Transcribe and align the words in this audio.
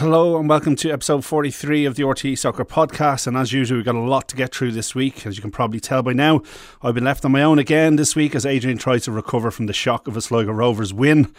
Hello 0.00 0.38
and 0.38 0.48
welcome 0.48 0.76
to 0.76 0.90
episode 0.90 1.26
43 1.26 1.84
of 1.84 1.94
the 1.94 2.04
RTE 2.04 2.38
Soccer 2.38 2.64
Podcast. 2.64 3.26
And 3.26 3.36
as 3.36 3.52
usual, 3.52 3.76
we've 3.76 3.84
got 3.84 3.96
a 3.96 4.00
lot 4.00 4.28
to 4.28 4.34
get 4.34 4.54
through 4.54 4.72
this 4.72 4.94
week. 4.94 5.26
As 5.26 5.36
you 5.36 5.42
can 5.42 5.50
probably 5.50 5.78
tell 5.78 6.02
by 6.02 6.14
now, 6.14 6.40
I've 6.80 6.94
been 6.94 7.04
left 7.04 7.22
on 7.26 7.32
my 7.32 7.42
own 7.42 7.58
again 7.58 7.96
this 7.96 8.16
week 8.16 8.34
as 8.34 8.46
Adrian 8.46 8.78
tries 8.78 9.04
to 9.04 9.12
recover 9.12 9.50
from 9.50 9.66
the 9.66 9.74
shock 9.74 10.08
of 10.08 10.16
a 10.16 10.22
Sligo 10.22 10.52
Rovers 10.52 10.94
win. 10.94 11.34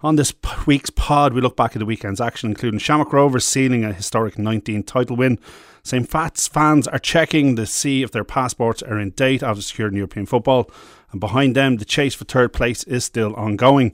On 0.00 0.14
this 0.14 0.32
week's 0.64 0.90
pod, 0.90 1.32
we 1.32 1.40
look 1.40 1.56
back 1.56 1.74
at 1.74 1.80
the 1.80 1.84
weekend's 1.84 2.20
action, 2.20 2.50
including 2.50 2.78
Shamrock 2.78 3.12
Rovers 3.12 3.44
sealing 3.44 3.84
a 3.84 3.92
historic 3.92 4.38
19 4.38 4.84
title 4.84 5.16
win. 5.16 5.40
St. 5.82 6.08
Pat's 6.08 6.46
fans 6.46 6.86
are 6.86 7.00
checking 7.00 7.56
to 7.56 7.66
see 7.66 8.04
if 8.04 8.12
their 8.12 8.22
passports 8.22 8.80
are 8.84 9.00
in 9.00 9.10
date 9.10 9.42
after 9.42 9.60
securing 9.60 9.96
European 9.96 10.26
football. 10.26 10.70
And 11.10 11.18
behind 11.18 11.56
them, 11.56 11.78
the 11.78 11.84
chase 11.84 12.14
for 12.14 12.26
third 12.26 12.52
place 12.52 12.84
is 12.84 13.04
still 13.04 13.34
ongoing. 13.34 13.92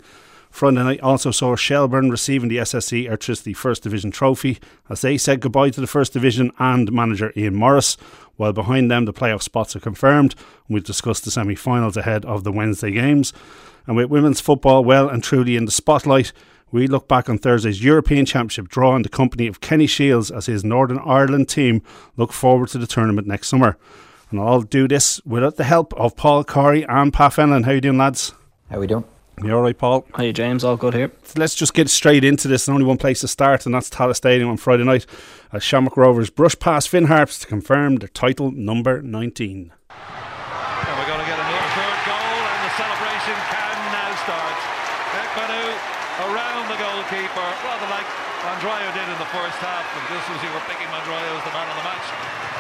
Friday 0.51 0.83
night 0.83 1.01
also 1.01 1.31
saw 1.31 1.55
Shelbourne 1.55 2.11
receiving 2.11 2.49
the 2.49 2.59
SSE 2.59 3.09
Airtricity 3.09 3.57
First 3.57 3.83
Division 3.83 4.11
trophy 4.11 4.59
as 4.89 5.01
they 5.01 5.17
said 5.17 5.41
goodbye 5.41 5.71
to 5.71 5.81
the 5.81 5.87
First 5.87 6.13
Division 6.13 6.51
and 6.59 6.93
manager 6.93 7.33
Ian 7.37 7.55
Morris. 7.55 7.97
While 8.37 8.53
behind 8.53 8.91
them, 8.91 9.05
the 9.05 9.13
playoff 9.13 9.43
spots 9.43 9.77
are 9.77 9.81
confirmed. 9.81 10.35
We'll 10.69 10.83
discuss 10.83 11.21
the 11.21 11.31
semi 11.31 11.55
finals 11.55 11.97
ahead 11.97 12.25
of 12.25 12.45
the 12.45 12.53
Wednesday 12.53 12.91
games. 12.91 13.33
And 13.87 13.97
with 13.97 14.11
women's 14.11 14.41
football 14.41 14.85
well 14.85 15.09
and 15.09 15.23
truly 15.23 15.57
in 15.57 15.65
the 15.65 15.71
spotlight, 15.71 16.33
we 16.73 16.87
look 16.87 17.09
back 17.09 17.29
on 17.29 17.39
Thursday's 17.39 17.83
European 17.83 18.27
Championship 18.27 18.69
draw 18.69 18.95
in 18.97 19.03
the 19.03 19.09
company 19.09 19.47
of 19.47 19.61
Kenny 19.61 19.87
Shiels 19.87 20.31
as 20.31 20.47
his 20.47 20.65
Northern 20.65 20.99
Ireland 20.99 21.49
team 21.49 21.83
look 22.17 22.33
forward 22.33 22.69
to 22.71 22.79
the 22.79 22.87
tournament 22.87 23.27
next 23.27 23.49
summer. 23.49 23.77
And 24.31 24.39
I'll 24.39 24.63
do 24.63 24.87
this 24.87 25.21
without 25.25 25.57
the 25.57 25.65
help 25.65 25.93
of 25.95 26.17
Paul 26.17 26.45
Corry 26.45 26.87
and 26.89 27.13
Pat 27.13 27.33
Fenlon. 27.33 27.65
How 27.65 27.73
you 27.73 27.81
doing, 27.81 27.99
lads? 27.99 28.33
How 28.71 28.79
we 28.79 28.87
doing? 28.87 29.05
You 29.43 29.57
all 29.57 29.63
right, 29.63 29.77
Paul? 29.77 30.05
Hi, 30.15 30.33
James. 30.33 30.65
All 30.65 30.77
good 30.77 30.93
here. 30.93 31.11
Let's 31.35 31.55
just 31.55 31.73
get 31.73 31.89
straight 31.89 32.25
into 32.25 32.47
this. 32.47 32.67
There's 32.67 32.75
only 32.75 32.85
one 32.85 32.99
place 32.99 33.21
to 33.25 33.29
start, 33.29 33.65
and 33.65 33.75
that's 33.75 33.89
Tallaght 33.89 34.17
Stadium 34.17 34.51
on 34.51 34.59
Friday 34.59 34.85
night 34.85 35.07
as 35.51 35.63
Shamrock 35.63 35.97
Rovers 35.97 36.29
brush 36.29 36.59
past 36.59 36.91
Finn 36.91 37.07
Harps 37.07 37.39
to 37.41 37.47
confirm 37.47 37.97
their 37.97 38.13
title 38.13 38.51
number 38.53 39.01
19. 39.01 39.73
We're 39.89 41.09
going 41.09 41.25
to 41.25 41.29
get 41.29 41.41
another 41.41 41.69
third 41.73 42.01
goal, 42.05 42.37
and 42.37 42.61
the 42.69 42.73
celebration 42.77 43.37
can 43.49 43.77
now 43.97 44.13
start. 44.29 44.57
Emakhu 45.09 45.65
around 46.29 46.65
the 46.69 46.77
goalkeeper, 46.77 47.49
rather 47.65 47.89
like 47.89 48.09
Mandroiu 48.45 48.93
did 48.93 49.09
in 49.09 49.19
the 49.25 49.31
first 49.33 49.57
half. 49.65 49.89
And 49.97 50.05
just 50.13 50.29
as 50.37 50.41
you 50.45 50.53
were 50.53 50.65
picking 50.69 50.89
Mandroiu 50.93 51.33
as 51.33 51.45
the 51.49 51.55
man 51.57 51.65
of 51.65 51.77
the 51.81 51.87
match 51.89 52.07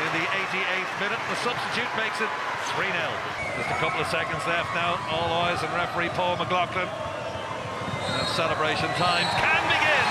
in 0.01 0.11
the 0.17 0.25
88th 0.48 0.92
minute, 0.97 1.20
the 1.28 1.39
substitute 1.45 1.92
makes 2.01 2.25
it 2.25 2.31
3 2.73 2.89
0. 2.89 3.39
Just 3.61 3.77
a 3.77 3.80
couple 3.84 4.00
of 4.00 4.08
seconds 4.08 4.41
left 4.48 4.72
now. 4.72 4.97
All 5.12 5.28
eyes 5.44 5.61
on 5.61 5.69
referee 5.77 6.08
Paul 6.16 6.41
McLaughlin. 6.41 6.89
And 6.89 8.25
celebration 8.33 8.89
time 8.97 9.28
can 9.36 9.62
begin 9.69 10.06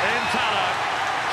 in 0.00 0.22
Tallaght. 0.32 0.76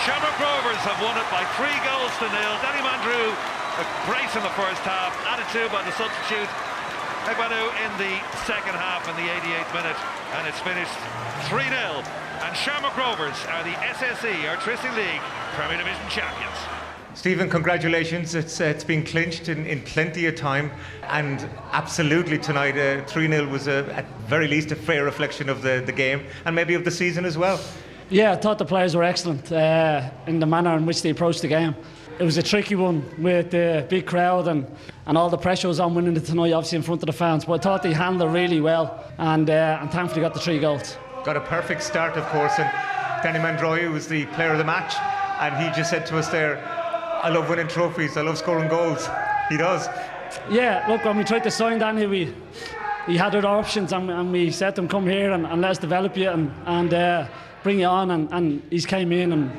Shamrock 0.03 0.35
Rovers 0.43 0.83
have 0.83 0.99
won 0.99 1.15
it 1.15 1.23
by 1.31 1.47
three 1.55 1.71
goals 1.87 2.11
to 2.19 2.27
nil. 2.35 2.53
Danny 2.59 2.83
Mandroiu, 2.83 3.31
a 3.79 3.85
brace 4.03 4.35
in 4.35 4.43
the 4.43 4.51
first 4.59 4.83
half, 4.83 5.15
added 5.23 5.47
to 5.55 5.71
by 5.71 5.79
the 5.87 5.95
substitute 5.95 6.51
Emakhu 7.31 7.63
in 7.79 7.91
the 7.95 8.19
second 8.43 8.75
half 8.75 9.07
in 9.07 9.15
the 9.15 9.31
88th 9.31 9.71
minute, 9.71 9.99
and 10.35 10.43
it's 10.43 10.59
finished 10.67 10.99
3 11.47 11.63
0. 11.63 12.03
And 12.43 12.51
Shamrock 12.59 12.99
Rovers 12.99 13.39
are 13.55 13.63
the 13.63 13.71
SSE 13.95 14.35
Airtricity 14.43 14.91
League 14.99 15.23
Premier 15.55 15.79
Division 15.79 16.03
champions. 16.11 16.82
Stephen, 17.15 17.47
congratulations. 17.47 18.33
It's, 18.33 18.59
uh, 18.59 18.65
it's 18.65 18.83
been 18.83 19.03
clinched 19.03 19.47
in, 19.47 19.67
in 19.67 19.81
plenty 19.83 20.25
of 20.25 20.35
time. 20.35 20.71
And 21.03 21.47
absolutely 21.71 22.39
tonight, 22.39 22.75
uh, 22.75 23.05
3 23.05 23.27
0 23.27 23.47
was 23.49 23.67
a, 23.67 23.85
at 23.93 24.05
very 24.21 24.47
least 24.47 24.71
a 24.71 24.75
fair 24.75 25.05
reflection 25.05 25.47
of 25.47 25.61
the, 25.61 25.83
the 25.85 25.91
game 25.91 26.25
and 26.45 26.55
maybe 26.55 26.73
of 26.73 26.83
the 26.83 26.91
season 26.91 27.23
as 27.23 27.37
well. 27.37 27.59
Yeah, 28.09 28.31
I 28.31 28.35
thought 28.35 28.57
the 28.57 28.65
players 28.65 28.95
were 28.95 29.03
excellent 29.03 29.51
uh, 29.51 30.09
in 30.25 30.39
the 30.39 30.47
manner 30.47 30.75
in 30.75 30.85
which 30.87 31.03
they 31.03 31.11
approached 31.11 31.43
the 31.43 31.47
game. 31.47 31.75
It 32.19 32.23
was 32.23 32.37
a 32.37 32.43
tricky 32.43 32.75
one 32.75 33.03
with 33.21 33.51
the 33.51 33.85
big 33.89 34.07
crowd 34.07 34.47
and, 34.47 34.67
and 35.05 35.17
all 35.17 35.29
the 35.29 35.37
pressure 35.37 35.67
was 35.67 35.79
on 35.79 35.93
winning 35.93 36.17
it 36.17 36.25
tonight, 36.25 36.51
obviously 36.51 36.77
in 36.77 36.83
front 36.83 37.03
of 37.03 37.07
the 37.07 37.13
fans. 37.13 37.45
But 37.45 37.53
I 37.53 37.57
thought 37.59 37.83
they 37.83 37.93
handled 37.93 38.29
it 38.29 38.33
really 38.33 38.59
well 38.59 39.03
and, 39.19 39.49
uh, 39.49 39.79
and 39.81 39.91
thankfully 39.91 40.21
got 40.21 40.33
the 40.33 40.39
three 40.39 40.59
goals. 40.59 40.97
Got 41.23 41.37
a 41.37 41.41
perfect 41.41 41.83
start, 41.83 42.17
of 42.17 42.25
course, 42.25 42.53
and 42.57 42.69
Danny 43.23 43.39
Mandroiu 43.39 43.91
was 43.91 44.07
the 44.07 44.25
player 44.27 44.51
of 44.51 44.57
the 44.57 44.63
match, 44.63 44.95
and 45.39 45.55
he 45.55 45.73
just 45.75 45.89
said 45.89 46.05
to 46.07 46.17
us 46.17 46.27
there, 46.27 46.82
I 47.23 47.29
love 47.29 47.49
winning 47.49 47.69
trophies, 47.69 48.17
I 48.17 48.21
love 48.21 48.37
scoring 48.37 48.67
goals. 48.67 49.07
He 49.47 49.55
does. 49.55 49.87
Yeah, 50.51 50.85
look, 50.89 51.05
when 51.05 51.17
we 51.17 51.23
tried 51.23 51.45
to 51.45 51.51
sign 51.51 51.79
Danny, 51.79 52.05
we 52.05 52.35
he 53.07 53.15
had 53.15 53.33
other 53.33 53.47
options, 53.47 53.93
and, 53.93 54.11
and 54.11 54.29
we 54.29 54.51
said 54.51 54.75
to 54.75 54.81
him, 54.81 54.89
come 54.89 55.07
here 55.07 55.31
and, 55.31 55.45
and 55.45 55.61
let's 55.61 55.79
develop 55.79 56.17
you 56.17 56.29
and, 56.29 56.51
and 56.65 56.93
uh, 56.93 57.27
bring 57.63 57.79
you 57.79 57.85
on, 57.85 58.11
and, 58.11 58.27
and 58.33 58.61
he's 58.69 58.85
came 58.85 59.13
in 59.13 59.31
and 59.31 59.51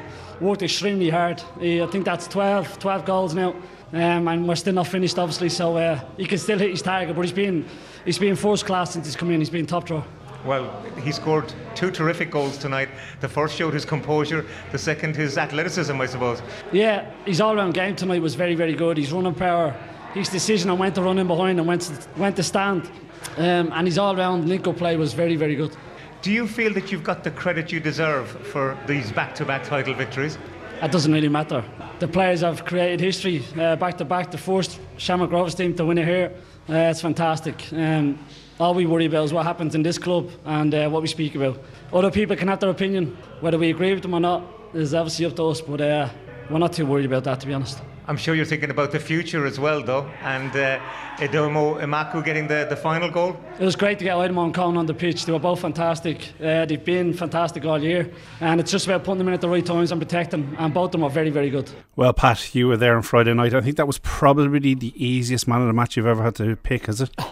worked 0.43 0.63
extremely 0.63 1.09
hard. 1.09 1.43
He, 1.59 1.81
I 1.81 1.87
think 1.87 2.05
that's 2.05 2.29
12, 2.29 2.79
12 2.79 3.05
goals 3.07 3.35
now. 3.35 3.55
Um, 3.95 4.29
and 4.29 4.47
we're 4.47 4.57
still 4.57 4.75
not 4.75 4.89
finished, 4.89 5.19
obviously. 5.19 5.49
So 5.49 5.77
uh, 5.77 6.01
he 6.19 6.27
can 6.27 6.39
still 6.39 6.59
hit 6.59 6.71
his 6.71 6.83
target, 6.83 7.17
but 7.17 7.23
he's 7.23 7.33
been 7.33 7.65
he's 8.05 8.19
been 8.19 8.37
first 8.37 8.67
class 8.67 8.93
since 8.93 9.07
he's 9.07 9.17
come 9.17 9.31
in. 9.31 9.41
He's 9.41 9.51
been 9.51 9.67
top 9.67 9.87
draw. 9.87 10.03
Well, 10.45 10.83
he 11.03 11.11
scored 11.11 11.53
two 11.75 11.91
terrific 11.91 12.31
goals 12.31 12.59
tonight. 12.59 12.91
The 13.21 13.29
first 13.29 13.57
showed 13.57 13.73
his 13.73 13.85
composure, 13.85 14.45
the 14.73 14.79
second 14.79 15.17
his 15.17 15.39
athleticism, 15.39 15.99
I 15.99 16.07
suppose. 16.07 16.43
Yeah, 16.71 17.11
his 17.25 17.41
all-round 17.41 17.73
game 17.73 17.97
tonight 17.97 18.21
was 18.21 18.35
very, 18.35 18.55
very 18.55 18.75
good. 18.75 18.99
His 18.99 19.11
running 19.11 19.35
power, 19.35 19.75
his 20.13 20.29
decision 20.29 20.71
on 20.71 20.79
when 20.79 20.93
to 20.93 21.03
run 21.03 21.19
in 21.19 21.27
behind 21.27 21.59
and 21.59 21.67
when 21.67 21.79
to, 21.79 21.93
when 22.17 22.35
to 22.35 22.43
stand, 22.43 22.91
um, 23.39 23.73
and 23.73 23.87
his 23.87 23.97
all-round 23.97 24.49
link-up 24.49 24.77
play 24.77 24.97
was 24.97 25.15
very, 25.15 25.37
very 25.37 25.57
good. 25.57 25.75
Do 26.21 26.31
you 26.31 26.47
feel 26.47 26.73
that 26.75 26.93
you've 26.93 27.05
got 27.05 27.25
the 27.25 27.31
credit 27.31 27.73
you 27.73 27.81
deserve 27.81 28.29
for 28.29 28.79
these 28.87 29.13
back 29.13 29.35
to 29.37 29.45
back 29.45 29.65
title 29.65 29.95
victories? 29.95 30.39
It 30.83 30.91
doesn't 30.91 31.13
really 31.13 31.29
matter. 31.29 31.65
The 32.01 32.09
players 32.09 32.41
have 32.41 32.65
created 32.65 33.01
history 33.01 33.43
back 33.55 33.97
to 33.99 34.05
back. 34.05 34.31
The 34.31 34.39
first 34.39 34.79
Shamrock 34.99 35.31
Rovers 35.31 35.55
team 35.55 35.75
to 35.77 35.87
win 35.87 35.99
it 35.99 36.07
here. 36.07 36.33
Uh, 36.69 36.91
it's 36.91 37.01
fantastic. 37.01 37.73
Um, 37.73 38.19
all 38.61 38.75
we 38.75 38.87
worry 38.87 39.07
about 39.07 39.25
is 39.25 39.33
what 39.33 39.45
happens 39.45 39.75
in 39.75 39.83
this 39.83 39.99
club 39.99 40.31
and 40.45 40.75
uh, 40.75 40.89
what 40.89 41.03
we 41.03 41.09
speak 41.09 41.35
about. 41.35 41.61
Other 41.93 42.11
people 42.11 42.37
can 42.37 42.49
have 42.49 42.61
their 42.61 42.71
opinion. 42.71 43.17
Whether 43.41 43.59
we 43.59 43.71
agree 43.71 43.93
with 43.93 44.03
them 44.03 44.15
or 44.15 44.21
not 44.21 44.45
is 44.73 44.95
obviously 44.95 45.27
up 45.27 45.37
to 45.37 45.49
us, 45.49 45.61
but 45.61 45.81
uh, 45.81 46.09
we're 46.51 46.59
not 46.59 46.73
too 46.73 46.87
worried 46.87 47.07
about 47.07 47.25
that, 47.25 47.41
to 47.41 47.47
be 47.47 47.55
honest. 47.55 47.81
I'm 48.07 48.19
sure 48.19 48.35
you're 48.35 48.45
thinking 48.45 48.69
about 48.69 48.93
the 48.93 49.01
future 49.01 49.47
as 49.47 49.59
well, 49.59 49.83
though, 49.83 50.07
and 50.23 50.51
uh, 50.55 50.79
Aidomo 51.17 51.81
Emakhu 51.81 52.23
getting 52.23 52.47
the, 52.47 52.67
the 52.69 52.77
final 52.77 53.11
goal. 53.11 53.35
It 53.59 53.65
was 53.65 53.77
great 53.77 53.99
to 53.99 54.05
get 54.05 54.15
Aidomo 54.15 54.45
and 54.45 54.55
Conan 54.55 54.77
on 54.77 54.85
the 54.85 54.93
pitch. 54.93 55.25
They 55.25 55.33
were 55.33 55.39
both 55.39 55.61
fantastic. 55.61 56.33
Uh, 56.39 56.67
they've 56.67 56.85
been 56.85 57.15
fantastic 57.15 57.65
all 57.65 57.83
year, 57.83 58.13
and 58.41 58.61
it's 58.61 58.71
just 58.71 58.87
about 58.87 59.05
putting 59.05 59.19
them 59.19 59.29
in 59.29 59.35
at 59.35 59.41
the 59.41 59.49
right 59.49 59.65
times 59.65 59.91
and 59.91 60.01
protecting 60.01 60.43
them, 60.45 60.57
and 60.59 60.75
both 60.75 60.89
of 60.89 60.93
them 60.93 61.05
are 61.05 61.11
very, 61.11 61.31
very 61.31 61.49
good. 61.49 61.71
Well, 61.97 62.13
Pat, 62.13 62.55
you 62.55 62.69
were 62.69 62.77
there 62.77 62.95
on 62.95 63.03
Friday 63.03 63.33
night. 63.33 63.55
I 63.55 63.63
think 63.63 63.79
that 63.79 63.87
was 63.87 63.99
probably 63.99 64.75
the 64.75 64.93
easiest 65.03 65.49
man 65.49 65.63
of 65.63 65.67
the 65.67 65.73
match 65.73 65.97
you've 65.97 66.07
ever 66.07 66.23
had 66.23 66.35
to 66.37 66.57
pick, 66.57 66.89
is 66.91 67.01
it? 67.01 67.11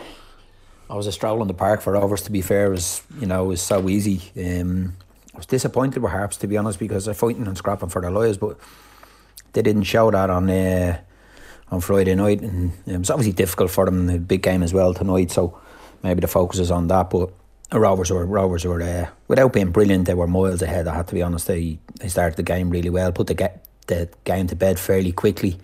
I 0.93 0.95
was 0.95 1.07
a 1.07 1.13
stroll 1.13 1.41
in 1.41 1.49
the 1.49 1.55
park 1.55 1.81
for 1.81 1.95
Rovers, 1.95 2.21
to 2.25 2.31
be 2.31 2.43
fair. 2.43 2.67
It 2.67 2.73
was, 2.73 3.01
you 3.19 3.27
know, 3.27 3.47
it 3.47 3.49
was 3.49 3.63
so 3.63 3.89
easy. 3.89 4.21
Um, 4.37 4.93
I 5.35 5.39
was 5.39 5.47
disappointed 5.47 6.03
with 6.03 6.13
Harps, 6.13 6.37
to 6.37 6.47
be 6.47 6.59
honest, 6.59 6.79
because 6.79 7.07
they're 7.07 7.15
fighting 7.15 7.47
and 7.47 7.57
scrapping 7.57 7.89
for 7.89 8.03
their 8.03 8.11
lives, 8.11 8.37
but 8.37 8.59
they 9.55 9.63
didn't 9.63 9.85
show 9.85 10.11
that 10.11 10.29
on 10.29 10.51
uh, 10.51 11.01
on 11.71 11.81
Friday 11.81 12.15
night, 12.15 12.43
and 12.43 12.73
it 12.87 12.99
was 12.99 13.09
obviously 13.09 13.33
difficult 13.33 13.71
for 13.71 13.87
them. 13.87 14.07
The 14.07 14.19
big 14.19 14.43
game 14.43 14.63
as 14.63 14.75
well 14.75 14.93
tonight, 14.93 15.31
so 15.31 15.59
maybe 16.03 16.21
the 16.21 16.29
focus 16.29 16.59
is 16.59 16.71
on 16.71 16.89
that. 16.89 17.09
But 17.09 17.31
Rovers 17.73 18.11
were 18.11 18.27
Rovers 18.27 18.67
were 18.67 18.83
uh, 18.83 19.09
without 19.29 19.55
being 19.55 19.71
brilliant, 19.71 20.05
they 20.05 20.13
were 20.13 20.27
miles 20.27 20.61
ahead. 20.61 20.89
I 20.89 20.95
had 20.95 21.09
to 21.09 21.15
be 21.15 21.23
honest. 21.23 21.47
They 21.47 21.79
they 22.01 22.09
started 22.09 22.37
the 22.37 22.43
game 22.43 22.69
really 22.69 22.91
well, 22.91 23.13
put 23.13 23.29
the 23.29 23.35
get 23.35 23.67
the 23.87 24.11
game 24.25 24.47
to 24.49 24.57
bed 24.57 24.79
fairly 24.79 25.13
quickly. 25.13 25.59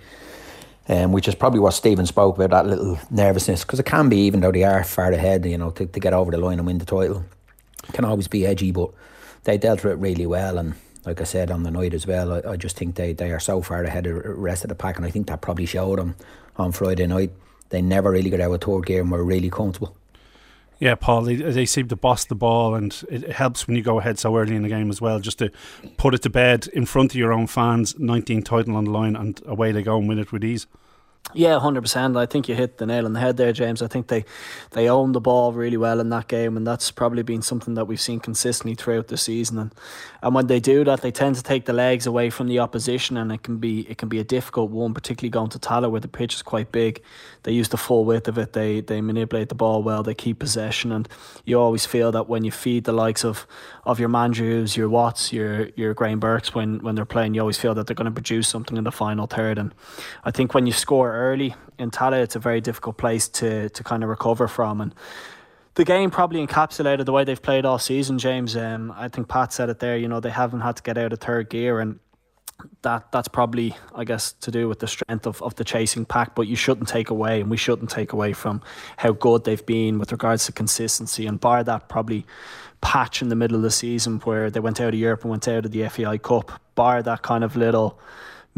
Um, 0.90 1.12
which 1.12 1.28
is 1.28 1.34
probably 1.34 1.60
what 1.60 1.74
Stephen 1.74 2.06
spoke 2.06 2.38
about 2.38 2.50
that 2.50 2.66
little 2.66 2.98
nervousness 3.10 3.62
because 3.62 3.78
it 3.78 3.84
can 3.84 4.08
be 4.08 4.20
even 4.20 4.40
though 4.40 4.50
they 4.50 4.64
are 4.64 4.82
far 4.82 5.12
ahead 5.12 5.44
you 5.44 5.58
know 5.58 5.70
to, 5.72 5.84
to 5.84 6.00
get 6.00 6.14
over 6.14 6.30
the 6.30 6.38
line 6.38 6.58
and 6.58 6.66
win 6.66 6.78
the 6.78 6.86
title 6.86 7.26
it 7.86 7.92
can 7.92 8.06
always 8.06 8.26
be 8.26 8.46
edgy 8.46 8.72
but 8.72 8.90
they 9.44 9.58
dealt 9.58 9.84
with 9.84 9.92
it 9.92 9.96
really 9.96 10.24
well 10.24 10.56
and 10.56 10.74
like 11.08 11.20
I 11.20 11.24
said 11.24 11.50
on 11.50 11.62
the 11.62 11.70
night 11.70 11.94
as 11.94 12.06
well, 12.06 12.32
I, 12.34 12.52
I 12.52 12.56
just 12.56 12.76
think 12.76 12.96
they, 12.96 13.14
they 13.14 13.30
are 13.32 13.40
so 13.40 13.62
far 13.62 13.82
ahead 13.82 14.06
of 14.06 14.22
the 14.22 14.30
rest 14.34 14.62
of 14.64 14.68
the 14.68 14.74
pack, 14.74 14.96
and 14.96 15.06
I 15.06 15.10
think 15.10 15.26
that 15.28 15.40
probably 15.40 15.66
showed 15.66 15.98
them 15.98 16.14
on 16.56 16.70
Friday 16.70 17.06
night. 17.06 17.32
They 17.70 17.80
never 17.82 18.10
really 18.10 18.30
got 18.30 18.40
out 18.40 18.52
of 18.52 18.60
third 18.60 18.86
gear 18.86 19.00
and 19.00 19.10
were 19.10 19.24
really 19.24 19.50
comfortable. 19.50 19.96
Yeah, 20.80 20.94
Paul, 20.94 21.22
they, 21.22 21.34
they 21.34 21.66
seem 21.66 21.88
to 21.88 21.96
boss 21.96 22.24
the 22.24 22.36
ball, 22.36 22.74
and 22.74 23.02
it 23.10 23.32
helps 23.32 23.66
when 23.66 23.76
you 23.76 23.82
go 23.82 23.98
ahead 23.98 24.18
so 24.18 24.36
early 24.36 24.54
in 24.54 24.62
the 24.62 24.68
game 24.68 24.90
as 24.90 25.00
well, 25.00 25.18
just 25.18 25.38
to 25.38 25.50
put 25.96 26.14
it 26.14 26.22
to 26.22 26.30
bed 26.30 26.68
in 26.72 26.86
front 26.86 27.12
of 27.12 27.16
your 27.16 27.32
own 27.32 27.48
fans, 27.48 27.98
19 27.98 28.42
title 28.42 28.76
on 28.76 28.84
the 28.84 28.90
line, 28.90 29.16
and 29.16 29.42
away 29.46 29.72
they 29.72 29.82
go 29.82 29.98
and 29.98 30.08
win 30.08 30.20
it 30.20 30.30
with 30.30 30.44
ease. 30.44 30.66
Yeah, 31.34 31.58
hundred 31.60 31.82
percent. 31.82 32.16
I 32.16 32.24
think 32.24 32.48
you 32.48 32.54
hit 32.54 32.78
the 32.78 32.86
nail 32.86 33.04
on 33.04 33.12
the 33.12 33.20
head 33.20 33.36
there, 33.36 33.52
James. 33.52 33.82
I 33.82 33.86
think 33.86 34.08
they 34.08 34.24
they 34.70 34.88
owned 34.88 35.14
the 35.14 35.20
ball 35.20 35.52
really 35.52 35.76
well 35.76 36.00
in 36.00 36.08
that 36.08 36.26
game, 36.26 36.56
and 36.56 36.66
that's 36.66 36.90
probably 36.90 37.22
been 37.22 37.42
something 37.42 37.74
that 37.74 37.84
we've 37.84 38.00
seen 38.00 38.18
consistently 38.18 38.74
throughout 38.74 39.08
the 39.08 39.18
season. 39.18 39.58
And 39.58 39.74
and 40.22 40.34
when 40.34 40.46
they 40.46 40.58
do 40.58 40.84
that, 40.84 41.02
they 41.02 41.10
tend 41.10 41.36
to 41.36 41.42
take 41.42 41.66
the 41.66 41.74
legs 41.74 42.06
away 42.06 42.30
from 42.30 42.48
the 42.48 42.58
opposition, 42.60 43.18
and 43.18 43.30
it 43.30 43.42
can 43.42 43.58
be 43.58 43.80
it 43.90 43.98
can 43.98 44.08
be 44.08 44.18
a 44.18 44.24
difficult 44.24 44.70
one, 44.70 44.94
particularly 44.94 45.30
going 45.30 45.50
to 45.50 45.58
Tallaght 45.58 45.90
where 45.90 46.00
the 46.00 46.08
pitch 46.08 46.34
is 46.34 46.42
quite 46.42 46.72
big. 46.72 47.02
They 47.42 47.52
use 47.52 47.68
the 47.68 47.76
full 47.76 48.06
width 48.06 48.26
of 48.26 48.38
it. 48.38 48.54
They 48.54 48.80
they 48.80 49.02
manipulate 49.02 49.50
the 49.50 49.54
ball 49.54 49.82
well. 49.82 50.02
They 50.02 50.14
keep 50.14 50.38
possession, 50.38 50.92
and 50.92 51.06
you 51.44 51.60
always 51.60 51.84
feel 51.84 52.10
that 52.12 52.28
when 52.28 52.44
you 52.44 52.50
feed 52.50 52.84
the 52.84 52.92
likes 52.92 53.22
of 53.22 53.46
of 53.84 54.00
your 54.00 54.08
Mandroius, 54.08 54.78
your 54.78 54.88
Watts, 54.88 55.30
your 55.30 55.68
your 55.76 55.92
Graham 55.92 56.20
Burkes 56.20 56.54
when 56.54 56.78
when 56.78 56.94
they're 56.94 57.04
playing, 57.04 57.34
you 57.34 57.42
always 57.42 57.58
feel 57.58 57.74
that 57.74 57.86
they're 57.86 57.94
going 57.94 58.06
to 58.06 58.10
produce 58.10 58.48
something 58.48 58.78
in 58.78 58.84
the 58.84 58.92
final 58.92 59.26
third. 59.26 59.58
And 59.58 59.74
I 60.24 60.30
think 60.30 60.54
when 60.54 60.66
you 60.66 60.72
score 60.72 61.17
early 61.18 61.54
in 61.78 61.90
Tallaght, 61.90 62.22
it's 62.22 62.36
a 62.36 62.40
very 62.40 62.60
difficult 62.60 62.96
place 62.96 63.28
to 63.28 63.68
to 63.70 63.84
kind 63.84 64.02
of 64.02 64.08
recover 64.08 64.48
from. 64.48 64.80
And 64.80 64.94
the 65.74 65.84
game 65.84 66.10
probably 66.10 66.44
encapsulated 66.44 67.04
the 67.04 67.12
way 67.12 67.24
they've 67.24 67.40
played 67.40 67.64
all 67.64 67.78
season, 67.78 68.18
James. 68.18 68.56
Um, 68.56 68.92
I 68.96 69.08
think 69.08 69.28
Pat 69.28 69.52
said 69.52 69.70
it 69.70 69.78
there. 69.78 69.96
You 69.96 70.08
know, 70.08 70.20
they 70.20 70.30
haven't 70.30 70.60
had 70.60 70.76
to 70.76 70.82
get 70.82 70.98
out 70.98 71.12
of 71.12 71.20
third 71.20 71.50
gear, 71.50 71.78
and 71.78 72.00
that 72.82 73.12
that's 73.12 73.28
probably, 73.28 73.76
I 73.94 74.04
guess, 74.04 74.32
to 74.32 74.50
do 74.50 74.68
with 74.68 74.80
the 74.80 74.88
strength 74.88 75.26
of, 75.26 75.40
of 75.42 75.54
the 75.54 75.64
chasing 75.64 76.04
pack. 76.04 76.34
But 76.34 76.48
you 76.48 76.56
shouldn't 76.56 76.88
take 76.88 77.10
away, 77.10 77.40
and 77.40 77.48
we 77.48 77.56
shouldn't 77.56 77.90
take 77.90 78.12
away 78.12 78.32
from 78.32 78.60
how 78.96 79.12
good 79.12 79.44
they've 79.44 79.64
been 79.64 79.98
with 79.98 80.10
regards 80.10 80.46
to 80.46 80.52
consistency. 80.52 81.26
And 81.26 81.38
bar 81.38 81.62
that 81.62 81.88
probably 81.88 82.26
patch 82.80 83.22
in 83.22 83.28
the 83.28 83.36
middle 83.36 83.56
of 83.56 83.62
the 83.62 83.70
season 83.70 84.18
where 84.20 84.50
they 84.50 84.60
went 84.60 84.80
out 84.80 84.94
of 84.94 84.98
Europe 84.98 85.22
and 85.22 85.30
went 85.30 85.46
out 85.46 85.64
of 85.64 85.70
the 85.70 85.88
FAI 85.88 86.18
Cup, 86.18 86.60
bar 86.74 87.02
that 87.02 87.22
kind 87.22 87.44
of 87.44 87.56
little 87.56 88.00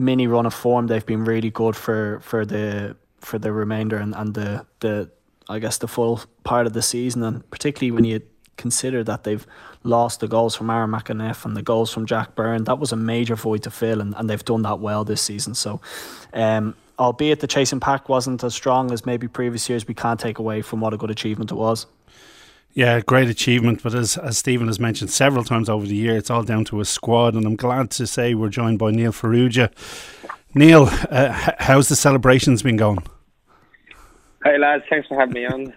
mini 0.00 0.26
run 0.26 0.46
of 0.46 0.54
form, 0.54 0.86
they've 0.86 1.06
been 1.06 1.24
really 1.24 1.50
good 1.50 1.76
for 1.76 2.20
for 2.20 2.44
the 2.44 2.96
for 3.20 3.38
the 3.38 3.52
remainder 3.52 3.96
and, 3.96 4.14
and 4.14 4.34
the 4.34 4.66
the 4.80 5.10
I 5.48 5.58
guess 5.58 5.78
the 5.78 5.88
full 5.88 6.20
part 6.44 6.66
of 6.66 6.72
the 6.72 6.82
season, 6.82 7.22
and 7.22 7.48
particularly 7.50 7.90
when 7.90 8.04
you 8.04 8.22
consider 8.56 9.02
that 9.04 9.24
they've 9.24 9.46
lost 9.82 10.20
the 10.20 10.28
goals 10.28 10.54
from 10.54 10.70
Aaron 10.70 10.90
McEneff 10.90 11.44
and 11.44 11.56
the 11.56 11.62
goals 11.62 11.92
from 11.92 12.06
Jack 12.06 12.34
Byrne, 12.34 12.64
that 12.64 12.78
was 12.78 12.92
a 12.92 12.96
major 12.96 13.34
void 13.34 13.62
to 13.64 13.70
fill, 13.70 14.00
and, 14.00 14.14
and 14.16 14.28
they've 14.28 14.44
done 14.44 14.62
that 14.62 14.78
well 14.80 15.02
this 15.04 15.22
season. 15.22 15.54
So, 15.54 15.80
um, 16.34 16.76
albeit 16.98 17.40
the 17.40 17.46
chasing 17.46 17.80
pack 17.80 18.08
wasn't 18.08 18.44
as 18.44 18.54
strong 18.54 18.92
as 18.92 19.06
maybe 19.06 19.26
previous 19.26 19.68
years, 19.68 19.88
we 19.88 19.94
can't 19.94 20.20
take 20.20 20.38
away 20.38 20.62
from 20.62 20.80
what 20.80 20.94
a 20.94 20.96
good 20.96 21.10
achievement 21.10 21.50
it 21.50 21.56
was. 21.56 21.86
Yeah, 22.72 23.00
great 23.00 23.28
achievement. 23.28 23.82
But 23.82 23.94
as, 23.94 24.16
as 24.16 24.38
Stephen 24.38 24.68
has 24.68 24.78
mentioned 24.78 25.10
several 25.10 25.44
times 25.44 25.68
over 25.68 25.86
the 25.86 25.94
year, 25.94 26.16
it's 26.16 26.30
all 26.30 26.42
down 26.42 26.64
to 26.66 26.80
a 26.80 26.84
squad. 26.84 27.34
And 27.34 27.44
I'm 27.44 27.56
glad 27.56 27.90
to 27.92 28.06
say 28.06 28.34
we're 28.34 28.48
joined 28.48 28.78
by 28.78 28.90
Neil 28.90 29.12
Farrugia. 29.12 29.70
Neil, 30.54 30.88
uh, 31.10 31.52
how's 31.58 31.88
the 31.88 31.96
celebrations 31.96 32.62
been 32.62 32.76
going? 32.76 33.02
Hey 34.44 34.58
lads, 34.58 34.84
thanks 34.88 35.06
for 35.06 35.18
having 35.18 35.34
me 35.34 35.46
on. 35.46 35.74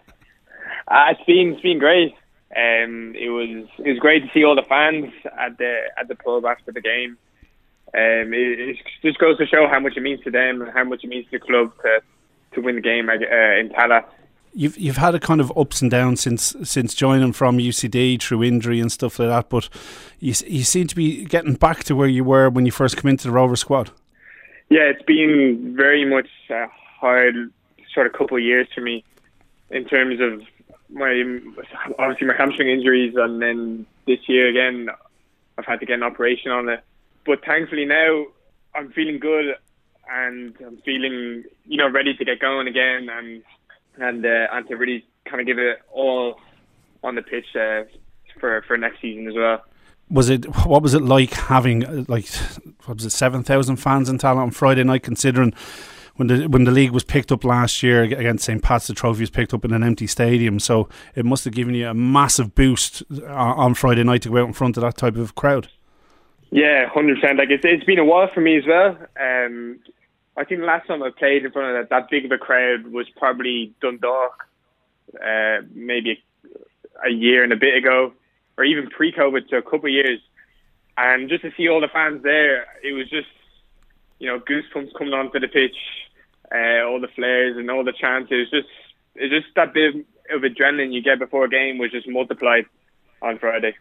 Uh, 0.87 1.05
it's 1.11 1.23
been 1.25 1.53
it's 1.53 1.61
been 1.61 1.79
great. 1.79 2.15
Um, 2.55 3.13
it 3.15 3.29
was 3.29 3.67
it 3.79 3.89
was 3.89 3.99
great 3.99 4.23
to 4.23 4.29
see 4.33 4.43
all 4.43 4.55
the 4.55 4.63
fans 4.63 5.11
at 5.37 5.57
the 5.57 5.81
at 5.97 6.07
the 6.07 6.15
pub 6.15 6.45
after 6.45 6.71
the 6.71 6.81
game. 6.81 7.17
Um, 7.93 8.33
it, 8.33 8.59
it 8.59 8.77
just 9.03 9.19
goes 9.19 9.37
to 9.37 9.45
show 9.45 9.67
how 9.67 9.79
much 9.79 9.97
it 9.97 10.01
means 10.01 10.23
to 10.23 10.31
them 10.31 10.61
and 10.61 10.71
how 10.71 10.83
much 10.83 11.03
it 11.03 11.07
means 11.07 11.25
to 11.25 11.39
the 11.39 11.39
club 11.39 11.73
to 11.81 12.01
to 12.53 12.61
win 12.61 12.75
the 12.75 12.81
game 12.81 13.09
uh, 13.09 13.13
in 13.13 13.69
Tallaght 13.69 14.05
you've 14.53 14.77
you've 14.77 14.97
had 14.97 15.15
a 15.15 15.19
kind 15.19 15.41
of 15.41 15.51
ups 15.57 15.81
and 15.81 15.89
downs 15.91 16.21
since 16.21 16.55
since 16.63 16.93
joining 16.93 17.33
from 17.33 17.57
UCD 17.57 18.21
through 18.21 18.43
injury 18.43 18.79
and 18.79 18.91
stuff 18.91 19.19
like 19.19 19.29
that. 19.29 19.49
But 19.49 19.69
you 20.19 20.33
you 20.47 20.63
seem 20.63 20.87
to 20.87 20.95
be 20.95 21.25
getting 21.25 21.55
back 21.55 21.83
to 21.85 21.95
where 21.95 22.07
you 22.07 22.23
were 22.23 22.49
when 22.49 22.65
you 22.65 22.71
first 22.71 22.97
came 22.97 23.09
into 23.09 23.27
the 23.27 23.31
Rover 23.31 23.55
squad. 23.55 23.91
Yeah, 24.69 24.83
it's 24.83 25.03
been 25.03 25.75
very 25.75 26.05
much 26.05 26.29
a 26.49 26.67
hard 26.99 27.51
sort 27.93 28.07
of 28.07 28.13
couple 28.13 28.37
of 28.37 28.43
years 28.43 28.67
for 28.73 28.81
me 28.81 29.03
in 29.69 29.85
terms 29.85 30.19
of 30.19 30.41
my 30.89 31.11
obviously 31.99 32.27
my 32.27 32.35
hamstring 32.35 32.69
injuries, 32.69 33.13
and 33.15 33.41
then 33.41 33.85
this 34.07 34.19
year 34.27 34.47
again 34.47 34.89
I've 35.57 35.65
had 35.65 35.79
to 35.79 35.85
get 35.85 35.95
an 35.95 36.03
operation 36.03 36.51
on 36.51 36.69
it. 36.69 36.83
But 37.25 37.43
thankfully 37.45 37.85
now 37.85 38.25
I'm 38.75 38.91
feeling 38.91 39.19
good 39.19 39.55
and 40.11 40.55
I'm 40.65 40.77
feeling 40.77 41.43
you 41.65 41.77
know 41.77 41.89
ready 41.89 42.13
to 42.15 42.25
get 42.25 42.39
going 42.39 42.67
again 42.67 43.09
and 43.09 43.43
and 43.97 44.25
uh, 44.25 44.47
and 44.51 44.67
to 44.67 44.75
really 44.75 45.05
kind 45.25 45.41
of 45.41 45.47
give 45.47 45.59
it 45.59 45.79
all 45.91 46.39
on 47.03 47.15
the 47.15 47.21
pitch 47.21 47.55
uh, 47.55 47.83
for 48.39 48.61
for 48.63 48.77
next 48.77 49.01
season 49.01 49.27
as 49.27 49.35
well. 49.35 49.63
Was 50.09 50.29
it 50.29 50.45
what 50.65 50.81
was 50.81 50.93
it 50.93 51.01
like 51.01 51.33
having 51.33 52.05
like 52.05 52.27
what 52.85 52.97
was 52.97 53.05
it 53.05 53.11
seven 53.11 53.43
thousand 53.43 53.77
fans 53.77 54.09
in 54.09 54.17
Tallaght 54.17 54.43
on 54.43 54.51
Friday 54.51 54.83
night? 54.83 55.03
Considering 55.03 55.53
when 56.15 56.27
the 56.27 56.47
when 56.47 56.65
the 56.65 56.71
league 56.71 56.91
was 56.91 57.03
picked 57.03 57.31
up 57.31 57.43
last 57.43 57.81
year 57.81 58.03
against 58.03 58.45
St 58.45 58.61
Pat's, 58.61 58.87
the 58.87 58.93
trophy 58.93 59.21
was 59.21 59.29
picked 59.29 59.53
up 59.53 59.65
in 59.65 59.73
an 59.73 59.83
empty 59.83 60.07
stadium, 60.07 60.59
so 60.59 60.89
it 61.15 61.25
must 61.25 61.45
have 61.45 61.53
given 61.53 61.73
you 61.73 61.87
a 61.87 61.93
massive 61.93 62.53
boost 62.53 63.03
uh, 63.21 63.25
on 63.33 63.73
Friday 63.73 64.03
night 64.03 64.21
to 64.23 64.29
go 64.29 64.37
out 64.37 64.47
in 64.47 64.53
front 64.53 64.77
of 64.77 64.81
that 64.81 64.97
type 64.97 65.15
of 65.15 65.35
crowd. 65.35 65.69
Yeah, 66.51 66.87
hundred 66.87 67.19
percent. 67.19 67.39
Like 67.39 67.49
it's 67.49 67.65
it's 67.65 67.83
been 67.83 67.97
a 67.97 68.05
while 68.05 68.29
for 68.31 68.41
me 68.41 68.57
as 68.57 68.63
well. 68.67 68.97
Um, 69.19 69.79
I 70.35 70.43
think 70.45 70.61
last 70.61 70.87
time 70.87 71.03
I 71.03 71.11
played 71.11 71.45
in 71.45 71.51
front 71.51 71.75
of 71.75 71.83
that, 71.83 71.89
that 71.89 72.09
big 72.09 72.25
of 72.25 72.31
a 72.31 72.37
crowd 72.37 72.87
was 72.87 73.07
probably 73.17 73.73
Dundalk, 73.81 74.47
uh, 75.23 75.61
maybe 75.73 76.23
a, 77.03 77.07
a 77.07 77.11
year 77.11 77.43
and 77.43 77.53
a 77.53 77.57
bit 77.57 77.75
ago, 77.75 78.13
or 78.57 78.63
even 78.63 78.89
pre-COVID, 78.89 79.49
so 79.49 79.57
a 79.57 79.61
couple 79.61 79.85
of 79.85 79.91
years. 79.91 80.19
And 80.97 81.29
just 81.29 81.43
to 81.43 81.51
see 81.55 81.69
all 81.69 81.81
the 81.81 81.87
fans 81.87 82.23
there, 82.23 82.65
it 82.83 82.93
was 82.93 83.09
just, 83.09 83.27
you 84.19 84.27
know, 84.27 84.39
goosebumps 84.39 84.93
coming 84.97 85.13
onto 85.13 85.39
the 85.39 85.47
pitch, 85.47 85.75
uh, 86.51 86.83
all 86.85 86.99
the 86.99 87.07
flares 87.15 87.57
and 87.57 87.69
all 87.69 87.83
the 87.83 87.93
chants. 87.93 88.31
It 88.31 88.35
was 88.35 88.49
just, 88.49 88.67
it 89.15 89.31
was 89.31 89.41
just 89.41 89.55
that 89.55 89.73
bit 89.73 89.95
of 90.31 90.41
adrenaline 90.41 90.93
you 90.93 91.01
get 91.01 91.19
before 91.19 91.45
a 91.45 91.49
game 91.49 91.77
was 91.77 91.91
just 91.91 92.07
multiplied 92.07 92.65
on 93.21 93.37
Friday 93.37 93.75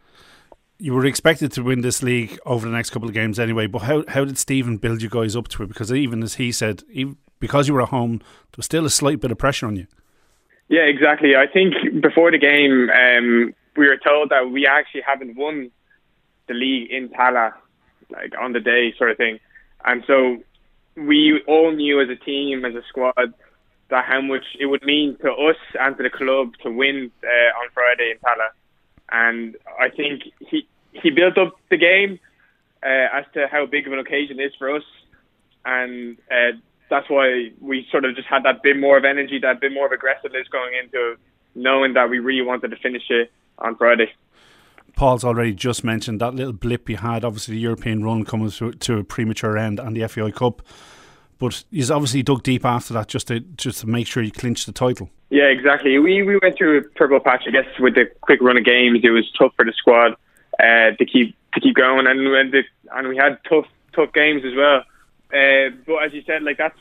you 0.82 0.92
were 0.92 1.06
expected 1.06 1.52
to 1.52 1.62
win 1.62 1.80
this 1.80 2.02
league 2.02 2.36
over 2.44 2.66
the 2.66 2.74
next 2.74 2.90
couple 2.90 3.06
of 3.06 3.14
games 3.14 3.38
anyway. 3.38 3.68
But 3.68 3.82
how 3.82 4.02
how 4.08 4.24
did 4.24 4.36
Stephen 4.36 4.78
build 4.78 5.00
you 5.00 5.08
guys 5.08 5.36
up 5.36 5.46
to 5.48 5.62
it? 5.62 5.68
Because 5.68 5.92
even 5.92 6.24
as 6.24 6.34
he 6.34 6.50
said, 6.50 6.82
even 6.90 7.16
because 7.38 7.68
you 7.68 7.74
were 7.74 7.82
at 7.82 7.90
home, 7.90 8.18
there 8.18 8.56
was 8.56 8.66
still 8.66 8.84
a 8.84 8.90
slight 8.90 9.20
bit 9.20 9.30
of 9.30 9.38
pressure 9.38 9.66
on 9.66 9.76
you. 9.76 9.86
Yeah, 10.68 10.82
exactly. 10.82 11.36
I 11.36 11.46
think 11.46 11.74
before 12.02 12.32
the 12.32 12.38
game, 12.38 12.90
um, 12.90 13.54
we 13.76 13.86
were 13.86 13.96
told 13.96 14.30
that 14.30 14.50
we 14.50 14.66
actually 14.66 15.02
haven't 15.02 15.36
won 15.36 15.70
the 16.48 16.54
league 16.54 16.90
in 16.90 17.10
Tallaght, 17.10 17.54
like 18.10 18.32
on 18.40 18.52
the 18.52 18.60
day, 18.60 18.92
sort 18.98 19.12
of 19.12 19.16
thing. 19.16 19.38
And 19.84 20.02
so 20.04 20.38
we 20.96 21.40
all 21.46 21.70
knew 21.70 22.00
as 22.00 22.08
a 22.08 22.16
team, 22.16 22.64
as 22.64 22.74
a 22.74 22.82
squad, 22.88 23.34
that 23.90 24.04
how 24.04 24.20
much 24.20 24.44
it 24.58 24.66
would 24.66 24.82
mean 24.82 25.16
to 25.18 25.30
us 25.30 25.56
and 25.78 25.96
to 25.96 26.02
the 26.02 26.10
club 26.10 26.54
to 26.64 26.72
win 26.72 27.12
uh, 27.22 27.60
on 27.60 27.68
Friday 27.72 28.10
in 28.10 28.18
Tallaght. 28.18 28.56
And 29.12 29.56
I 29.80 29.88
think 29.88 30.22
he 30.40 30.66
he 30.92 31.10
built 31.10 31.38
up 31.38 31.56
the 31.70 31.76
game 31.76 32.18
uh, 32.82 33.18
as 33.18 33.24
to 33.34 33.46
how 33.50 33.66
big 33.66 33.86
of 33.86 33.92
an 33.92 33.98
occasion 33.98 34.38
it 34.40 34.44
is 34.44 34.52
for 34.58 34.74
us, 34.74 34.84
and 35.64 36.18
uh, 36.30 36.56
that's 36.90 37.08
why 37.08 37.50
we 37.60 37.86
sort 37.90 38.04
of 38.04 38.14
just 38.14 38.28
had 38.28 38.44
that 38.44 38.62
bit 38.62 38.76
more 38.76 38.98
of 38.98 39.04
energy, 39.04 39.38
that 39.40 39.60
bit 39.60 39.72
more 39.72 39.86
of 39.86 39.92
aggressiveness 39.92 40.46
going 40.48 40.74
into 40.74 41.16
knowing 41.54 41.94
that 41.94 42.08
we 42.08 42.18
really 42.18 42.42
wanted 42.42 42.68
to 42.68 42.76
finish 42.76 43.04
it 43.10 43.30
on 43.58 43.76
Friday. 43.76 44.12
Paul's 44.94 45.24
already 45.24 45.54
just 45.54 45.84
mentioned 45.84 46.20
that 46.20 46.34
little 46.34 46.52
blip 46.52 46.88
you 46.88 46.98
had, 46.98 47.24
obviously 47.24 47.54
the 47.54 47.60
European 47.60 48.04
run 48.04 48.24
coming 48.24 48.50
to, 48.50 48.72
to 48.72 48.98
a 48.98 49.04
premature 49.04 49.56
end 49.56 49.80
and 49.80 49.96
the 49.96 50.06
FAI 50.06 50.30
Cup. 50.30 50.62
But 51.38 51.64
he's 51.70 51.90
obviously 51.90 52.22
dug 52.22 52.42
deep 52.42 52.64
after 52.64 52.94
that 52.94 53.08
just 53.08 53.26
to 53.28 53.40
just 53.40 53.80
to 53.80 53.88
make 53.88 54.06
sure 54.06 54.22
you 54.22 54.30
clinch 54.30 54.64
the 54.64 54.70
title. 54.70 55.10
Yeah, 55.30 55.46
exactly. 55.46 55.98
We 55.98 56.22
we 56.22 56.38
went 56.40 56.56
through 56.56 56.78
a 56.78 56.82
purple 56.82 57.18
patch. 57.18 57.44
I 57.48 57.50
guess 57.50 57.64
with 57.80 57.96
the 57.96 58.04
quick 58.20 58.40
run 58.40 58.56
of 58.56 58.64
games, 58.64 59.00
it 59.02 59.10
was 59.10 59.28
tough 59.36 59.52
for 59.56 59.64
the 59.64 59.72
squad 59.72 60.14
uh, 60.58 60.92
to 60.98 61.04
keep 61.04 61.36
to 61.54 61.60
keep 61.60 61.76
going, 61.76 62.06
and 62.06 62.20
and, 62.20 62.52
the, 62.52 62.62
and 62.92 63.08
we 63.08 63.16
had 63.16 63.38
tough 63.48 63.66
tough 63.94 64.12
games 64.12 64.42
as 64.44 64.54
well. 64.54 64.84
Uh, 65.32 65.70
but 65.86 66.04
as 66.04 66.12
you 66.12 66.22
said, 66.26 66.42
like 66.42 66.58
that's 66.58 66.78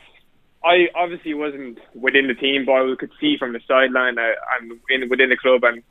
I 0.63 0.89
obviously 0.95 1.33
wasn't 1.33 1.79
within 1.95 2.27
the 2.27 2.33
team, 2.33 2.65
but 2.65 2.73
I 2.73 2.95
could 2.97 3.11
see 3.19 3.37
from 3.37 3.53
the 3.53 3.61
sideline 3.67 4.17
uh, 4.19 4.33
and 4.59 4.79
in, 4.89 5.09
within 5.09 5.29
the 5.29 5.37
club 5.37 5.63
and 5.63 5.83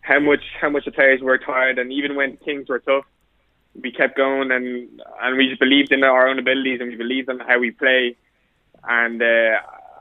how 0.00 0.20
much 0.20 0.42
how 0.60 0.70
much 0.70 0.84
the 0.84 0.92
players 0.92 1.20
worked 1.20 1.44
hard, 1.44 1.78
and 1.78 1.92
even 1.92 2.14
when 2.14 2.36
things 2.38 2.68
were 2.68 2.78
tough, 2.78 3.04
we 3.80 3.92
kept 3.92 4.16
going 4.16 4.50
and 4.50 5.02
and 5.20 5.36
we 5.36 5.48
just 5.48 5.60
believed 5.60 5.92
in 5.92 6.04
our 6.04 6.28
own 6.28 6.38
abilities 6.38 6.80
and 6.80 6.90
we 6.90 6.96
believed 6.96 7.28
in 7.28 7.40
how 7.40 7.58
we 7.58 7.72
play, 7.72 8.16
and 8.84 9.20
uh, 9.20 9.58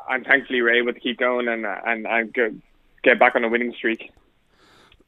and 0.10 0.25
thankfully 0.25 0.62
we 0.62 0.70
we're 0.70 0.82
able 0.82 0.94
to 0.94 1.00
keep 1.00 1.17
going 1.17 1.48
and 1.48 1.65
and 1.65 2.08
and 2.08 2.62
get 3.03 3.20
back 3.20 3.36
on 3.36 3.44
a 3.44 3.50
winning 3.50 3.74
streak. 3.74 4.12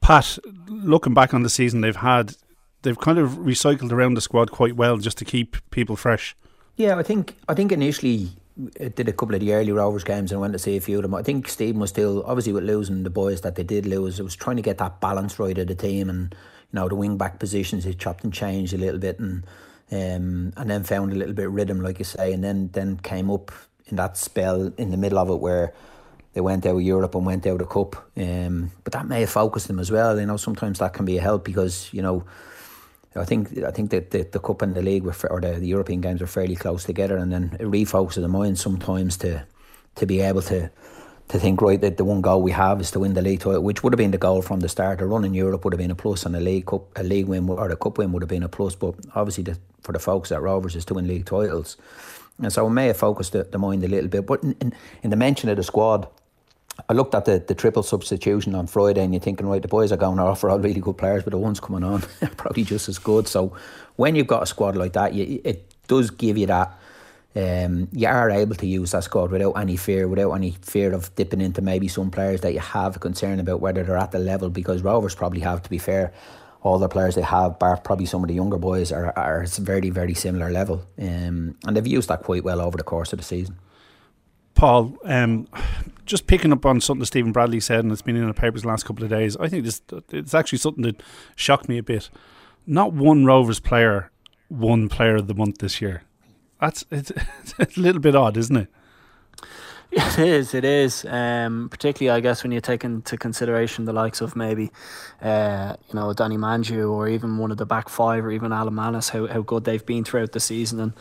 Pat, 0.02 0.38
looking 0.68 1.14
back 1.14 1.34
on 1.34 1.44
the 1.44 1.50
season 1.50 1.82
they've 1.82 1.96
had, 1.96 2.36
they've 2.82 3.00
kind 3.00 3.18
of 3.18 3.32
recycled 3.32 3.92
around 3.92 4.14
the 4.14 4.22
squad 4.22 4.52
quite 4.52 4.76
well 4.76 4.98
just 4.98 5.18
to 5.18 5.26
keep 5.26 5.58
people 5.72 5.96
fresh. 5.96 6.36
Yeah, 6.76 6.98
I 6.98 7.04
think 7.04 7.36
I 7.50 7.54
think 7.54 7.72
initially 7.72 8.30
it 8.76 8.96
did 8.96 9.08
a 9.08 9.14
couple 9.14 9.36
of 9.36 9.42
the 9.42 9.54
early 9.54 9.72
Rovers 9.72 10.04
games 10.04 10.32
and 10.32 10.42
went 10.42 10.54
to 10.54 10.60
see 10.60 10.78
a 10.78 10.82
few 10.82 10.98
of 10.98 11.04
them. 11.04 11.16
I 11.16 11.24
think 11.24 11.48
Stephen 11.48 11.80
was 11.80 11.90
still 11.90 12.24
obviously 12.26 12.54
with 12.54 12.64
losing 12.64 13.04
the 13.04 13.10
boys 13.10 13.42
that 13.42 13.56
they 13.56 13.64
did 13.64 13.86
lose. 13.86 14.20
It 14.20 14.24
was 14.24 14.36
trying 14.36 14.56
to 14.56 14.62
get 14.62 14.78
that 14.78 15.00
balance 15.00 15.40
right 15.40 15.58
of 15.58 15.68
the 15.68 15.76
team 15.76 16.10
and 16.10 16.34
you 16.72 16.80
know 16.80 16.88
the 16.88 16.96
wing 16.96 17.18
back 17.18 17.40
positions 17.40 17.84
he 17.84 17.94
chopped 17.94 18.24
and 18.24 18.34
changed 18.34 18.74
a 18.74 18.78
little 18.78 19.00
bit 19.00 19.20
and 19.20 19.46
um, 19.92 20.54
and 20.58 20.70
then 20.70 20.84
found 20.84 21.14
a 21.14 21.16
little 21.16 21.34
bit 21.34 21.48
of 21.48 21.54
rhythm 21.54 21.82
like 21.82 22.00
you 22.00 22.06
say 22.06 22.34
and 22.34 22.44
then 22.44 22.70
then 22.74 22.98
came 22.98 23.32
up 23.32 23.52
in 23.88 23.96
that 23.96 24.18
spell 24.18 24.72
in 24.78 24.92
the 24.92 24.98
middle 24.98 25.18
of 25.18 25.30
it 25.30 25.40
where 25.40 25.74
they 26.38 26.42
went 26.42 26.68
out 26.68 26.76
of 26.76 26.82
Europe 26.84 27.16
and 27.16 27.26
went 27.26 27.48
out 27.48 27.62
of 27.62 27.68
Cup. 27.68 27.96
Um, 28.16 28.72
but 28.84 28.94
that 28.94 29.08
may 29.08 29.22
have 29.22 29.32
focused 29.32 29.68
them 29.68 29.80
as 29.80 29.90
well. 29.90 30.20
You 30.20 30.28
know, 30.28 30.38
sometimes 30.38 30.78
that 30.78 30.94
can 30.94 31.04
be 31.04 31.18
a 31.18 31.22
help 31.22 31.44
because 31.44 31.90
you 31.92 32.04
know. 32.04 32.26
I 33.16 33.26
think 33.26 33.58
I 33.64 33.72
think 33.72 33.90
that 33.90 34.12
the, 34.12 34.22
the 34.22 34.40
cup 34.40 34.62
and 34.62 34.76
the 34.76 34.84
league 34.84 35.02
were, 35.02 35.16
or 35.32 35.42
the, 35.42 35.54
the 35.54 35.66
European 35.66 36.02
games 36.02 36.22
were 36.22 36.28
fairly 36.28 36.56
close 36.56 36.84
together, 36.84 37.18
and 37.18 37.32
then 37.32 37.58
it 37.60 37.66
refocuses 37.66 38.22
the 38.22 38.28
mind 38.28 38.60
sometimes 38.60 39.18
to 39.18 39.44
to 39.96 40.06
be 40.06 40.20
able 40.20 40.44
to 40.44 40.70
to 41.30 41.40
think 41.40 41.60
right 41.60 41.82
that 41.82 41.98
the 41.98 42.06
one 42.06 42.22
goal 42.22 42.44
we 42.44 42.52
have 42.52 42.80
is 42.80 42.92
to 42.92 43.00
win 43.00 43.16
the 43.16 43.24
league 43.24 43.40
title, 43.40 43.64
which 43.64 43.82
would 43.82 43.94
have 43.94 43.98
been 43.98 44.12
the 44.12 44.20
goal 44.20 44.44
from 44.44 44.60
the 44.60 44.70
start. 44.70 45.02
A 45.02 45.08
run 45.08 45.26
in 45.26 45.34
Europe 45.34 45.64
would 45.66 45.74
have 45.74 45.80
been 45.80 45.90
a 45.90 45.96
plus, 45.96 46.28
and 46.28 46.36
a 46.36 46.40
league 46.40 46.68
cup, 46.68 46.84
a 46.96 47.04
league 47.04 47.28
win 47.28 47.50
or 47.50 47.72
a 47.72 47.76
cup 47.76 47.98
win 47.98 48.12
would 48.12 48.22
have 48.22 48.30
been 48.30 48.44
a 48.44 48.50
plus. 48.50 48.76
But 48.76 48.94
obviously, 49.16 49.46
the, 49.46 49.58
for 49.82 49.94
the 49.94 50.00
folks 50.00 50.32
at 50.32 50.44
Rovers 50.44 50.76
is 50.76 50.86
to 50.86 50.94
win 50.94 51.08
league 51.08 51.26
titles, 51.26 51.76
and 52.42 52.54
so 52.54 52.68
it 52.68 52.70
may 52.70 52.88
have 52.88 52.98
focused 52.98 53.32
the, 53.32 53.44
the 53.44 53.58
mind 53.58 53.84
a 53.84 53.88
little 53.88 54.10
bit. 54.10 54.28
But 54.28 54.44
in, 54.44 54.56
in, 54.62 54.74
in 55.02 55.10
the 55.10 55.16
mention 55.16 55.50
of 55.50 55.58
the 55.58 55.64
squad, 55.64 56.08
I 56.90 56.94
looked 56.94 57.16
at 57.16 57.26
the, 57.26 57.40
the 57.40 57.56
triple 57.56 57.84
substitution 57.84 58.56
on 58.56 58.68
Friday 58.68 59.04
and 59.04 59.14
you're 59.14 59.22
thinking, 59.22 59.48
right, 59.48 59.62
the 59.62 59.68
boys 59.68 59.92
are 59.92 59.98
going 59.98 60.20
off 60.20 60.40
for 60.40 60.50
all 60.50 60.60
really 60.60 60.80
good 60.80 60.98
players, 60.98 61.24
but 61.24 61.32
the 61.32 61.38
ones 61.38 61.60
coming 61.60 61.84
on 61.84 62.04
are 62.22 62.30
probably 62.30 62.64
just 62.64 62.88
as 62.88 63.00
good. 63.00 63.28
So 63.28 63.56
when 63.96 64.16
you've 64.16 64.28
got 64.28 64.44
a 64.44 64.46
squad 64.46 64.76
like 64.76 64.94
that, 64.94 65.14
you, 65.14 65.42
it 65.44 65.74
does 65.88 66.10
give 66.12 66.38
you 66.38 66.48
that. 66.48 66.78
Um, 67.36 67.88
you 67.92 68.08
are 68.08 68.32
able 68.32 68.56
to 68.56 68.66
use 68.66 68.92
that 68.92 69.04
squad 69.04 69.32
without 69.32 69.54
any 69.54 69.78
fear, 69.78 70.08
without 70.08 70.32
any 70.32 70.52
fear 70.62 70.94
of 70.94 71.14
dipping 71.16 71.42
into 71.42 71.62
maybe 71.62 71.88
some 71.88 72.10
players 72.10 72.42
that 72.42 72.54
you 72.54 72.60
have 72.60 72.96
a 72.96 73.00
concern 73.00 73.40
about 73.40 73.60
whether 73.60 73.84
they're 73.84 73.98
at 73.98 74.12
the 74.12 74.20
level. 74.20 74.50
Because 74.50 74.82
Rovers 74.82 75.14
probably 75.14 75.42
have, 75.42 75.62
to 75.62 75.70
be 75.70 75.78
fair, 75.78 76.14
all 76.64 76.80
the 76.80 76.90
players 76.90 77.16
they 77.16 77.22
have, 77.22 77.60
bar 77.60 77.78
probably 77.78 78.08
some 78.08 78.24
of 78.24 78.28
the 78.28 78.34
younger 78.34 78.58
boys, 78.58 78.92
are 78.92 79.18
are 79.18 79.46
very 79.60 79.92
very 79.92 80.16
similar 80.16 80.50
level, 80.50 80.84
um, 81.00 81.56
and 81.66 81.76
they've 81.76 81.86
used 81.86 82.10
that 82.10 82.24
quite 82.24 82.44
well 82.44 82.60
over 82.60 82.78
the 82.78 82.84
course 82.84 83.14
of 83.14 83.20
the 83.20 83.26
season. 83.26 83.56
Paul, 84.58 84.98
um, 85.04 85.48
just 86.06 86.26
picking 86.26 86.52
up 86.52 86.66
on 86.66 86.82
something 86.82 87.02
that 87.02 87.06
Stephen 87.06 87.32
Bradley 87.32 87.60
said, 87.60 87.82
and 87.82 87.92
it's 87.92 88.02
been 88.02 88.16
in 88.16 88.28
the 88.28 88.34
papers 88.34 88.64
the 88.64 88.68
last 88.68 88.86
couple 88.86 89.04
of 89.04 89.10
days. 89.10 89.38
I 89.38 89.48
think 89.48 89.64
this 89.64 89.82
it's 90.12 90.34
actually 90.34 90.58
something 90.58 90.84
that 90.84 91.02
shocked 91.36 91.70
me 91.70 91.78
a 91.78 91.84
bit. 91.84 92.10
Not 92.66 92.92
one 92.92 93.24
Rovers 93.24 93.60
player 93.60 94.12
won 94.50 94.90
Player 94.90 95.16
of 95.16 95.28
the 95.28 95.36
Month 95.36 95.60
this 95.60 95.80
year. 95.80 96.04
That's 96.60 96.86
it's, 96.92 97.12
it's 97.60 97.78
a 97.78 97.80
little 97.80 98.02
bit 98.02 98.16
odd, 98.16 98.36
isn't 98.36 98.58
it? 98.58 98.68
It 99.92 100.20
is. 100.20 100.54
It 100.54 100.66
is. 100.66 101.06
Um, 101.06 101.70
particularly, 101.70 102.18
I 102.18 102.20
guess, 102.20 102.44
when 102.44 102.52
you 102.52 102.60
take 102.60 102.84
into 102.84 103.16
consideration 103.16 103.86
the 103.86 103.94
likes 103.94 104.22
of 104.22 104.36
maybe, 104.36 104.72
uh, 105.22 105.76
you 105.88 105.94
know, 105.94 106.12
Danny 106.14 106.36
Mandroiu 106.36 106.92
or 106.92 107.08
even 107.08 107.38
one 107.38 107.52
of 107.52 107.58
the 107.58 107.66
back 107.66 107.88
five 107.88 108.26
or 108.26 108.32
even 108.32 108.52
Alan 108.52 108.76
Mannus, 108.76 109.10
how 109.10 109.28
how 109.28 109.42
good 109.42 109.64
they've 109.64 109.86
been 109.86 110.04
throughout 110.04 110.34
the 110.34 110.40
season 110.40 110.80
and 110.80 110.94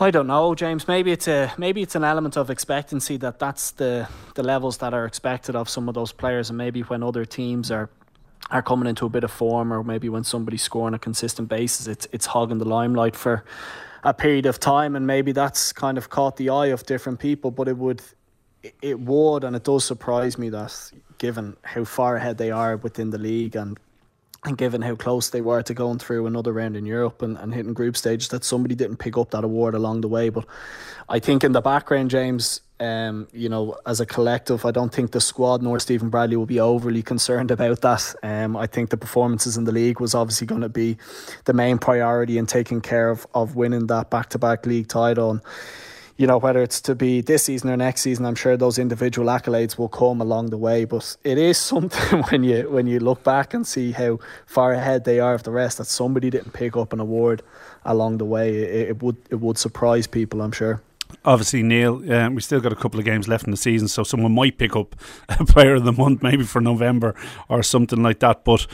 I 0.00 0.10
don't 0.10 0.26
know, 0.26 0.54
James. 0.54 0.88
Maybe 0.88 1.12
it's 1.12 1.28
a 1.28 1.52
maybe 1.58 1.82
it's 1.82 1.94
an 1.94 2.02
element 2.04 2.36
of 2.36 2.48
expectancy 2.48 3.18
that 3.18 3.38
that's 3.38 3.72
the 3.72 4.08
the 4.34 4.42
levels 4.42 4.78
that 4.78 4.94
are 4.94 5.04
expected 5.04 5.54
of 5.54 5.68
some 5.68 5.88
of 5.88 5.94
those 5.94 6.12
players, 6.12 6.48
and 6.48 6.56
maybe 6.56 6.80
when 6.80 7.02
other 7.02 7.24
teams 7.24 7.70
are 7.70 7.90
are 8.50 8.62
coming 8.62 8.88
into 8.88 9.04
a 9.06 9.08
bit 9.10 9.22
of 9.22 9.30
form, 9.30 9.72
or 9.72 9.84
maybe 9.84 10.08
when 10.08 10.24
somebody's 10.24 10.62
scoring 10.62 10.94
a 10.94 10.98
consistent 10.98 11.48
basis, 11.48 11.86
it's 11.86 12.08
it's 12.10 12.26
hogging 12.26 12.58
the 12.58 12.64
limelight 12.64 13.14
for 13.14 13.44
a 14.02 14.14
period 14.14 14.46
of 14.46 14.58
time, 14.58 14.96
and 14.96 15.06
maybe 15.06 15.32
that's 15.32 15.72
kind 15.72 15.98
of 15.98 16.08
caught 16.08 16.36
the 16.36 16.48
eye 16.48 16.66
of 16.66 16.86
different 16.86 17.20
people. 17.20 17.50
But 17.50 17.68
it 17.68 17.76
would 17.76 18.02
it 18.80 18.98
would, 18.98 19.44
and 19.44 19.54
it 19.54 19.64
does 19.64 19.84
surprise 19.84 20.38
me 20.38 20.48
that 20.50 20.90
given 21.18 21.56
how 21.62 21.84
far 21.84 22.16
ahead 22.16 22.38
they 22.38 22.50
are 22.50 22.76
within 22.78 23.10
the 23.10 23.18
league 23.18 23.56
and 23.56 23.78
and 24.44 24.58
given 24.58 24.82
how 24.82 24.96
close 24.96 25.30
they 25.30 25.40
were 25.40 25.62
to 25.62 25.74
going 25.74 25.98
through 25.98 26.26
another 26.26 26.52
round 26.52 26.76
in 26.76 26.84
Europe 26.84 27.22
and, 27.22 27.38
and 27.38 27.54
hitting 27.54 27.74
group 27.74 27.96
stages, 27.96 28.28
that 28.28 28.42
somebody 28.42 28.74
didn't 28.74 28.96
pick 28.96 29.16
up 29.16 29.30
that 29.30 29.44
award 29.44 29.74
along 29.74 30.00
the 30.00 30.08
way. 30.08 30.30
But 30.30 30.46
I 31.08 31.20
think 31.20 31.44
in 31.44 31.52
the 31.52 31.60
background, 31.60 32.10
James, 32.10 32.60
um, 32.80 33.28
you 33.32 33.48
know, 33.48 33.76
as 33.86 34.00
a 34.00 34.06
collective, 34.06 34.64
I 34.64 34.72
don't 34.72 34.92
think 34.92 35.12
the 35.12 35.20
squad 35.20 35.62
nor 35.62 35.78
Stephen 35.78 36.08
Bradley 36.08 36.36
will 36.36 36.46
be 36.46 36.58
overly 36.58 37.02
concerned 37.02 37.52
about 37.52 37.82
that. 37.82 38.14
Um, 38.24 38.56
I 38.56 38.66
think 38.66 38.90
the 38.90 38.96
performances 38.96 39.56
in 39.56 39.62
the 39.62 39.72
league 39.72 40.00
was 40.00 40.12
obviously 40.12 40.48
going 40.48 40.62
to 40.62 40.68
be 40.68 40.96
the 41.44 41.52
main 41.52 41.78
priority 41.78 42.36
in 42.36 42.46
taking 42.46 42.80
care 42.80 43.10
of, 43.10 43.24
of 43.34 43.54
winning 43.54 43.86
that 43.86 44.10
back 44.10 44.30
to 44.30 44.38
back 44.38 44.66
league 44.66 44.88
title. 44.88 45.30
And, 45.30 45.40
you 46.22 46.28
know, 46.28 46.38
whether 46.38 46.62
it's 46.62 46.80
to 46.82 46.94
be 46.94 47.20
this 47.20 47.42
season 47.42 47.68
or 47.68 47.76
next 47.76 48.02
season, 48.02 48.24
I'm 48.26 48.36
sure 48.36 48.56
those 48.56 48.78
individual 48.78 49.26
accolades 49.26 49.76
will 49.76 49.88
come 49.88 50.20
along 50.20 50.50
the 50.50 50.56
way. 50.56 50.84
But 50.84 51.16
it 51.24 51.36
is 51.36 51.58
something 51.58 52.22
when 52.30 52.44
you 52.44 52.70
when 52.70 52.86
you 52.86 53.00
look 53.00 53.24
back 53.24 53.54
and 53.54 53.66
see 53.66 53.90
how 53.90 54.20
far 54.46 54.72
ahead 54.72 55.04
they 55.04 55.18
are 55.18 55.34
of 55.34 55.42
the 55.42 55.50
rest 55.50 55.78
that 55.78 55.86
somebody 55.86 56.30
didn't 56.30 56.52
pick 56.52 56.76
up 56.76 56.92
an 56.92 57.00
award 57.00 57.42
along 57.84 58.18
the 58.18 58.24
way. 58.24 58.54
It, 58.54 58.90
it 58.90 59.02
would 59.02 59.16
it 59.30 59.40
would 59.40 59.58
surprise 59.58 60.06
people, 60.06 60.42
I'm 60.42 60.52
sure. 60.52 60.80
Obviously, 61.24 61.64
Neil, 61.64 62.12
um, 62.12 62.36
we 62.36 62.40
still 62.40 62.60
got 62.60 62.72
a 62.72 62.76
couple 62.76 63.00
of 63.00 63.04
games 63.04 63.26
left 63.26 63.44
in 63.44 63.50
the 63.50 63.56
season, 63.56 63.88
so 63.88 64.04
someone 64.04 64.32
might 64.32 64.58
pick 64.58 64.76
up 64.76 64.94
a 65.28 65.44
player 65.44 65.74
of 65.74 65.82
the 65.82 65.92
month, 65.92 66.22
maybe 66.22 66.44
for 66.44 66.60
November 66.60 67.16
or 67.48 67.64
something 67.64 68.00
like 68.00 68.20
that. 68.20 68.44
But 68.44 68.68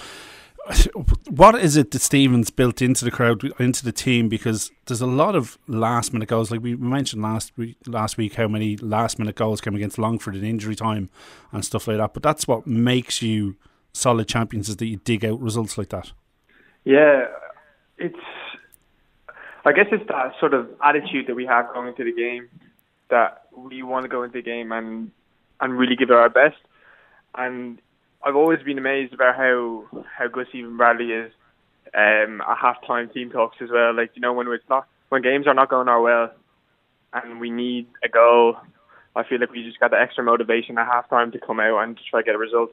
what 1.28 1.54
is 1.54 1.76
it 1.76 1.90
that 1.92 2.00
Stevens 2.00 2.50
built 2.50 2.82
into 2.82 3.04
the 3.04 3.10
crowd, 3.10 3.42
into 3.58 3.84
the 3.84 3.92
team? 3.92 4.28
Because 4.28 4.70
there's 4.86 5.00
a 5.00 5.06
lot 5.06 5.34
of 5.34 5.58
last 5.66 6.12
minute 6.12 6.28
goals. 6.28 6.50
Like 6.50 6.62
we 6.62 6.76
mentioned 6.76 7.22
last 7.22 7.56
week, 7.56 7.76
last 7.86 8.16
week, 8.16 8.34
how 8.34 8.48
many 8.48 8.76
last 8.76 9.18
minute 9.18 9.36
goals 9.36 9.60
came 9.60 9.74
against 9.74 9.98
Longford 9.98 10.36
in 10.36 10.44
injury 10.44 10.74
time 10.74 11.08
and 11.52 11.64
stuff 11.64 11.88
like 11.88 11.96
that. 11.96 12.12
But 12.14 12.22
that's 12.22 12.46
what 12.46 12.66
makes 12.66 13.22
you 13.22 13.56
solid 13.92 14.28
champions 14.28 14.68
is 14.68 14.76
that 14.76 14.86
you 14.86 14.98
dig 15.04 15.24
out 15.24 15.40
results 15.40 15.78
like 15.78 15.88
that. 15.90 16.12
Yeah, 16.84 17.26
it's. 17.96 18.18
I 19.64 19.72
guess 19.72 19.86
it's 19.90 20.06
that 20.08 20.32
sort 20.40 20.54
of 20.54 20.68
attitude 20.82 21.26
that 21.26 21.34
we 21.34 21.44
have 21.44 21.72
going 21.74 21.88
into 21.88 22.04
the 22.04 22.12
game 22.12 22.48
that 23.10 23.42
we 23.56 23.82
want 23.82 24.04
to 24.04 24.08
go 24.08 24.22
into 24.22 24.38
the 24.38 24.42
game 24.42 24.72
and 24.72 25.10
and 25.60 25.78
really 25.78 25.96
give 25.96 26.10
it 26.10 26.16
our 26.16 26.28
best. 26.28 26.56
And 27.34 27.80
I've 28.22 28.36
always 28.36 28.62
been 28.62 28.78
amazed 28.78 29.14
about 29.14 29.36
how 29.36 29.84
how 30.16 30.28
good 30.28 30.46
Stephen 30.48 30.76
Bradley 30.76 31.12
is 31.12 31.32
um, 31.94 32.40
at 32.40 32.58
halftime 32.58 33.12
team 33.12 33.30
talks 33.30 33.56
as 33.60 33.70
well. 33.70 33.94
Like 33.94 34.10
you 34.14 34.20
know 34.20 34.32
when 34.32 34.48
it's 34.48 34.68
not 34.68 34.86
when 35.08 35.22
games 35.22 35.46
are 35.46 35.54
not 35.54 35.70
going 35.70 35.88
our 35.88 36.00
well 36.00 36.32
and 37.12 37.40
we 37.40 37.50
need 37.50 37.86
a 38.04 38.08
goal, 38.08 38.56
I 39.16 39.22
feel 39.24 39.40
like 39.40 39.50
we 39.50 39.64
just 39.64 39.80
got 39.80 39.90
the 39.90 40.00
extra 40.00 40.22
motivation 40.22 40.78
at 40.78 40.88
halftime 40.88 41.32
to 41.32 41.38
come 41.38 41.60
out 41.60 41.82
and 41.82 41.96
to 41.96 42.02
try 42.10 42.20
to 42.20 42.24
get 42.24 42.34
a 42.34 42.38
result. 42.38 42.70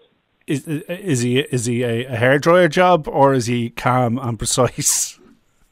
Is 0.48 0.68
is 0.68 1.22
he 1.22 1.40
is 1.40 1.66
he 1.66 1.84
a, 1.84 2.06
a 2.06 2.18
hairdryer 2.18 2.70
job 2.70 3.08
or 3.08 3.34
is 3.34 3.48
he 3.48 3.70
calm 3.72 4.18
and 4.20 4.38
precise? 4.38 5.20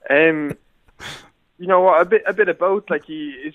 Um, 0.10 0.58
you 1.58 1.68
know 1.68 1.82
what, 1.82 2.02
a 2.02 2.06
bit 2.06 2.24
a 2.28 2.34
bit 2.34 2.50
of 2.50 2.60
both. 2.60 2.90
Like 2.90 3.06
he 3.06 3.30
is, 3.30 3.54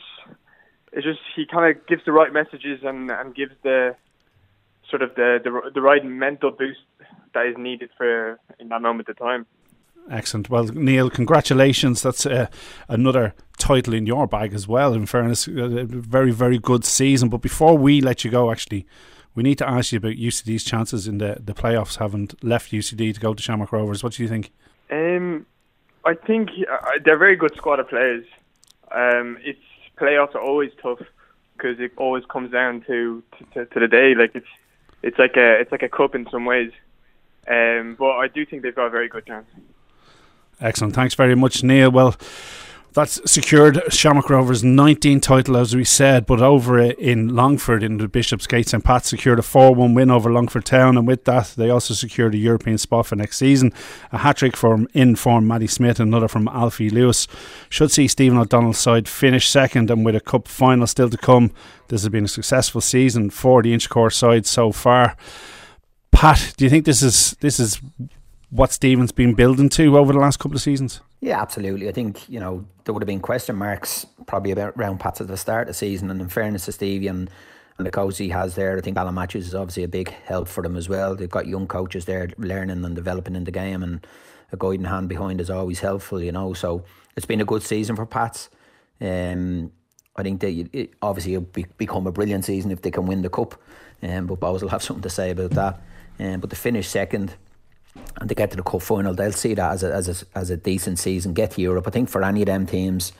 it's 0.92 1.04
just 1.04 1.20
he 1.34 1.44
kind 1.44 1.76
of 1.76 1.86
gives 1.86 2.04
the 2.04 2.12
right 2.12 2.32
messages 2.32 2.80
and 2.84 3.10
and 3.10 3.34
gives 3.34 3.52
the 3.62 3.96
sort 4.90 5.02
of 5.02 5.14
the, 5.14 5.40
the 5.42 5.70
the 5.74 5.80
right 5.80 6.04
mental 6.04 6.50
boost 6.50 6.80
that 7.34 7.46
is 7.46 7.56
needed 7.56 7.90
for 7.96 8.38
in 8.58 8.68
that 8.68 8.82
moment 8.82 9.08
of 9.08 9.18
time. 9.18 9.46
Excellent. 10.10 10.48
Well, 10.48 10.64
Neil, 10.64 11.10
congratulations. 11.10 12.00
That's 12.00 12.24
uh, 12.24 12.46
another 12.88 13.34
title 13.58 13.92
in 13.92 14.06
your 14.06 14.26
bag 14.26 14.54
as 14.54 14.66
well. 14.66 14.94
In 14.94 15.04
fairness, 15.06 15.46
a 15.46 15.84
very 15.84 16.30
very 16.30 16.58
good 16.58 16.84
season. 16.84 17.28
But 17.28 17.42
before 17.42 17.76
we 17.76 18.00
let 18.00 18.24
you 18.24 18.30
go, 18.30 18.50
actually. 18.50 18.86
We 19.34 19.44
need 19.44 19.58
to 19.58 19.68
ask 19.68 19.92
you 19.92 19.98
about 19.98 20.14
UCD's 20.14 20.64
chances 20.64 21.06
in 21.06 21.18
the, 21.18 21.36
the 21.38 21.54
playoffs. 21.54 21.98
Haven't 21.98 22.42
left 22.42 22.72
UCD 22.72 23.14
to 23.14 23.20
go 23.20 23.34
to 23.34 23.40
Shamrock 23.40 23.70
Rovers. 23.70 24.02
What 24.02 24.14
do 24.14 24.22
you 24.24 24.28
think? 24.28 24.50
Um, 24.90 25.46
I 26.04 26.14
think 26.14 26.48
uh, 26.68 26.98
they're 27.04 27.14
a 27.14 27.18
very 27.18 27.36
good 27.36 27.54
squad 27.54 27.78
of 27.78 27.88
players. 27.88 28.24
Um, 28.90 29.38
it's 29.42 29.60
playoffs 29.96 30.34
are 30.34 30.40
always 30.40 30.72
tough 30.82 31.00
because 31.56 31.78
it 31.78 31.92
always 31.96 32.24
comes 32.24 32.50
down 32.50 32.82
to, 32.86 33.22
to, 33.54 33.66
to 33.66 33.80
the 33.80 33.88
day. 33.88 34.14
Like 34.14 34.34
it's 34.34 34.46
it's 35.02 35.18
like 35.18 35.36
a 35.36 35.60
it's 35.60 35.72
like 35.72 35.82
a 35.82 35.88
cup 35.88 36.14
in 36.14 36.28
some 36.30 36.44
ways. 36.44 36.72
Um, 37.46 37.96
but 37.98 38.12
I 38.12 38.28
do 38.28 38.44
think 38.44 38.62
they've 38.62 38.74
got 38.74 38.86
a 38.86 38.90
very 38.90 39.08
good 39.08 39.26
chance. 39.26 39.46
Excellent. 40.60 40.94
Thanks 40.94 41.14
very 41.14 41.34
much, 41.34 41.62
Neil. 41.62 41.90
Well, 41.90 42.16
that's 42.98 43.30
secured 43.30 43.80
Shamrock 43.92 44.28
Rovers' 44.28 44.64
19th 44.64 45.22
title, 45.22 45.56
as 45.56 45.76
we 45.76 45.84
said, 45.84 46.26
but 46.26 46.42
over 46.42 46.80
in 46.80 47.28
Longford 47.28 47.84
in 47.84 47.98
the 47.98 48.08
Bishop's 48.08 48.28
Bishopsgate, 48.48 48.68
St. 48.68 48.82
Pat 48.82 49.04
secured 49.04 49.38
a 49.38 49.42
4 49.42 49.72
1 49.72 49.94
win 49.94 50.10
over 50.10 50.32
Longford 50.32 50.64
Town, 50.64 50.98
and 50.98 51.06
with 51.06 51.24
that, 51.24 51.54
they 51.56 51.70
also 51.70 51.94
secured 51.94 52.34
a 52.34 52.38
European 52.38 52.76
spot 52.76 53.06
for 53.06 53.14
next 53.14 53.36
season. 53.36 53.72
A 54.10 54.18
hat 54.18 54.38
trick 54.38 54.56
from 54.56 54.88
in 54.94 55.14
form 55.14 55.46
Matty 55.46 55.68
Smith 55.68 56.00
another 56.00 56.26
from 56.26 56.48
Alfie 56.48 56.90
Lewis. 56.90 57.28
Should 57.68 57.92
see 57.92 58.08
Stephen 58.08 58.36
O'Donnell's 58.36 58.78
side 58.78 59.06
finish 59.06 59.48
second, 59.48 59.92
and 59.92 60.04
with 60.04 60.16
a 60.16 60.20
cup 60.20 60.48
final 60.48 60.88
still 60.88 61.08
to 61.08 61.16
come, 61.16 61.52
this 61.86 62.02
has 62.02 62.08
been 62.08 62.24
a 62.24 62.28
successful 62.28 62.80
season 62.80 63.30
for 63.30 63.62
the 63.62 63.72
Inchicore 63.72 64.12
side 64.12 64.44
so 64.44 64.72
far. 64.72 65.16
Pat, 66.10 66.52
do 66.56 66.64
you 66.64 66.70
think 66.70 66.84
this 66.84 67.04
is 67.04 67.36
this 67.38 67.60
is 67.60 67.80
what 68.50 68.72
Stephen's 68.72 69.12
been 69.12 69.34
building 69.34 69.68
to 69.68 69.96
over 69.96 70.12
the 70.12 70.18
last 70.18 70.40
couple 70.40 70.56
of 70.56 70.62
seasons? 70.62 71.00
Yeah, 71.20 71.40
absolutely. 71.40 71.88
I 71.88 71.92
think, 71.92 72.28
you 72.28 72.38
know, 72.38 72.64
there 72.84 72.94
would 72.94 73.02
have 73.02 73.08
been 73.08 73.20
question 73.20 73.56
marks 73.56 74.06
probably 74.26 74.52
about 74.52 74.78
round 74.78 75.00
Pats 75.00 75.20
at 75.20 75.26
the 75.26 75.36
start 75.36 75.62
of 75.62 75.68
the 75.68 75.74
season. 75.74 76.10
And 76.10 76.20
in 76.20 76.28
fairness 76.28 76.66
to 76.66 76.72
Stevie 76.72 77.08
and, 77.08 77.28
and 77.76 77.86
the 77.86 77.90
coach 77.90 78.18
he 78.18 78.28
has 78.28 78.54
there, 78.54 78.76
I 78.76 78.80
think 78.80 78.96
Alan 78.96 79.14
Matthews 79.14 79.48
is 79.48 79.54
obviously 79.54 79.82
a 79.82 79.88
big 79.88 80.10
help 80.10 80.46
for 80.46 80.62
them 80.62 80.76
as 80.76 80.88
well. 80.88 81.16
They've 81.16 81.28
got 81.28 81.46
young 81.46 81.66
coaches 81.66 82.04
there 82.04 82.28
learning 82.38 82.84
and 82.84 82.94
developing 82.94 83.34
in 83.34 83.44
the 83.44 83.50
game, 83.50 83.82
and 83.82 84.06
a 84.52 84.56
guiding 84.56 84.84
hand 84.84 85.08
behind 85.08 85.40
is 85.40 85.50
always 85.50 85.80
helpful, 85.80 86.22
you 86.22 86.32
know. 86.32 86.54
So 86.54 86.84
it's 87.16 87.26
been 87.26 87.40
a 87.40 87.44
good 87.44 87.62
season 87.62 87.96
for 87.96 88.06
Pats. 88.06 88.48
Um, 89.00 89.72
I 90.16 90.22
think 90.22 90.40
they 90.40 90.66
it, 90.72 90.94
obviously 91.02 91.34
it'll 91.34 91.46
be, 91.46 91.66
become 91.76 92.06
a 92.06 92.12
brilliant 92.12 92.44
season 92.44 92.70
if 92.70 92.82
they 92.82 92.90
can 92.90 93.06
win 93.06 93.22
the 93.22 93.30
cup. 93.30 93.60
Um, 94.02 94.26
but 94.26 94.40
Bohs 94.40 94.62
will 94.62 94.68
have 94.68 94.82
something 94.82 95.02
to 95.02 95.10
say 95.10 95.30
about 95.30 95.50
that. 95.52 95.80
Um, 96.20 96.40
but 96.40 96.50
to 96.50 96.56
finish 96.56 96.88
second 96.88 97.34
and 98.20 98.28
to 98.28 98.34
get 98.34 98.50
to 98.50 98.56
the 98.56 98.62
cup 98.62 98.82
final, 98.82 99.14
they'll 99.14 99.32
see 99.32 99.54
that 99.54 99.72
as 99.72 99.82
a, 99.82 99.94
as 99.94 100.08
a, 100.08 100.38
as 100.38 100.50
a 100.50 100.56
decent 100.56 100.98
season. 100.98 101.34
Get 101.34 101.52
to 101.52 101.60
Europe. 101.60 101.86
I 101.86 101.90
think 101.90 102.08
for 102.08 102.22
any 102.22 102.42
of 102.42 102.46
them 102.46 102.66
teams, 102.66 103.12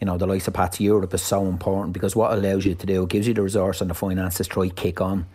you 0.00 0.06
know, 0.06 0.18
the 0.18 0.26
likes 0.26 0.48
of 0.48 0.54
Pats, 0.54 0.80
Europe 0.80 1.14
is 1.14 1.22
so 1.22 1.46
important 1.46 1.92
because 1.92 2.16
what 2.16 2.32
allows 2.32 2.64
you 2.66 2.74
to 2.74 2.86
do, 2.86 3.04
it 3.04 3.08
gives 3.08 3.28
you 3.28 3.34
the 3.34 3.42
resource 3.42 3.80
and 3.80 3.88
the 3.88 3.94
finances 3.94 4.48
to 4.48 4.52
try 4.52 4.68
kick 4.68 5.00
on. 5.00 5.26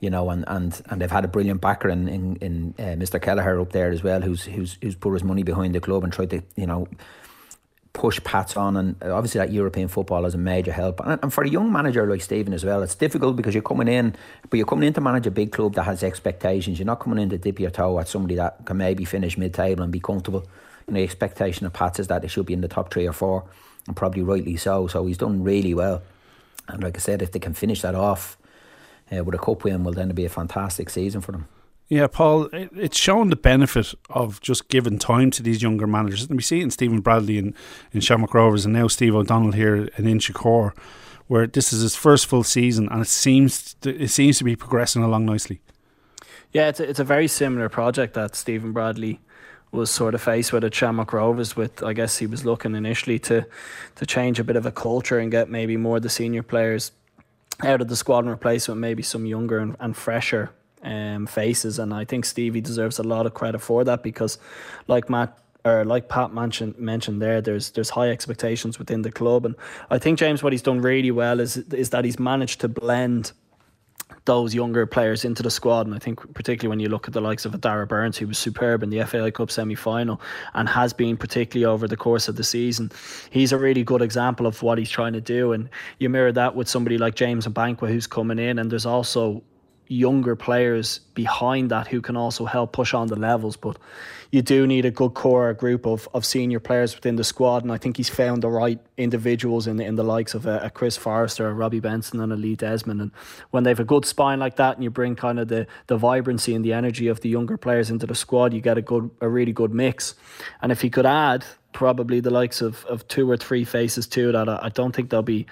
You 0.00 0.08
know, 0.08 0.30
and, 0.30 0.44
and, 0.48 0.80
and 0.88 1.00
they've 1.00 1.10
had 1.10 1.26
a 1.26 1.28
brilliant 1.28 1.60
backer 1.60 1.90
in 1.90 2.08
in, 2.08 2.36
in 2.36 2.74
uh, 2.78 2.96
Mr. 2.96 3.20
Kelleher 3.20 3.60
up 3.60 3.72
there 3.72 3.90
as 3.90 4.02
well, 4.02 4.22
who's 4.22 4.44
who's 4.44 4.78
who's 4.80 4.94
put 4.94 5.12
his 5.12 5.22
money 5.22 5.42
behind 5.42 5.74
the 5.74 5.80
club 5.80 6.04
and 6.04 6.12
tried 6.12 6.30
to 6.30 6.42
you 6.56 6.66
know 6.66 6.88
push 7.92 8.22
Pats 8.22 8.56
on, 8.56 8.76
and 8.76 9.02
obviously 9.02 9.40
that 9.40 9.52
European 9.52 9.88
football 9.88 10.24
is 10.24 10.34
a 10.34 10.38
major 10.38 10.72
help. 10.72 11.00
And, 11.00 11.18
and 11.22 11.32
for 11.32 11.42
a 11.44 11.48
young 11.48 11.72
manager 11.72 12.06
like 12.06 12.22
Stephen 12.22 12.54
as 12.54 12.64
well, 12.64 12.82
it's 12.82 12.94
difficult 12.94 13.36
because 13.36 13.54
you're 13.54 13.62
coming 13.62 13.88
in, 13.88 14.14
but 14.48 14.56
you're 14.56 14.66
coming 14.66 14.86
in 14.86 14.92
to 14.94 15.00
manage 15.00 15.26
a 15.26 15.30
big 15.30 15.52
club 15.52 15.74
that 15.74 15.82
has 15.84 16.02
expectations. 16.02 16.78
You're 16.78 16.86
not 16.86 17.00
coming 17.00 17.18
in 17.18 17.30
to 17.30 17.38
dip 17.38 17.58
your 17.58 17.70
toe 17.70 17.98
at 17.98 18.08
somebody 18.08 18.36
that 18.36 18.64
can 18.64 18.76
maybe 18.76 19.04
finish 19.04 19.36
mid-table 19.36 19.82
and 19.82 19.92
be 19.92 20.00
comfortable. 20.00 20.46
Know, 20.86 20.94
the 20.94 21.02
expectation 21.04 21.66
of 21.66 21.72
Pats 21.72 22.00
is 22.00 22.08
that 22.08 22.22
they 22.22 22.28
should 22.28 22.46
be 22.46 22.52
in 22.52 22.62
the 22.62 22.68
top 22.68 22.92
three 22.92 23.06
or 23.06 23.12
four, 23.12 23.44
and 23.86 23.96
probably 23.96 24.22
rightly 24.22 24.56
so. 24.56 24.86
So 24.86 25.06
he's 25.06 25.18
done 25.18 25.44
really 25.44 25.74
well. 25.74 26.02
And 26.68 26.82
like 26.82 26.96
I 26.96 27.00
said, 27.00 27.22
if 27.22 27.32
they 27.32 27.38
can 27.38 27.54
finish 27.54 27.82
that 27.82 27.94
off 27.94 28.36
uh, 29.12 29.22
with 29.24 29.34
a 29.34 29.38
cup 29.38 29.64
win, 29.64 29.84
well, 29.84 29.94
then 29.94 30.10
it'll 30.10 30.16
be 30.16 30.24
a 30.24 30.28
fantastic 30.28 30.90
season 30.90 31.20
for 31.20 31.32
them. 31.32 31.48
Yeah, 31.90 32.06
Paul, 32.06 32.48
it's 32.52 32.96
shown 32.96 33.30
the 33.30 33.36
benefit 33.36 33.94
of 34.10 34.40
just 34.40 34.68
giving 34.68 34.96
time 34.96 35.32
to 35.32 35.42
these 35.42 35.60
younger 35.60 35.88
managers. 35.88 36.22
And 36.22 36.36
we 36.36 36.42
see 36.42 36.60
it 36.60 36.62
in 36.62 36.70
Stephen 36.70 37.00
Bradley 37.00 37.36
and 37.36 37.52
in 37.90 38.00
Shamrock 38.00 38.32
Rovers 38.32 38.64
and 38.64 38.72
now 38.72 38.86
Steve 38.86 39.16
O'Donnell 39.16 39.50
here 39.50 39.74
in 39.74 40.04
Inchicore, 40.04 40.72
where 41.26 41.48
this 41.48 41.72
is 41.72 41.82
his 41.82 41.96
first 41.96 42.26
full 42.26 42.44
season 42.44 42.88
and 42.92 43.02
it 43.02 43.08
seems 43.08 43.74
to, 43.80 43.90
it 43.90 44.08
seems 44.08 44.38
to 44.38 44.44
be 44.44 44.54
progressing 44.54 45.02
along 45.02 45.26
nicely. 45.26 45.60
Yeah, 46.52 46.68
it's 46.68 46.78
a, 46.78 46.88
it's 46.88 47.00
a 47.00 47.04
very 47.04 47.26
similar 47.26 47.68
project 47.68 48.14
that 48.14 48.36
Stephen 48.36 48.70
Bradley 48.70 49.18
was 49.72 49.90
sort 49.90 50.14
of 50.14 50.22
faced 50.22 50.52
with 50.52 50.62
at 50.62 50.72
Shamrock 50.72 51.12
Rovers 51.12 51.56
with 51.56 51.82
I 51.82 51.92
guess 51.92 52.18
he 52.18 52.26
was 52.26 52.44
looking 52.44 52.76
initially 52.76 53.18
to 53.20 53.46
to 53.96 54.06
change 54.06 54.38
a 54.38 54.44
bit 54.44 54.54
of 54.54 54.64
a 54.64 54.72
culture 54.72 55.18
and 55.18 55.30
get 55.30 55.48
maybe 55.48 55.76
more 55.76 55.96
of 55.96 56.04
the 56.04 56.08
senior 56.08 56.44
players 56.44 56.92
out 57.64 57.80
of 57.80 57.88
the 57.88 57.96
squad 57.96 58.20
and 58.20 58.30
replace 58.30 58.68
with 58.68 58.78
maybe 58.78 59.02
some 59.02 59.26
younger 59.26 59.58
and, 59.58 59.76
and 59.80 59.96
fresher 59.96 60.50
um, 60.82 61.26
faces, 61.26 61.78
and 61.78 61.92
I 61.92 62.04
think 62.04 62.24
Stevie 62.24 62.60
deserves 62.60 62.98
a 62.98 63.02
lot 63.02 63.26
of 63.26 63.34
credit 63.34 63.60
for 63.60 63.84
that 63.84 64.02
because, 64.02 64.38
like 64.86 65.10
Matt 65.10 65.38
or 65.64 65.84
like 65.84 66.08
Pat 66.08 66.32
mentioned 66.32 66.78
mentioned 66.78 67.20
there, 67.20 67.40
there's 67.40 67.70
there's 67.70 67.90
high 67.90 68.10
expectations 68.10 68.78
within 68.78 69.02
the 69.02 69.12
club, 69.12 69.46
and 69.46 69.54
I 69.90 69.98
think 69.98 70.18
James 70.18 70.42
what 70.42 70.52
he's 70.52 70.62
done 70.62 70.80
really 70.80 71.10
well 71.10 71.40
is 71.40 71.56
is 71.56 71.90
that 71.90 72.04
he's 72.04 72.18
managed 72.18 72.60
to 72.60 72.68
blend 72.68 73.32
those 74.24 74.54
younger 74.54 74.86
players 74.86 75.24
into 75.24 75.42
the 75.42 75.50
squad. 75.50 75.86
And 75.86 75.94
I 75.94 75.98
think 75.98 76.34
particularly 76.34 76.68
when 76.68 76.80
you 76.80 76.88
look 76.88 77.06
at 77.06 77.14
the 77.14 77.20
likes 77.20 77.44
of 77.44 77.58
Darragh 77.60 77.88
Burns, 77.88 78.18
who 78.18 78.26
was 78.26 78.38
superb 78.38 78.82
in 78.82 78.90
the 78.90 79.02
FAI 79.04 79.30
Cup 79.30 79.50
semi 79.50 79.74
final 79.74 80.20
and 80.54 80.68
has 80.68 80.92
been 80.92 81.16
particularly 81.16 81.70
over 81.72 81.88
the 81.88 81.96
course 81.96 82.28
of 82.28 82.36
the 82.36 82.44
season, 82.44 82.90
he's 83.30 83.52
a 83.52 83.58
really 83.58 83.82
good 83.82 84.02
example 84.02 84.46
of 84.46 84.62
what 84.62 84.78
he's 84.78 84.90
trying 84.90 85.12
to 85.14 85.20
do. 85.20 85.52
And 85.52 85.68
you 85.98 86.08
mirror 86.08 86.32
that 86.32 86.54
with 86.54 86.68
somebody 86.68 86.98
like 86.98 87.14
James 87.14 87.46
Abankwah 87.46 87.88
who's 87.88 88.06
coming 88.06 88.38
in, 88.38 88.58
and 88.58 88.70
there's 88.70 88.86
also 88.86 89.42
younger 89.90 90.36
players 90.36 91.00
behind 91.14 91.68
that 91.72 91.88
who 91.88 92.00
can 92.00 92.16
also 92.16 92.44
help 92.44 92.72
push 92.72 92.94
on 92.94 93.08
the 93.08 93.16
levels. 93.16 93.56
But 93.56 93.76
you 94.30 94.40
do 94.40 94.64
need 94.64 94.84
a 94.84 94.90
good 94.92 95.14
core 95.14 95.52
group 95.52 95.84
of, 95.84 96.08
of 96.14 96.24
senior 96.24 96.60
players 96.60 96.94
within 96.94 97.16
the 97.16 97.24
squad, 97.24 97.64
and 97.64 97.72
I 97.72 97.76
think 97.76 97.96
he's 97.96 98.08
found 98.08 98.42
the 98.42 98.48
right 98.48 98.78
individuals 98.96 99.66
in 99.66 99.78
the, 99.78 99.84
in 99.84 99.96
the 99.96 100.04
likes 100.04 100.32
of 100.32 100.46
a, 100.46 100.60
a 100.60 100.70
Chris 100.70 100.96
Forrester, 100.96 101.48
a 101.48 101.52
Robbie 101.52 101.80
Benson, 101.80 102.20
and 102.20 102.32
a 102.32 102.36
Lee 102.36 102.54
Desmond. 102.54 103.00
And 103.00 103.10
when 103.50 103.64
they 103.64 103.70
have 103.70 103.80
a 103.80 103.84
good 103.84 104.06
spine 104.06 104.38
like 104.38 104.54
that, 104.56 104.76
and 104.76 104.84
you 104.84 104.90
bring 104.90 105.16
kind 105.16 105.40
of 105.40 105.48
the 105.48 105.66
the 105.88 105.96
vibrancy 105.96 106.54
and 106.54 106.64
the 106.64 106.72
energy 106.72 107.08
of 107.08 107.20
the 107.20 107.28
younger 107.28 107.56
players 107.56 107.90
into 107.90 108.06
the 108.06 108.14
squad, 108.14 108.54
you 108.54 108.60
get 108.60 108.78
a 108.78 108.82
good 108.82 109.10
a 109.20 109.28
really 109.28 109.52
good 109.52 109.74
mix. 109.74 110.14
And 110.62 110.70
if 110.70 110.80
he 110.82 110.88
could 110.88 111.06
add 111.06 111.44
probably 111.72 112.20
the 112.20 112.30
likes 112.30 112.60
of, 112.60 112.84
of 112.86 113.06
two 113.08 113.28
or 113.28 113.36
three 113.36 113.64
faces 113.64 114.06
to 114.06 114.30
that, 114.30 114.48
I, 114.48 114.60
I 114.62 114.68
don't 114.68 114.94
think 114.94 115.10
they'll 115.10 115.22
be 115.22 115.46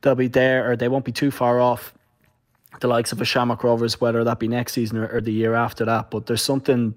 they'll 0.00 0.14
be 0.14 0.28
there 0.28 0.70
or 0.70 0.76
they 0.76 0.88
won't 0.88 1.04
be 1.04 1.12
too 1.12 1.30
far 1.30 1.60
off 1.60 1.92
the 2.80 2.88
likes 2.88 3.12
of 3.12 3.20
a 3.20 3.24
Shamrock 3.24 3.64
Rovers, 3.64 4.00
whether 4.00 4.22
that 4.24 4.38
be 4.38 4.48
next 4.48 4.72
season 4.72 4.98
or, 4.98 5.08
or 5.08 5.20
the 5.20 5.32
year 5.32 5.54
after 5.54 5.84
that. 5.84 6.10
But 6.10 6.26
there's 6.26 6.42
something 6.42 6.94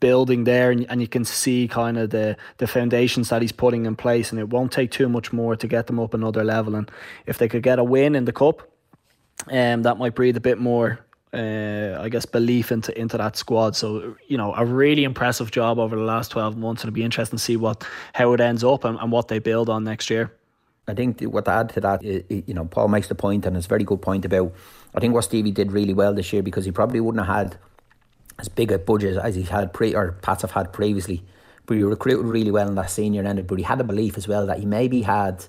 building 0.00 0.44
there 0.44 0.70
and, 0.70 0.86
and 0.90 1.00
you 1.00 1.08
can 1.08 1.24
see 1.24 1.66
kind 1.68 1.96
of 1.96 2.10
the 2.10 2.36
the 2.58 2.66
foundations 2.66 3.30
that 3.30 3.40
he's 3.40 3.52
putting 3.52 3.86
in 3.86 3.96
place 3.96 4.30
and 4.30 4.38
it 4.38 4.50
won't 4.50 4.70
take 4.70 4.90
too 4.90 5.08
much 5.08 5.32
more 5.32 5.56
to 5.56 5.66
get 5.66 5.86
them 5.86 5.98
up 5.98 6.14
another 6.14 6.44
level. 6.44 6.74
And 6.74 6.90
if 7.26 7.38
they 7.38 7.48
could 7.48 7.62
get 7.62 7.78
a 7.78 7.84
win 7.84 8.14
in 8.14 8.24
the 8.24 8.32
cup 8.32 8.70
um 9.50 9.82
that 9.82 9.98
might 9.98 10.14
breathe 10.14 10.36
a 10.36 10.40
bit 10.40 10.58
more 10.58 11.00
uh, 11.32 11.98
I 12.00 12.08
guess 12.08 12.24
belief 12.24 12.72
into 12.72 12.98
into 12.98 13.16
that 13.16 13.36
squad. 13.36 13.74
So 13.74 14.16
you 14.28 14.36
know 14.36 14.54
a 14.54 14.64
really 14.64 15.04
impressive 15.04 15.50
job 15.50 15.78
over 15.78 15.96
the 15.96 16.02
last 16.02 16.30
12 16.30 16.56
months. 16.56 16.82
And 16.82 16.88
it'll 16.88 16.94
be 16.94 17.02
interesting 17.02 17.38
to 17.38 17.42
see 17.42 17.56
what 17.56 17.86
how 18.12 18.32
it 18.32 18.40
ends 18.40 18.64
up 18.64 18.84
and, 18.84 18.98
and 18.98 19.10
what 19.10 19.28
they 19.28 19.38
build 19.38 19.68
on 19.68 19.84
next 19.84 20.10
year 20.10 20.32
I 20.88 20.94
think 20.94 21.20
what 21.22 21.46
to 21.46 21.50
add 21.50 21.70
to 21.70 21.80
that, 21.80 22.04
eh, 22.04 22.20
eh, 22.30 22.42
you 22.46 22.54
know, 22.54 22.64
Paul 22.64 22.88
makes 22.88 23.08
the 23.08 23.14
point, 23.14 23.44
and 23.44 23.56
it's 23.56 23.66
a 23.66 23.68
very 23.68 23.84
good 23.84 24.00
point 24.00 24.24
about. 24.24 24.52
I 24.94 25.00
think 25.00 25.14
what 25.14 25.24
Stevie 25.24 25.50
did 25.50 25.72
really 25.72 25.92
well 25.92 26.14
this 26.14 26.32
year 26.32 26.42
because 26.42 26.64
he 26.64 26.70
probably 26.70 27.00
wouldn't 27.00 27.26
have 27.26 27.36
had 27.36 27.56
as 28.38 28.48
big 28.48 28.70
a 28.70 28.78
budget 28.78 29.16
as 29.16 29.34
he 29.34 29.42
had 29.42 29.72
pre 29.72 29.94
or 29.94 30.12
Pats 30.22 30.42
have 30.42 30.52
had 30.52 30.72
previously. 30.72 31.24
But 31.66 31.76
he 31.76 31.82
recruited 31.82 32.26
really 32.26 32.52
well 32.52 32.68
in 32.68 32.76
that 32.76 32.90
senior 32.90 33.24
end. 33.24 33.44
But 33.46 33.58
he 33.58 33.64
had 33.64 33.80
a 33.80 33.84
belief 33.84 34.16
as 34.16 34.28
well 34.28 34.46
that 34.46 34.60
he 34.60 34.66
maybe 34.66 35.02
had 35.02 35.44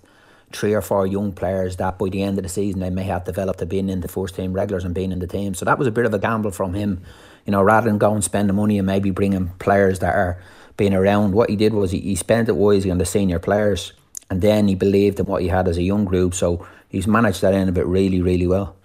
three 0.52 0.74
or 0.74 0.82
four 0.82 1.06
young 1.06 1.32
players 1.32 1.76
that 1.76 2.00
by 2.00 2.10
the 2.10 2.24
end 2.24 2.38
of 2.40 2.44
the 2.44 2.50
season 2.50 2.80
they 2.80 2.90
may 2.90 3.04
have 3.04 3.26
developed 3.26 3.60
to 3.60 3.66
being 3.66 3.90
in 3.90 4.00
the 4.00 4.08
first 4.08 4.34
team 4.36 4.54
regulars 4.54 4.86
and 4.86 4.96
being 4.96 5.12
in 5.12 5.20
the 5.20 5.28
team. 5.28 5.54
So 5.54 5.66
that 5.66 5.78
was 5.78 5.88
a 5.88 5.92
bit 5.92 6.06
of 6.06 6.14
a 6.14 6.20
gamble 6.20 6.52
from 6.52 6.74
him, 6.74 7.02
you 7.46 7.52
know, 7.52 7.62
rather 7.62 7.90
than 7.90 7.98
go 7.98 8.14
and 8.14 8.24
spend 8.24 8.50
the 8.50 8.54
money 8.54 8.78
and 8.80 8.88
maybe 8.88 9.12
bringing 9.12 9.50
players 9.60 10.00
that 10.00 10.16
are 10.16 10.42
being 10.78 10.94
around. 10.94 11.34
What 11.34 11.50
he 11.50 11.56
did 11.56 11.74
was 11.74 11.92
he, 11.92 12.00
he 12.00 12.16
spent 12.16 12.50
it 12.50 12.56
wisely 12.56 12.90
on 12.90 12.98
the 12.98 13.06
senior 13.06 13.40
players 13.40 13.94
and 14.30 14.42
then 14.42 14.68
he 14.68 14.76
believed 14.76 15.20
in 15.20 15.26
what 15.26 15.42
he 15.42 15.48
had 15.48 15.68
as 15.68 15.78
a 15.78 15.84
young 15.84 16.06
group. 16.06 16.34
So 16.34 16.66
he's 16.90 17.08
managed 17.08 17.42
that 17.42 17.54
end 17.54 17.70
of 17.70 17.78
it 17.78 17.86
really, 17.86 18.22
really 18.22 18.48
well. 18.48 18.76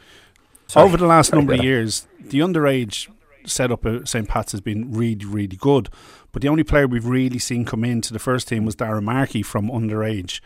Sorry. 0.69 0.87
Over 0.87 0.97
the 0.97 1.07
last 1.07 1.33
number 1.33 1.55
of 1.55 1.63
years, 1.63 2.07
the 2.21 2.39
underage 2.39 3.09
setup 3.45 3.85
at 3.85 4.09
St. 4.09 4.29
Pat's 4.29 4.53
has 4.53 4.61
been 4.61 4.93
really, 4.93 5.25
really 5.25 5.57
good. 5.57 5.89
But 6.31 6.43
the 6.43 6.49
only 6.49 6.65
player 6.65 6.87
we've 6.87 7.07
really 7.07 7.39
seen 7.39 7.65
come 7.65 7.85
into 7.85 8.13
the 8.13 8.19
first 8.19 8.49
team 8.49 8.65
was 8.65 8.77
Darren 8.77 9.03
Markey 9.03 9.43
from 9.43 9.69
underage. 9.69 10.41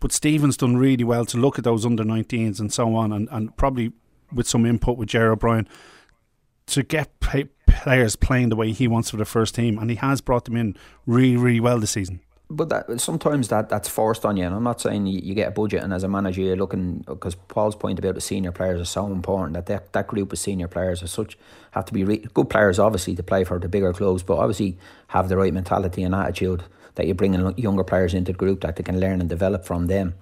But 0.00 0.12
Stephen's 0.12 0.56
done 0.56 0.76
really 0.76 1.04
well 1.04 1.26
to 1.26 1.36
look 1.36 1.58
at 1.58 1.64
those 1.64 1.84
under 1.84 2.02
19s 2.02 2.58
and 2.58 2.72
so 2.72 2.94
on, 2.96 3.12
and, 3.12 3.28
and 3.30 3.54
probably 3.56 3.92
with 4.32 4.48
some 4.48 4.64
input 4.64 4.96
with 4.96 5.08
Jerry 5.08 5.28
O'Brien 5.28 5.68
to 6.66 6.82
get 6.82 7.20
play, 7.20 7.48
players 7.66 8.16
playing 8.16 8.48
the 8.48 8.56
way 8.56 8.72
he 8.72 8.88
wants 8.88 9.10
for 9.10 9.18
the 9.18 9.24
first 9.24 9.54
team. 9.54 9.78
And 9.78 9.90
he 9.90 9.96
has 9.96 10.20
brought 10.20 10.46
them 10.46 10.56
in 10.56 10.74
really, 11.06 11.36
really 11.36 11.60
well 11.60 11.78
this 11.78 11.90
season 11.90 12.20
but 12.50 12.68
that 12.68 13.00
sometimes 13.00 13.48
that 13.48 13.68
that's 13.68 13.88
forced 13.88 14.24
on 14.24 14.36
you. 14.36 14.44
And 14.44 14.54
I'm 14.54 14.64
not 14.64 14.80
saying 14.80 15.06
you, 15.06 15.20
you 15.22 15.34
get 15.34 15.48
a 15.48 15.50
budget, 15.52 15.84
and 15.84 15.94
as 15.94 16.02
a 16.02 16.08
manager, 16.08 16.42
you're 16.42 16.56
looking 16.56 17.04
because 17.06 17.36
Paul's 17.36 17.76
point 17.76 18.00
about 18.00 18.16
the 18.16 18.20
senior 18.20 18.50
players 18.50 18.80
is 18.80 18.88
so 18.88 19.06
important 19.06 19.54
that 19.54 19.66
that, 19.66 19.92
that 19.92 20.08
group 20.08 20.32
of 20.32 20.38
senior 20.38 20.66
players 20.66 21.00
are 21.02 21.06
such 21.06 21.38
have 21.70 21.84
to 21.84 21.94
be 21.94 22.02
re- 22.02 22.26
good 22.34 22.50
players, 22.50 22.80
obviously, 22.80 23.14
to 23.14 23.22
play 23.22 23.44
for 23.44 23.60
the 23.60 23.68
bigger 23.68 23.92
clubs, 23.92 24.24
but 24.24 24.38
obviously 24.38 24.76
have 25.08 25.28
the 25.28 25.36
right 25.36 25.54
mentality 25.54 26.02
and 26.02 26.12
attitude 26.12 26.64
that 26.96 27.06
you're 27.06 27.14
bringing 27.14 27.56
younger 27.56 27.84
players 27.84 28.14
into 28.14 28.32
the 28.32 28.38
group 28.38 28.62
that 28.62 28.74
they 28.74 28.82
can 28.82 28.98
learn 28.98 29.20
and 29.20 29.28
develop 29.28 29.64
from 29.64 29.86
them. 29.86 30.14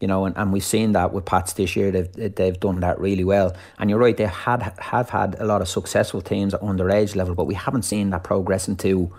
You 0.00 0.08
know, 0.08 0.26
and, 0.26 0.36
and 0.36 0.52
we've 0.52 0.64
seen 0.64 0.92
that 0.92 1.12
with 1.12 1.24
Pats 1.26 1.52
this 1.52 1.76
year. 1.76 1.92
They've 1.92 2.34
they've 2.34 2.58
done 2.58 2.80
that 2.80 2.98
really 2.98 3.24
well. 3.24 3.56
And 3.78 3.88
you're 3.88 4.00
right, 4.00 4.16
they 4.16 4.26
had 4.26 4.74
have 4.78 5.10
had 5.10 5.36
a 5.38 5.44
lot 5.44 5.60
of 5.60 5.68
successful 5.68 6.22
teams 6.22 6.54
at 6.54 6.60
underage 6.60 7.14
level, 7.14 7.36
but 7.36 7.44
we 7.44 7.54
haven't 7.54 7.82
seen 7.82 8.10
that 8.10 8.24
progress 8.24 8.66
into 8.66 9.12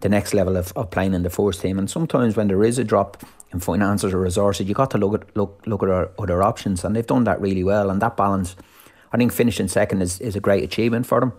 the 0.00 0.08
next 0.08 0.34
level 0.34 0.56
of, 0.56 0.72
of 0.76 0.90
playing 0.90 1.14
in 1.14 1.22
the 1.22 1.30
first 1.30 1.60
team. 1.60 1.78
And 1.78 1.90
sometimes 1.90 2.36
when 2.36 2.48
there 2.48 2.64
is 2.64 2.78
a 2.78 2.84
drop 2.84 3.22
in 3.52 3.60
finances 3.60 4.12
or 4.12 4.20
resources, 4.20 4.68
you 4.68 4.74
got 4.74 4.90
to 4.92 4.98
look 4.98 5.22
at 5.22 5.36
look 5.36 5.62
look 5.66 5.82
at 5.82 6.12
other 6.18 6.42
options, 6.42 6.84
and 6.84 6.94
they've 6.94 7.06
done 7.06 7.24
that 7.24 7.40
really 7.40 7.64
well. 7.64 7.90
And 7.90 8.00
that 8.02 8.16
balance, 8.16 8.56
I 9.12 9.16
think, 9.16 9.32
finishing 9.32 9.68
second 9.68 10.02
is, 10.02 10.20
is 10.20 10.36
a 10.36 10.40
great 10.40 10.64
achievement 10.64 11.06
for 11.06 11.20
them. 11.20 11.32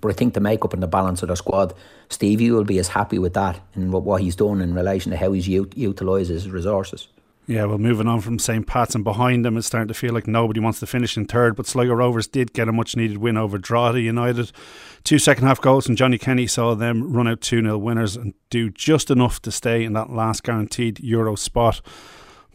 But 0.00 0.10
I 0.10 0.14
think 0.14 0.34
the 0.34 0.40
makeup 0.40 0.72
and 0.72 0.82
the 0.82 0.86
balance 0.86 1.22
of 1.22 1.28
the 1.28 1.36
squad, 1.36 1.74
Stevie 2.08 2.52
will 2.52 2.64
be 2.64 2.78
as 2.78 2.88
happy 2.88 3.18
with 3.18 3.34
that 3.34 3.60
and 3.74 3.92
what, 3.92 4.04
what 4.04 4.22
he's 4.22 4.36
done 4.36 4.60
in 4.60 4.72
relation 4.72 5.10
to 5.10 5.16
how 5.16 5.32
he's 5.32 5.48
ut- 5.48 5.76
utilised 5.76 6.30
his 6.30 6.48
resources. 6.48 7.08
Yeah, 7.46 7.64
well, 7.64 7.78
moving 7.78 8.06
on 8.06 8.20
from 8.20 8.38
St. 8.38 8.66
Pat's 8.66 8.94
and 8.94 9.02
behind 9.02 9.44
them, 9.44 9.56
it's 9.56 9.66
starting 9.66 9.88
to 9.88 9.94
feel 9.94 10.14
like 10.14 10.28
nobody 10.28 10.60
wants 10.60 10.78
to 10.80 10.86
finish 10.86 11.16
in 11.16 11.26
third. 11.26 11.56
But 11.56 11.66
Sligo 11.66 11.94
Rovers 11.94 12.28
did 12.28 12.52
get 12.52 12.68
a 12.68 12.72
much 12.72 12.94
needed 12.94 13.18
win 13.18 13.36
over 13.36 13.58
Drogheda 13.58 14.00
United. 14.00 14.52
Two 15.02 15.18
second 15.18 15.46
half 15.46 15.60
goals, 15.60 15.88
and 15.88 15.96
Johnny 15.96 16.18
Kenny 16.18 16.46
saw 16.46 16.74
them 16.74 17.12
run 17.12 17.26
out 17.26 17.40
2 17.40 17.62
0 17.62 17.76
winners 17.78 18.14
and 18.16 18.34
do 18.50 18.70
just 18.70 19.10
enough 19.10 19.42
to 19.42 19.50
stay 19.50 19.82
in 19.82 19.94
that 19.94 20.10
last 20.10 20.44
guaranteed 20.44 21.00
Euro 21.00 21.34
spot. 21.34 21.80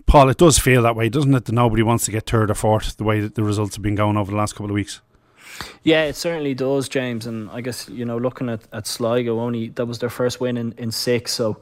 Paul, 0.05 0.29
it 0.29 0.37
does 0.37 0.59
feel 0.59 0.83
that 0.83 0.95
way, 0.95 1.09
doesn't 1.09 1.33
it? 1.33 1.45
That 1.45 1.51
nobody 1.51 1.83
wants 1.83 2.05
to 2.05 2.11
get 2.11 2.29
third 2.29 2.51
or 2.51 2.55
fourth 2.55 2.97
the 2.97 3.03
way 3.03 3.19
that 3.19 3.35
the 3.35 3.43
results 3.43 3.75
have 3.75 3.83
been 3.83 3.95
going 3.95 4.17
over 4.17 4.31
the 4.31 4.37
last 4.37 4.53
couple 4.53 4.67
of 4.67 4.75
weeks. 4.75 5.01
Yeah, 5.83 6.03
it 6.03 6.15
certainly 6.15 6.53
does, 6.53 6.87
James. 6.87 7.25
And 7.25 7.49
I 7.49 7.61
guess 7.61 7.89
you 7.89 8.05
know, 8.05 8.17
looking 8.17 8.49
at 8.49 8.61
at 8.71 8.87
Sligo, 8.87 9.39
only 9.39 9.69
that 9.69 9.85
was 9.85 9.99
their 9.99 10.09
first 10.09 10.39
win 10.39 10.57
in, 10.57 10.73
in 10.77 10.91
six, 10.91 11.33
so 11.33 11.57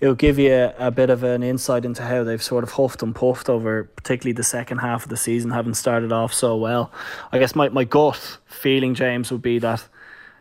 it'll 0.00 0.14
give 0.14 0.38
you 0.38 0.52
a, 0.52 0.74
a, 0.78 0.90
bit 0.90 1.10
of 1.10 1.24
an 1.24 1.42
insight 1.42 1.84
into 1.84 2.02
how 2.02 2.24
they've 2.24 2.42
sort 2.42 2.64
of 2.64 2.72
huffed 2.72 3.02
and 3.02 3.14
puffed 3.14 3.48
over, 3.48 3.84
particularly 3.84 4.32
the 4.32 4.42
second 4.42 4.78
half 4.78 5.04
of 5.04 5.08
the 5.08 5.16
season, 5.16 5.50
having 5.50 5.74
started 5.74 6.12
off 6.12 6.32
so 6.32 6.56
well. 6.56 6.92
I 7.32 7.38
guess 7.38 7.54
my, 7.54 7.68
my 7.68 7.84
gut 7.84 8.38
feeling, 8.46 8.94
James, 8.94 9.32
would 9.32 9.42
be 9.42 9.58
that 9.58 9.86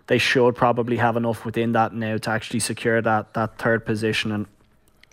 they 0.07 0.17
should 0.17 0.55
probably 0.55 0.97
have 0.97 1.17
enough 1.17 1.45
within 1.45 1.73
that 1.73 1.93
now 1.93 2.17
to 2.17 2.29
actually 2.29 2.59
secure 2.59 3.01
that 3.01 3.33
that 3.33 3.57
third 3.57 3.85
position 3.85 4.31
and 4.31 4.45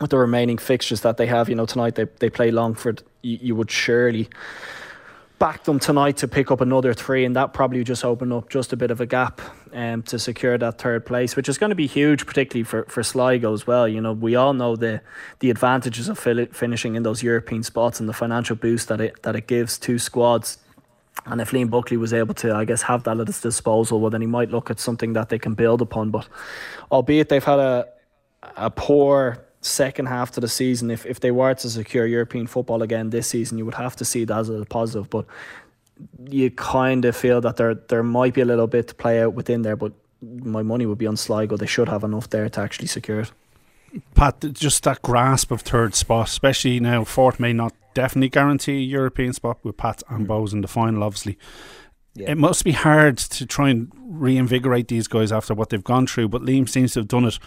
with 0.00 0.10
the 0.10 0.18
remaining 0.18 0.58
fixtures 0.58 1.02
that 1.02 1.16
they 1.16 1.26
have, 1.26 1.48
you 1.48 1.54
know, 1.54 1.66
tonight 1.66 1.94
they, 1.94 2.04
they 2.18 2.28
play 2.28 2.50
Longford, 2.50 3.02
you, 3.22 3.38
you 3.40 3.56
would 3.56 3.70
surely 3.70 4.28
back 5.38 5.64
them 5.64 5.78
tonight 5.78 6.16
to 6.18 6.28
pick 6.28 6.50
up 6.50 6.60
another 6.60 6.94
three, 6.94 7.24
and 7.24 7.34
that 7.36 7.52
probably 7.52 7.84
just 7.84 8.04
open 8.04 8.32
up 8.32 8.48
just 8.48 8.72
a 8.72 8.76
bit 8.76 8.90
of 8.90 9.00
a 9.00 9.06
gap 9.06 9.40
um, 9.72 10.02
to 10.02 10.18
secure 10.18 10.56
that 10.56 10.78
third 10.78 11.04
place, 11.04 11.36
which 11.36 11.48
is 11.48 11.58
going 11.58 11.70
to 11.70 11.76
be 11.76 11.86
huge, 11.86 12.26
particularly 12.26 12.64
for, 12.64 12.84
for 12.84 13.02
Sligo 13.02 13.52
as 13.52 13.66
well. 13.66 13.88
You 13.88 14.00
know, 14.00 14.12
we 14.12 14.36
all 14.36 14.52
know 14.52 14.76
the 14.76 15.00
the 15.40 15.50
advantages 15.50 16.08
of 16.08 16.18
finishing 16.18 16.94
in 16.94 17.02
those 17.02 17.22
European 17.22 17.62
spots 17.62 18.00
and 18.00 18.08
the 18.08 18.12
financial 18.12 18.56
boost 18.56 18.88
that 18.88 19.00
it 19.00 19.22
that 19.22 19.36
it 19.36 19.46
gives 19.46 19.78
to 19.80 19.98
squads. 19.98 20.58
And 21.26 21.40
if 21.40 21.52
Liam 21.52 21.70
Buckley 21.70 21.96
was 21.96 22.12
able 22.12 22.34
to, 22.34 22.54
I 22.54 22.64
guess, 22.64 22.82
have 22.82 23.04
that 23.04 23.20
at 23.20 23.26
his 23.28 23.40
disposal, 23.40 24.00
well, 24.00 24.10
then 24.10 24.20
he 24.20 24.26
might 24.26 24.50
look 24.50 24.68
at 24.68 24.80
something 24.80 25.12
that 25.12 25.28
they 25.28 25.38
can 25.38 25.54
build 25.54 25.80
upon. 25.80 26.10
But 26.10 26.28
albeit 26.90 27.28
they've 27.28 27.44
had 27.44 27.58
a 27.58 27.88
a 28.56 28.70
poor 28.70 29.43
second 29.64 30.06
half 30.06 30.30
to 30.32 30.40
the 30.40 30.48
season, 30.48 30.90
if, 30.90 31.06
if 31.06 31.20
they 31.20 31.30
were 31.30 31.54
to 31.54 31.70
secure 31.70 32.06
European 32.06 32.46
football 32.46 32.82
again 32.82 33.10
this 33.10 33.28
season, 33.28 33.58
you 33.58 33.64
would 33.64 33.74
have 33.74 33.96
to 33.96 34.04
see 34.04 34.24
that 34.24 34.38
as 34.38 34.48
a 34.48 34.64
positive. 34.64 35.10
But 35.10 35.26
you 36.28 36.50
kind 36.50 37.04
of 37.04 37.16
feel 37.16 37.40
that 37.40 37.56
there 37.56 37.74
there 37.74 38.02
might 38.02 38.34
be 38.34 38.40
a 38.40 38.44
little 38.44 38.66
bit 38.66 38.88
to 38.88 38.94
play 38.94 39.22
out 39.22 39.34
within 39.34 39.62
there. 39.62 39.76
But 39.76 39.92
my 40.20 40.62
money 40.62 40.86
would 40.86 40.98
be 40.98 41.06
on 41.06 41.16
Sligo. 41.16 41.56
They 41.56 41.66
should 41.66 41.88
have 41.88 42.04
enough 42.04 42.30
there 42.30 42.48
to 42.48 42.60
actually 42.60 42.88
secure 42.88 43.20
it. 43.20 43.32
Pat, 44.14 44.44
just 44.52 44.82
that 44.84 45.02
grasp 45.02 45.50
of 45.50 45.60
third 45.60 45.94
spot, 45.94 46.28
especially 46.28 46.80
now, 46.80 47.04
fourth 47.04 47.38
may 47.38 47.52
not 47.52 47.72
definitely 47.94 48.28
guarantee 48.28 48.78
a 48.78 48.80
European 48.80 49.32
spot 49.32 49.58
with 49.62 49.76
Pat 49.76 50.02
and 50.08 50.26
mm. 50.26 50.28
Bohs 50.28 50.52
in 50.52 50.62
the 50.62 50.68
final, 50.68 51.04
obviously. 51.04 51.38
Yeah. 52.14 52.32
It 52.32 52.38
must 52.38 52.64
be 52.64 52.72
hard 52.72 53.18
to 53.18 53.46
try 53.46 53.70
and 53.70 53.90
reinvigorate 53.96 54.88
these 54.88 55.08
guys 55.08 55.32
after 55.32 55.54
what 55.54 55.70
they've 55.70 55.82
gone 55.82 56.06
through, 56.06 56.28
but 56.28 56.42
Liam 56.42 56.68
seems 56.68 56.92
to 56.92 57.00
have 57.00 57.08
done 57.08 57.24
it 57.24 57.38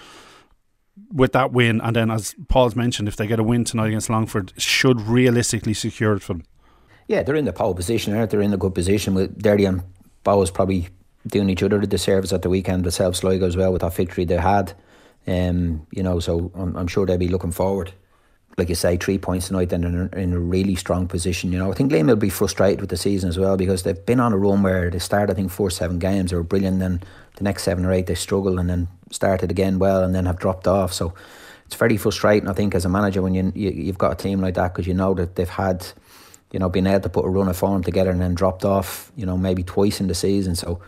with 1.11 1.33
that 1.33 1.51
win, 1.51 1.81
and 1.81 1.95
then 1.95 2.11
as 2.11 2.35
Paul's 2.47 2.75
mentioned, 2.75 3.07
if 3.07 3.15
they 3.15 3.27
get 3.27 3.39
a 3.39 3.43
win 3.43 3.63
tonight 3.63 3.87
against 3.87 4.09
Longford, 4.09 4.53
should 4.57 5.01
realistically 5.01 5.73
secure 5.73 6.13
it 6.13 6.21
for 6.21 6.33
them. 6.33 6.43
Yeah, 7.07 7.23
they're 7.23 7.35
in 7.35 7.45
the 7.45 7.53
pole 7.53 7.73
position. 7.73 8.13
Right? 8.13 8.29
They're 8.29 8.41
in 8.41 8.53
a 8.53 8.57
good 8.57 8.75
position 8.75 9.13
with 9.13 9.41
Derry 9.41 9.65
and 9.65 9.83
Bohs 10.25 10.53
probably 10.53 10.89
doing 11.25 11.49
each 11.49 11.63
other 11.63 11.85
the 11.85 11.97
service 11.97 12.33
at 12.33 12.41
the 12.41 12.49
weekend. 12.49 12.83
The 12.83 12.91
Self 12.91 13.15
Sligo 13.15 13.45
as 13.45 13.55
well 13.55 13.71
with 13.71 13.81
that 13.81 13.93
victory 13.93 14.25
they 14.25 14.37
had. 14.37 14.73
Um, 15.25 15.85
you 15.91 16.03
know, 16.03 16.19
so 16.19 16.51
I'm, 16.55 16.75
I'm 16.75 16.87
sure 16.87 17.05
they'll 17.05 17.17
be 17.17 17.27
looking 17.27 17.51
forward 17.51 17.91
like 18.57 18.69
you 18.69 18.75
say, 18.75 18.97
three 18.97 19.19
points 19.19 19.47
tonight 19.47 19.71
and 19.71 19.85
in 19.85 20.09
a, 20.11 20.17
in 20.17 20.33
a 20.33 20.39
really 20.39 20.73
strong 20.73 21.07
position. 21.07 21.51
You 21.51 21.59
know, 21.59 21.71
I 21.71 21.75
think 21.75 21.91
Liam 21.91 22.07
will 22.07 22.15
be 22.15 22.29
frustrated 22.29 22.81
with 22.81 22.89
the 22.89 22.97
season 22.97 23.29
as 23.29 23.37
well 23.37 23.55
because 23.55 23.83
they've 23.83 24.05
been 24.05 24.19
on 24.19 24.33
a 24.33 24.37
run 24.37 24.63
where 24.63 24.89
they 24.89 24.97
started, 24.97 25.31
I 25.31 25.35
think, 25.35 25.51
four, 25.51 25.69
seven 25.69 25.99
games, 25.99 26.31
they 26.31 26.37
were 26.37 26.43
brilliant, 26.43 26.79
then 26.79 27.01
the 27.35 27.43
next 27.43 27.63
seven 27.63 27.85
or 27.85 27.91
eight 27.91 28.07
they 28.07 28.15
struggled 28.15 28.57
and 28.57 28.67
then 28.67 28.87
started 29.11 29.51
again 29.51 29.79
well 29.79 30.03
and 30.03 30.13
then 30.13 30.25
have 30.25 30.39
dropped 30.39 30.67
off. 30.67 30.93
So 30.93 31.13
it's 31.65 31.75
very 31.75 31.97
frustrating, 31.97 32.49
I 32.49 32.53
think, 32.53 32.75
as 32.75 32.85
a 32.85 32.89
manager 32.89 33.21
when 33.21 33.33
you, 33.33 33.51
you 33.53 33.71
you've 33.71 33.97
got 33.97 34.13
a 34.13 34.15
team 34.15 34.39
like 34.41 34.55
that 34.55 34.73
because 34.73 34.87
you 34.87 34.93
know 34.93 35.13
that 35.15 35.35
they've 35.35 35.49
had, 35.49 35.85
you 36.51 36.59
know, 36.59 36.69
been 36.69 36.87
able 36.87 37.01
to 37.01 37.09
put 37.09 37.25
a 37.25 37.29
run 37.29 37.49
of 37.49 37.57
form 37.57 37.83
together 37.83 38.09
and 38.09 38.21
then 38.21 38.35
dropped 38.35 38.63
off, 38.63 39.11
you 39.15 39.25
know, 39.25 39.37
maybe 39.37 39.63
twice 39.63 39.99
in 39.99 40.07
the 40.07 40.15
season. 40.15 40.55
So 40.55 40.81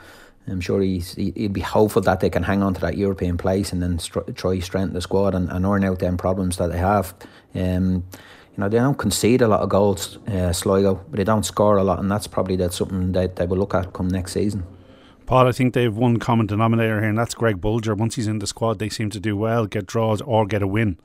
I'm 0.48 0.62
sure 0.62 0.82
he's 0.82 1.16
he'd 1.16 1.54
be 1.54 1.62
hopeful 1.62 2.02
that 2.04 2.22
they 2.22 2.30
can 2.30 2.44
hang 2.44 2.64
on 2.64 2.74
to 2.76 2.82
that 2.82 2.98
European 2.98 3.38
place 3.38 3.74
and 3.74 3.82
then 3.82 3.98
stri- 3.98 4.36
try 4.36 4.60
strengthen 4.60 4.94
the 4.94 5.02
squad 5.02 5.36
and, 5.36 5.50
and 5.50 5.66
iron 5.66 5.84
out 5.84 6.00
them 6.00 6.18
problems 6.18 6.58
that 6.58 6.72
they 6.72 6.78
have. 6.78 7.14
Um, 7.54 8.06
you 8.56 8.64
know, 8.64 8.70
they 8.70 8.78
don't 8.78 8.98
concede 8.98 9.42
a 9.42 9.48
lot 9.48 9.62
of 9.62 9.70
goals, 9.70 10.18
uh, 10.28 10.52
Sligo, 10.52 10.96
but 11.10 11.18
they 11.18 11.24
don't 11.24 11.46
score 11.46 11.78
a 11.78 11.84
lot, 11.84 12.00
and 12.00 12.12
that's 12.12 12.28
probably 12.28 12.56
that's 12.56 12.78
something 12.78 13.12
that 13.14 13.36
they 13.36 13.46
will 13.46 13.58
look 13.58 13.74
at 13.74 13.94
come 13.94 14.08
next 14.08 14.34
season. 14.34 14.66
Paul, 15.30 15.48
I 15.48 15.52
think 15.52 15.76
they've 15.76 15.96
one 15.96 16.18
common 16.18 16.48
denominator 16.48 17.02
here, 17.02 17.10
and 17.10 17.16
that's 17.16 17.36
Greg 17.36 17.62
Bulger. 17.62 17.94
Once 17.94 18.16
he's 18.16 18.26
in 18.26 18.40
the 18.40 18.48
squad, 18.48 18.80
they 18.80 18.90
seem 18.90 19.12
to 19.12 19.20
do 19.20 19.38
well, 19.38 19.68
get 19.68 19.86
draws 19.86 20.22
or 20.22 20.48
get 20.48 20.64
a 20.64 20.68
win. 20.68 20.98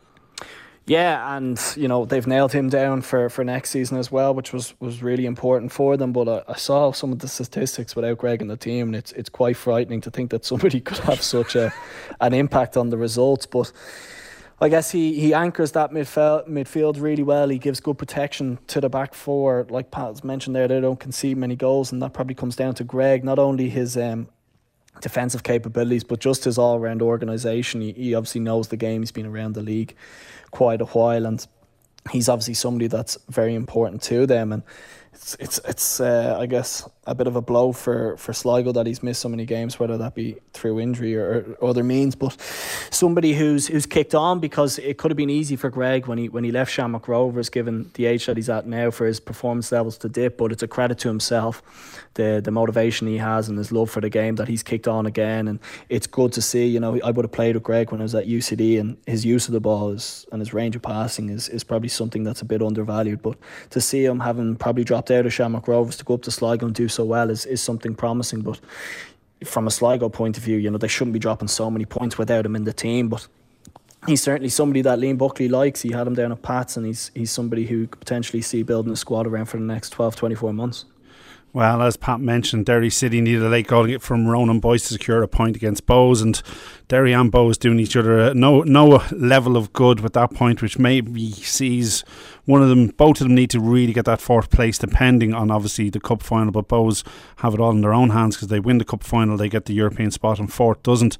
Yeah, 0.86 1.36
and 1.36 1.60
you 1.76 1.88
know 1.88 2.06
they've 2.06 2.26
nailed 2.26 2.52
him 2.52 2.70
down 2.70 3.02
for, 3.02 3.28
for 3.28 3.44
next 3.44 3.68
season 3.68 3.98
as 3.98 4.10
well, 4.10 4.32
which 4.32 4.50
was, 4.50 4.72
was 4.80 5.02
really 5.02 5.26
important 5.26 5.72
for 5.72 5.98
them. 5.98 6.14
But 6.14 6.26
I, 6.48 6.52
I 6.52 6.56
saw 6.56 6.90
some 6.92 7.12
of 7.12 7.18
the 7.18 7.28
statistics 7.28 7.94
without 7.94 8.16
Greg 8.16 8.40
in 8.40 8.48
the 8.48 8.56
team, 8.56 8.86
and 8.86 8.96
it's 8.96 9.12
it's 9.12 9.28
quite 9.28 9.58
frightening 9.58 10.00
to 10.00 10.10
think 10.10 10.30
that 10.30 10.46
somebody 10.46 10.80
could 10.88 11.00
have 11.00 11.20
such 11.20 11.54
a 11.54 11.70
an 12.22 12.32
impact 12.32 12.78
on 12.78 12.88
the 12.88 12.96
results. 12.96 13.44
But 13.44 13.72
I 14.64 14.70
guess 14.70 14.90
he, 14.90 15.20
he 15.20 15.34
anchors 15.34 15.72
that 15.72 15.90
midfield 15.90 16.48
midfield 16.48 16.98
really 16.98 17.22
well. 17.22 17.50
He 17.50 17.58
gives 17.58 17.80
good 17.80 17.98
protection 17.98 18.58
to 18.68 18.80
the 18.80 18.88
back 18.88 19.12
four. 19.12 19.66
Like 19.68 19.90
Pat's 19.90 20.24
mentioned 20.24 20.56
there, 20.56 20.66
they 20.66 20.80
don't 20.80 20.98
concede 20.98 21.36
many 21.36 21.54
goals, 21.54 21.92
and 21.92 22.00
that 22.00 22.14
probably 22.14 22.34
comes 22.34 22.56
down 22.56 22.74
to 22.76 22.84
Greg. 22.84 23.24
Not 23.24 23.38
only 23.38 23.68
his 23.68 23.94
um, 23.98 24.26
defensive 25.02 25.42
capabilities, 25.42 26.02
but 26.02 26.18
just 26.18 26.44
his 26.44 26.56
all 26.56 26.80
round 26.80 27.02
organisation. 27.02 27.82
He, 27.82 27.92
he 27.92 28.14
obviously 28.14 28.40
knows 28.40 28.68
the 28.68 28.78
game. 28.78 29.02
He's 29.02 29.12
been 29.12 29.26
around 29.26 29.54
the 29.54 29.62
league 29.62 29.94
quite 30.50 30.80
a 30.80 30.86
while, 30.86 31.26
and 31.26 31.46
he's 32.10 32.30
obviously 32.30 32.54
somebody 32.54 32.86
that's 32.86 33.18
very 33.28 33.54
important 33.54 34.00
to 34.04 34.26
them. 34.26 34.50
And 34.50 34.62
it's 35.12 35.36
it's 35.40 35.60
it's 35.66 36.00
uh, 36.00 36.38
I 36.40 36.46
guess 36.46 36.88
a 37.06 37.14
bit 37.14 37.26
of 37.26 37.36
a 37.36 37.40
blow 37.40 37.72
for 37.72 38.16
for 38.16 38.32
Sligo 38.32 38.72
that 38.72 38.86
he's 38.86 39.02
missed 39.02 39.20
so 39.20 39.28
many 39.28 39.44
games, 39.44 39.78
whether 39.78 39.96
that 39.98 40.14
be 40.14 40.36
through 40.52 40.80
injury 40.80 41.16
or, 41.16 41.56
or, 41.60 41.70
other 41.70 41.84
means. 41.84 42.14
But 42.14 42.36
somebody 42.90 43.34
who's 43.34 43.66
who's 43.66 43.86
kicked 43.86 44.14
on 44.14 44.40
because 44.40 44.78
it 44.78 44.98
could 44.98 45.10
have 45.10 45.16
been 45.16 45.30
easy 45.30 45.56
for 45.56 45.70
Greg 45.70 46.06
when 46.06 46.18
he 46.18 46.28
when 46.28 46.44
he 46.44 46.50
left 46.50 46.72
Shamrock 46.72 47.08
Rovers, 47.08 47.48
given 47.50 47.90
the 47.94 48.06
age 48.06 48.26
that 48.26 48.36
he's 48.36 48.48
at 48.48 48.66
now, 48.66 48.90
for 48.90 49.06
his 49.06 49.20
performance 49.20 49.70
levels 49.72 49.98
to 49.98 50.08
dip. 50.08 50.38
But 50.38 50.52
it's 50.52 50.62
a 50.62 50.68
credit 50.68 50.98
to 51.00 51.08
himself, 51.08 51.62
the 52.14 52.40
the 52.42 52.50
motivation 52.50 53.06
he 53.06 53.18
has 53.18 53.48
and 53.48 53.58
his 53.58 53.72
love 53.72 53.90
for 53.90 54.00
the 54.00 54.10
game 54.10 54.36
that 54.36 54.48
he's 54.48 54.62
kicked 54.62 54.88
on 54.88 55.06
again. 55.06 55.48
And 55.48 55.58
it's 55.88 56.06
good 56.06 56.32
to 56.34 56.42
see. 56.42 56.66
You 56.66 56.80
know, 56.80 56.98
I 57.04 57.10
would 57.10 57.24
have 57.24 57.32
played 57.32 57.54
with 57.54 57.62
Greg 57.62 57.90
when 57.90 58.00
I 58.00 58.04
was 58.04 58.14
at 58.14 58.26
UCD, 58.26 58.80
and 58.80 58.96
his 59.06 59.24
use 59.24 59.46
of 59.46 59.52
the 59.52 59.60
ball 59.60 59.90
is, 59.90 60.26
and 60.32 60.40
his 60.40 60.54
range 60.54 60.76
of 60.76 60.82
passing 60.82 61.28
is 61.28 61.48
is 61.48 61.64
probably 61.64 61.88
something 61.88 62.24
that's 62.24 62.40
a 62.40 62.46
bit 62.46 62.62
undervalued. 62.62 63.22
But 63.22 63.36
to 63.70 63.80
see 63.80 64.04
him 64.04 64.20
having 64.20 64.56
probably 64.56 64.84
dropped 64.84 65.10
out 65.10 65.26
of 65.26 65.32
Shamrock 65.32 65.68
Rovers 65.68 65.96
to 65.98 66.04
go 66.04 66.14
up 66.14 66.22
to 66.22 66.30
Sligo 66.30 66.66
and 66.66 66.74
do 66.74 66.88
so 66.94 67.04
well 67.04 67.30
is, 67.30 67.46
is 67.46 67.60
something 67.60 67.94
promising. 67.94 68.42
But 68.42 68.60
from 69.44 69.66
a 69.66 69.70
Sligo 69.70 70.08
point 70.08 70.38
of 70.38 70.42
view, 70.42 70.56
you 70.56 70.70
know, 70.70 70.78
they 70.78 70.88
shouldn't 70.88 71.12
be 71.12 71.18
dropping 71.18 71.48
so 71.48 71.70
many 71.70 71.84
points 71.84 72.16
without 72.16 72.46
him 72.46 72.56
in 72.56 72.64
the 72.64 72.72
team. 72.72 73.08
But 73.08 73.26
he's 74.06 74.22
certainly 74.22 74.48
somebody 74.48 74.82
that 74.82 74.98
Liam 74.98 75.18
Buckley 75.18 75.48
likes. 75.48 75.82
He 75.82 75.92
had 75.92 76.06
him 76.06 76.14
down 76.14 76.32
at 76.32 76.42
Pats, 76.42 76.76
and 76.76 76.86
he's 76.86 77.10
he's 77.14 77.30
somebody 77.30 77.66
who 77.66 77.86
could 77.86 78.00
potentially 78.00 78.42
see 78.42 78.62
building 78.62 78.92
a 78.92 78.96
squad 78.96 79.26
around 79.26 79.46
for 79.46 79.58
the 79.58 79.64
next 79.64 79.90
12, 79.90 80.16
24 80.16 80.52
months. 80.52 80.84
Well, 81.54 81.82
as 81.82 81.96
Pat 81.96 82.18
mentioned, 82.18 82.66
Derry 82.66 82.90
City 82.90 83.20
needed 83.20 83.44
a 83.44 83.48
late 83.48 83.68
goal 83.68 84.00
from 84.00 84.26
Ronan 84.26 84.58
Boyce 84.58 84.88
to 84.88 84.94
secure 84.94 85.22
a 85.22 85.28
point 85.28 85.54
against 85.54 85.86
Bohs, 85.86 86.20
and 86.20 86.42
Derry 86.88 87.12
and 87.12 87.30
Bohs 87.30 87.56
doing 87.56 87.78
each 87.78 87.94
other 87.94 88.34
no 88.34 88.62
no 88.62 89.04
level 89.12 89.56
of 89.56 89.72
good 89.72 90.00
with 90.00 90.14
that 90.14 90.34
point, 90.34 90.62
which 90.62 90.80
maybe 90.80 91.30
sees 91.30 92.02
one 92.44 92.60
of 92.60 92.68
them, 92.68 92.88
both 92.88 93.20
of 93.20 93.28
them 93.28 93.36
need 93.36 93.50
to 93.50 93.60
really 93.60 93.92
get 93.92 94.04
that 94.06 94.20
fourth 94.20 94.50
place, 94.50 94.78
depending 94.78 95.32
on 95.32 95.52
obviously 95.52 95.90
the 95.90 96.00
cup 96.00 96.24
final. 96.24 96.50
But 96.50 96.66
Bohs 96.66 97.06
have 97.36 97.54
it 97.54 97.60
all 97.60 97.70
in 97.70 97.82
their 97.82 97.94
own 97.94 98.10
hands 98.10 98.34
because 98.34 98.48
they 98.48 98.58
win 98.58 98.78
the 98.78 98.84
cup 98.84 99.04
final, 99.04 99.36
they 99.36 99.48
get 99.48 99.66
the 99.66 99.74
European 99.74 100.10
spot, 100.10 100.40
and 100.40 100.52
fourth 100.52 100.82
doesn't. 100.82 101.16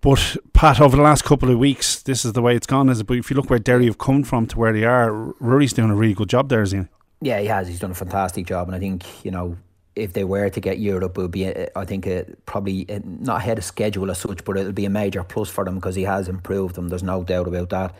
But 0.00 0.38
Pat, 0.54 0.80
over 0.80 0.96
the 0.96 1.04
last 1.04 1.22
couple 1.22 1.52
of 1.52 1.58
weeks, 1.58 2.02
this 2.02 2.24
is 2.24 2.32
the 2.32 2.42
way 2.42 2.56
it's 2.56 2.66
gone. 2.66 2.88
Is 2.88 2.98
it? 2.98 3.06
But 3.06 3.18
if 3.18 3.30
you 3.30 3.36
look 3.36 3.48
where 3.48 3.60
Derry 3.60 3.86
have 3.86 3.98
come 3.98 4.24
from 4.24 4.48
to 4.48 4.58
where 4.58 4.72
they 4.72 4.82
are, 4.82 5.12
Rory's 5.38 5.72
doing 5.72 5.90
a 5.90 5.94
really 5.94 6.14
good 6.14 6.30
job 6.30 6.48
there, 6.48 6.62
isn't 6.62 6.82
he? 6.82 6.99
Yeah, 7.20 7.40
he 7.40 7.46
has. 7.46 7.68
He's 7.68 7.80
done 7.80 7.90
a 7.90 7.94
fantastic 7.94 8.46
job, 8.46 8.68
and 8.68 8.74
I 8.76 8.78
think 8.78 9.04
you 9.24 9.30
know 9.30 9.56
if 9.96 10.12
they 10.12 10.24
were 10.24 10.48
to 10.48 10.60
get 10.60 10.78
Europe, 10.78 11.18
it 11.18 11.20
would 11.20 11.30
be 11.30 11.46
I 11.76 11.84
think 11.84 12.08
probably 12.46 12.86
not 13.04 13.38
ahead 13.38 13.58
of 13.58 13.64
schedule 13.64 14.10
as 14.10 14.18
such, 14.18 14.44
but 14.44 14.56
it'll 14.56 14.72
be 14.72 14.86
a 14.86 14.90
major 14.90 15.22
plus 15.22 15.48
for 15.50 15.64
them 15.64 15.74
because 15.76 15.94
he 15.94 16.04
has 16.04 16.28
improved 16.28 16.74
them. 16.76 16.88
There's 16.88 17.02
no 17.02 17.22
doubt 17.24 17.48
about 17.48 17.70
that. 17.70 17.94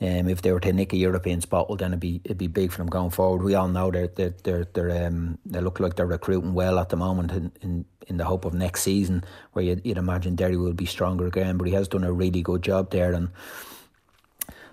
Um, 0.00 0.28
if 0.28 0.42
they 0.42 0.52
were 0.52 0.60
to 0.60 0.72
nick 0.72 0.92
a 0.92 0.96
European 0.96 1.40
spot, 1.40 1.68
well, 1.68 1.76
then 1.76 1.90
it'd 1.90 2.00
be 2.00 2.20
it'd 2.24 2.38
be 2.38 2.46
big 2.46 2.70
for 2.70 2.78
them 2.78 2.88
going 2.88 3.10
forward. 3.10 3.42
We 3.42 3.54
all 3.54 3.68
know 3.68 3.90
they're 3.90 4.08
they're 4.08 4.34
they're, 4.44 4.66
they're 4.72 5.06
um, 5.06 5.38
they 5.44 5.60
look 5.60 5.80
like 5.80 5.96
they're 5.96 6.06
recruiting 6.06 6.54
well 6.54 6.78
at 6.78 6.90
the 6.90 6.96
moment 6.96 7.32
in, 7.32 7.52
in, 7.62 7.84
in 8.06 8.16
the 8.16 8.24
hope 8.24 8.44
of 8.44 8.54
next 8.54 8.82
season, 8.82 9.24
where 9.54 9.64
you'd, 9.64 9.84
you'd 9.84 9.98
imagine 9.98 10.36
Derry 10.36 10.56
will 10.56 10.72
be 10.72 10.86
stronger 10.86 11.26
again. 11.26 11.56
But 11.56 11.66
he 11.66 11.74
has 11.74 11.88
done 11.88 12.04
a 12.04 12.12
really 12.12 12.42
good 12.42 12.62
job 12.62 12.90
there, 12.90 13.12
and 13.12 13.30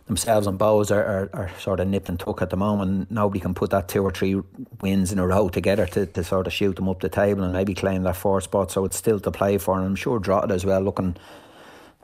themselves 0.08 0.46
and 0.46 0.60
Bohs 0.60 0.92
are, 0.92 1.04
are, 1.04 1.30
are, 1.34 1.52
sort 1.60 1.80
of 1.80 1.88
nipped 1.88 2.10
and 2.10 2.20
tuck 2.20 2.42
at 2.42 2.52
the 2.52 2.58
moment. 2.58 3.10
Nobody 3.10 3.40
can 3.40 3.56
put 3.56 3.72
that 3.72 3.88
two 3.88 4.04
or 4.04 4.12
three 4.12 4.40
wins 4.82 5.12
in 5.12 5.18
a 5.18 5.26
row 5.26 5.50
together 5.50 5.88
to, 5.88 6.06
to 6.06 6.24
sort 6.24 6.46
of 6.46 6.54
shoot 6.54 6.76
them 6.76 6.88
up 6.88 7.00
the 7.00 7.10
table 7.10 7.44
and 7.44 7.54
maybe 7.54 7.74
claim 7.74 8.04
that 8.04 8.16
fourth 8.16 8.44
spot. 8.44 8.72
So 8.72 8.86
it's 8.86 8.98
still 8.98 9.20
to 9.20 9.32
play 9.32 9.58
for. 9.58 9.78
And 9.78 9.86
I'm 9.86 9.96
sure 9.96 10.20
Drogheda 10.20 10.54
as 10.54 10.66
well, 10.66 10.82
looking 10.82 11.18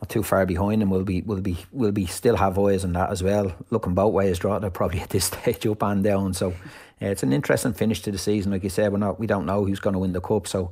not 0.01 0.09
too 0.09 0.23
far 0.23 0.47
behind, 0.47 0.81
and 0.81 0.89
we'll 0.89 1.03
be 1.03 1.21
we'll 1.21 1.41
be 1.41 1.57
we'll 1.71 1.91
be 1.91 2.07
still 2.07 2.35
have 2.35 2.57
eyes 2.57 2.83
on 2.83 2.93
that 2.93 3.11
as 3.11 3.21
well. 3.21 3.53
Looking 3.69 3.93
both 3.93 4.13
ways, 4.13 4.39
Drogheda 4.39 4.71
probably 4.71 4.99
at 4.99 5.09
this 5.09 5.25
stage 5.25 5.65
up 5.67 5.83
and 5.83 6.03
down. 6.03 6.33
So 6.33 6.55
yeah, 6.99 7.09
it's 7.09 7.23
an 7.23 7.33
interesting 7.33 7.73
finish 7.73 8.01
to 8.01 8.11
the 8.11 8.17
season. 8.17 8.51
Like 8.51 8.63
you 8.63 8.69
said, 8.69 8.91
we're 8.91 8.97
not 8.97 9.19
we 9.19 9.27
don't 9.27 9.45
know 9.45 9.63
who's 9.63 9.79
going 9.79 9.93
to 9.93 9.99
win 9.99 10.13
the 10.13 10.21
cup, 10.21 10.47
so 10.47 10.71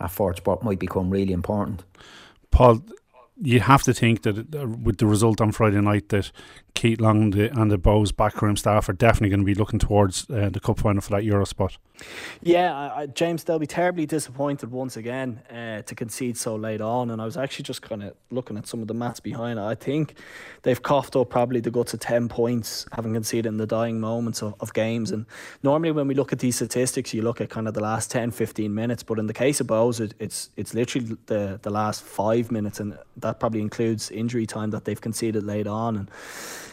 that 0.00 0.10
fourth 0.10 0.38
spot 0.38 0.62
might 0.62 0.78
become 0.78 1.10
really 1.10 1.34
important. 1.34 1.84
Paul, 2.50 2.82
you 3.42 3.60
have 3.60 3.82
to 3.82 3.92
think 3.92 4.22
that 4.22 4.54
uh, 4.54 4.66
with 4.66 4.98
the 4.98 5.06
result 5.06 5.40
on 5.40 5.52
Friday 5.52 5.80
night 5.80 6.08
that 6.10 6.30
Keith 6.74 7.00
Long 7.00 7.22
and 7.22 7.32
the, 7.32 7.60
and 7.60 7.70
the 7.70 7.78
Bohs 7.78 8.14
backroom 8.14 8.56
staff 8.56 8.88
are 8.88 8.92
definitely 8.92 9.28
going 9.28 9.40
to 9.40 9.46
be 9.46 9.54
looking 9.54 9.78
towards 9.78 10.28
uh, 10.28 10.48
the 10.50 10.58
cup 10.58 10.80
final 10.80 11.00
for 11.00 11.10
that 11.10 11.24
Euro 11.24 11.44
spot. 11.44 11.78
Yeah, 12.42 12.74
I, 12.74 13.06
James, 13.06 13.44
they'll 13.44 13.58
be 13.58 13.66
terribly 13.66 14.06
disappointed 14.06 14.70
once 14.70 14.96
again 14.96 15.42
uh, 15.50 15.82
to 15.82 15.94
concede 15.94 16.36
so 16.36 16.56
late 16.56 16.80
on. 16.80 17.10
And 17.10 17.22
I 17.22 17.24
was 17.24 17.36
actually 17.36 17.64
just 17.64 17.82
kind 17.82 18.02
of 18.02 18.14
looking 18.30 18.56
at 18.56 18.66
some 18.66 18.82
of 18.82 18.88
the 18.88 18.94
maths 18.94 19.20
behind 19.20 19.58
it. 19.58 19.62
I 19.62 19.74
think 19.74 20.14
they've 20.62 20.82
coughed 20.82 21.14
up 21.14 21.30
probably 21.30 21.60
the 21.60 21.70
guts 21.70 21.94
of 21.94 22.00
10 22.00 22.28
points, 22.28 22.86
having 22.92 23.14
conceded 23.14 23.46
in 23.46 23.58
the 23.58 23.66
dying 23.66 24.00
moments 24.00 24.42
of, 24.42 24.54
of 24.60 24.72
games. 24.74 25.12
And 25.12 25.26
normally, 25.62 25.92
when 25.92 26.08
we 26.08 26.14
look 26.14 26.32
at 26.32 26.40
these 26.40 26.56
statistics, 26.56 27.14
you 27.14 27.22
look 27.22 27.40
at 27.40 27.50
kind 27.50 27.68
of 27.68 27.74
the 27.74 27.82
last 27.82 28.10
10, 28.10 28.32
15 28.32 28.74
minutes. 28.74 29.02
But 29.02 29.18
in 29.18 29.26
the 29.26 29.34
case 29.34 29.60
of 29.60 29.68
Bohs, 29.68 30.00
it, 30.00 30.14
it's 30.18 30.50
it's 30.56 30.74
literally 30.74 31.16
the, 31.26 31.60
the 31.62 31.70
last 31.70 32.02
five 32.02 32.50
minutes. 32.50 32.80
And 32.80 32.98
that 33.18 33.38
probably 33.38 33.60
includes 33.60 34.10
injury 34.10 34.46
time 34.46 34.70
that 34.70 34.84
they've 34.84 35.00
conceded 35.00 35.44
late 35.44 35.66
on. 35.66 35.96
And 35.96 36.10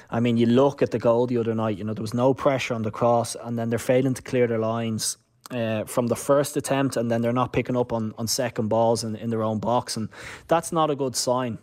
I 0.09 0.19
mean, 0.19 0.37
you 0.37 0.45
look 0.45 0.81
at 0.81 0.91
the 0.91 0.99
goal 0.99 1.27
the 1.27 1.37
other 1.37 1.53
night, 1.53 1.77
you 1.77 1.83
know, 1.83 1.93
there 1.93 2.01
was 2.01 2.13
no 2.13 2.33
pressure 2.33 2.73
on 2.73 2.81
the 2.81 2.91
cross, 2.91 3.35
and 3.35 3.57
then 3.57 3.69
they're 3.69 3.79
failing 3.79 4.13
to 4.15 4.21
clear 4.21 4.47
their 4.47 4.59
lines. 4.59 5.17
Uh, 5.51 5.83
from 5.85 6.05
the 6.05 6.15
first 6.15 6.55
attempt, 6.57 6.95
and 6.95 7.09
then 7.09 7.23
they're 7.23 7.33
not 7.33 7.51
picking 7.51 7.75
up 7.75 7.91
on, 7.91 8.13
on 8.19 8.27
second 8.27 8.67
balls 8.67 9.03
in, 9.03 9.15
in 9.15 9.31
their 9.31 9.41
own 9.41 9.57
box, 9.57 9.97
and 9.97 10.07
that's 10.47 10.71
not 10.71 10.91
a 10.91 10.95
good 10.95 11.15
sign. 11.15 11.57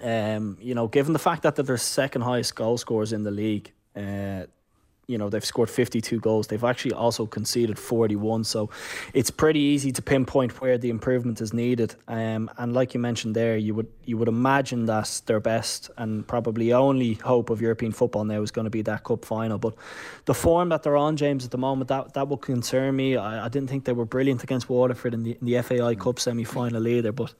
Um, 0.00 0.56
you 0.60 0.76
know, 0.76 0.86
given 0.86 1.12
the 1.12 1.18
fact 1.18 1.42
that 1.42 1.56
they're 1.56 1.76
second 1.76 2.22
highest 2.22 2.54
goal 2.54 2.78
scorers 2.78 3.12
in 3.12 3.24
the 3.24 3.32
league, 3.32 3.72
uh, 3.96 4.46
you 5.10 5.18
know 5.18 5.28
they've 5.28 5.44
scored 5.44 5.68
52 5.68 6.20
goals. 6.20 6.46
They've 6.46 6.62
actually 6.62 6.92
also 6.92 7.26
conceded 7.26 7.78
41 7.78 8.44
so 8.44 8.70
it's 9.12 9.30
pretty 9.30 9.60
easy 9.60 9.90
to 9.92 10.02
pinpoint 10.02 10.60
where 10.60 10.78
the 10.78 10.90
improvement 10.90 11.40
is 11.40 11.52
needed. 11.52 11.94
Um, 12.06 12.50
and 12.58 12.72
like 12.72 12.94
you 12.94 13.00
mentioned 13.00 13.34
there 13.34 13.56
you 13.56 13.74
would 13.74 13.88
you 14.04 14.16
would 14.18 14.28
imagine 14.28 14.86
that 14.86 15.22
their 15.26 15.40
best 15.40 15.90
and 15.96 16.26
probably 16.26 16.72
only 16.72 17.14
hope 17.14 17.50
of 17.50 17.60
European 17.60 17.92
football 17.92 18.24
now 18.24 18.42
is 18.42 18.50
going 18.50 18.66
to 18.66 18.70
be 18.70 18.82
that 18.82 19.04
cup 19.04 19.24
final. 19.24 19.58
But 19.58 19.74
the 20.26 20.34
form 20.34 20.68
that 20.68 20.82
they're 20.82 20.96
on 20.96 21.16
James 21.16 21.44
at 21.44 21.50
the 21.50 21.58
moment 21.58 21.88
that 21.88 22.14
that 22.14 22.28
will 22.28 22.36
concern 22.36 22.96
me. 22.96 23.16
I, 23.16 23.46
I 23.46 23.48
didn't 23.48 23.68
think 23.68 23.84
they 23.84 23.92
were 23.92 24.04
brilliant 24.04 24.42
against 24.42 24.68
Waterford 24.68 25.14
in 25.14 25.22
the, 25.22 25.36
in 25.40 25.46
the 25.46 25.62
FAI 25.62 25.94
Cup 25.94 26.18
semi-final 26.20 26.86
either. 26.86 27.12
But 27.12 27.34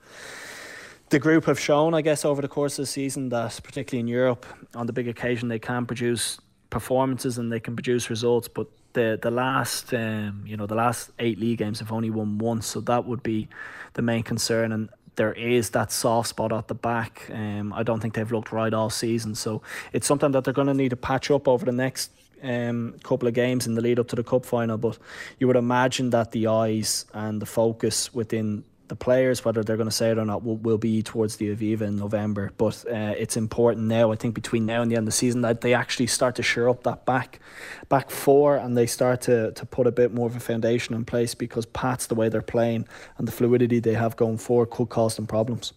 the 1.09 1.19
group 1.19 1.45
have 1.45 1.59
shown, 1.59 1.93
I 1.93 2.01
guess, 2.01 2.25
over 2.25 2.41
the 2.41 2.47
course 2.47 2.79
of 2.79 2.83
the 2.83 2.87
season 2.87 3.29
that, 3.29 3.59
particularly 3.63 3.99
in 3.99 4.07
Europe, 4.07 4.45
on 4.75 4.87
the 4.87 4.93
big 4.93 5.07
occasion, 5.07 5.49
they 5.49 5.59
can 5.59 5.85
produce 5.85 6.39
performances 6.71 7.37
and 7.37 7.51
they 7.51 7.59
can 7.59 7.75
produce 7.75 8.09
results. 8.09 8.47
But 8.47 8.67
the 8.93 9.19
the 9.21 9.29
last 9.29 9.93
um, 9.93 10.43
you 10.45 10.57
know 10.57 10.65
the 10.65 10.75
last 10.75 11.11
eight 11.19 11.39
league 11.39 11.59
games 11.59 11.79
have 11.79 11.91
only 11.91 12.09
won 12.09 12.39
once, 12.39 12.65
so 12.65 12.81
that 12.81 13.05
would 13.05 13.21
be 13.21 13.47
the 13.93 14.01
main 14.01 14.23
concern. 14.23 14.71
And 14.71 14.89
there 15.15 15.33
is 15.33 15.69
that 15.71 15.91
soft 15.91 16.29
spot 16.29 16.51
at 16.51 16.67
the 16.67 16.73
back. 16.73 17.29
Um, 17.31 17.73
I 17.73 17.83
don't 17.83 17.99
think 17.99 18.15
they've 18.15 18.31
looked 18.31 18.51
right 18.51 18.73
all 18.73 18.89
season, 18.89 19.35
so 19.35 19.61
it's 19.93 20.07
something 20.07 20.31
that 20.31 20.43
they're 20.43 20.53
going 20.53 20.67
to 20.67 20.73
need 20.73 20.89
to 20.89 20.97
patch 20.97 21.29
up 21.29 21.47
over 21.47 21.65
the 21.65 21.71
next 21.71 22.11
um, 22.43 22.95
couple 23.03 23.27
of 23.27 23.33
games 23.33 23.67
in 23.67 23.75
the 23.75 23.81
lead 23.81 23.99
up 23.99 24.07
to 24.07 24.15
the 24.15 24.23
cup 24.23 24.45
final. 24.45 24.77
But 24.77 24.97
you 25.37 25.47
would 25.47 25.57
imagine 25.57 26.09
that 26.09 26.31
the 26.31 26.47
eyes 26.47 27.05
and 27.13 27.41
the 27.41 27.45
focus 27.45 28.13
within 28.13 28.63
the 28.91 28.95
players, 28.97 29.45
whether 29.45 29.63
they're 29.63 29.77
going 29.77 29.87
to 29.87 29.95
say 29.95 30.11
it 30.11 30.17
or 30.17 30.25
not, 30.25 30.43
will, 30.43 30.57
will 30.57 30.77
be 30.77 31.01
towards 31.01 31.37
the 31.37 31.55
Aviva 31.55 31.83
in 31.83 31.95
November. 31.95 32.51
But 32.57 32.83
uh, 32.87 33.15
it's 33.17 33.37
important 33.37 33.87
now, 33.87 34.11
I 34.11 34.17
think, 34.17 34.35
between 34.35 34.65
now 34.65 34.81
and 34.81 34.91
the 34.91 34.97
end 34.97 35.03
of 35.03 35.13
the 35.13 35.13
season, 35.13 35.39
that 35.41 35.61
they 35.61 35.73
actually 35.73 36.07
start 36.07 36.35
to 36.35 36.43
shore 36.43 36.67
up 36.67 36.83
that 36.83 37.05
back 37.05 37.39
back 37.87 38.09
four 38.09 38.57
and 38.57 38.77
they 38.77 38.85
start 38.85 39.21
to, 39.21 39.53
to 39.53 39.65
put 39.65 39.87
a 39.87 39.93
bit 39.93 40.13
more 40.13 40.27
of 40.27 40.35
a 40.35 40.41
foundation 40.41 40.93
in 40.93 41.05
place 41.05 41.33
because 41.33 41.65
Pats, 41.67 42.07
the 42.07 42.15
way 42.15 42.27
they're 42.27 42.41
playing 42.41 42.85
and 43.17 43.29
the 43.29 43.31
fluidity 43.31 43.79
they 43.79 43.93
have 43.93 44.17
going 44.17 44.37
forward, 44.37 44.71
could 44.71 44.89
cause 44.89 45.15
them 45.15 45.25
problems. 45.25 45.71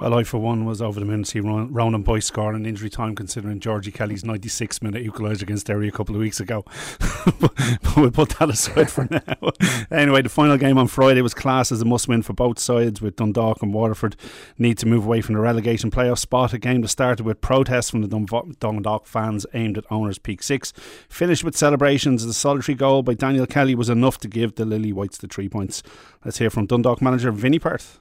Well, 0.00 0.14
I 0.14 0.24
for 0.24 0.38
one 0.38 0.64
was 0.64 0.80
over 0.80 0.98
the 0.98 1.04
moon 1.04 1.24
to 1.24 1.28
see 1.28 1.40
Ronan 1.40 2.02
Boyce 2.02 2.24
score 2.24 2.54
in 2.54 2.64
injury 2.64 2.88
time, 2.88 3.14
considering 3.14 3.60
Georgie 3.60 3.92
Kelly's 3.92 4.24
96 4.24 4.80
minute 4.80 5.04
equaliser 5.04 5.42
against 5.42 5.66
Derry 5.66 5.88
a 5.88 5.92
couple 5.92 6.14
of 6.14 6.22
weeks 6.22 6.40
ago. 6.40 6.64
but 7.38 7.96
we'll 7.98 8.10
put 8.10 8.30
that 8.38 8.48
aside 8.48 8.90
for 8.90 9.06
now. 9.10 9.50
anyway, 9.90 10.22
the 10.22 10.30
final 10.30 10.56
game 10.56 10.78
on 10.78 10.86
Friday 10.86 11.20
was 11.20 11.34
class 11.34 11.70
as 11.70 11.82
a 11.82 11.84
must 11.84 12.08
win 12.08 12.22
for 12.22 12.32
both 12.32 12.58
sides, 12.58 13.02
with 13.02 13.16
Dundalk 13.16 13.62
and 13.62 13.74
Waterford 13.74 14.16
need 14.56 14.78
to 14.78 14.86
move 14.86 15.04
away 15.04 15.20
from 15.20 15.34
the 15.34 15.40
relegation 15.42 15.90
playoff 15.90 16.18
spot. 16.18 16.54
A 16.54 16.58
game 16.58 16.80
that 16.80 16.88
started 16.88 17.26
with 17.26 17.42
protests 17.42 17.90
from 17.90 18.00
the 18.00 18.56
Dundalk 18.58 19.06
fans 19.06 19.44
aimed 19.52 19.76
at 19.76 19.84
owners' 19.90 20.18
Peak6, 20.18 20.72
finished 21.10 21.44
with 21.44 21.54
celebrations. 21.54 22.24
The 22.24 22.32
solitary 22.32 22.74
goal 22.74 23.02
by 23.02 23.12
Daniel 23.12 23.46
Kelly 23.46 23.74
was 23.74 23.90
enough 23.90 24.16
to 24.20 24.28
give 24.28 24.54
the 24.54 24.64
Lily 24.64 24.94
Whites 24.94 25.18
the 25.18 25.28
three 25.28 25.50
points. 25.50 25.82
Let's 26.24 26.38
hear 26.38 26.48
from 26.48 26.64
Dundalk 26.64 27.02
manager 27.02 27.30
Vinny 27.32 27.58
Perth. 27.58 27.99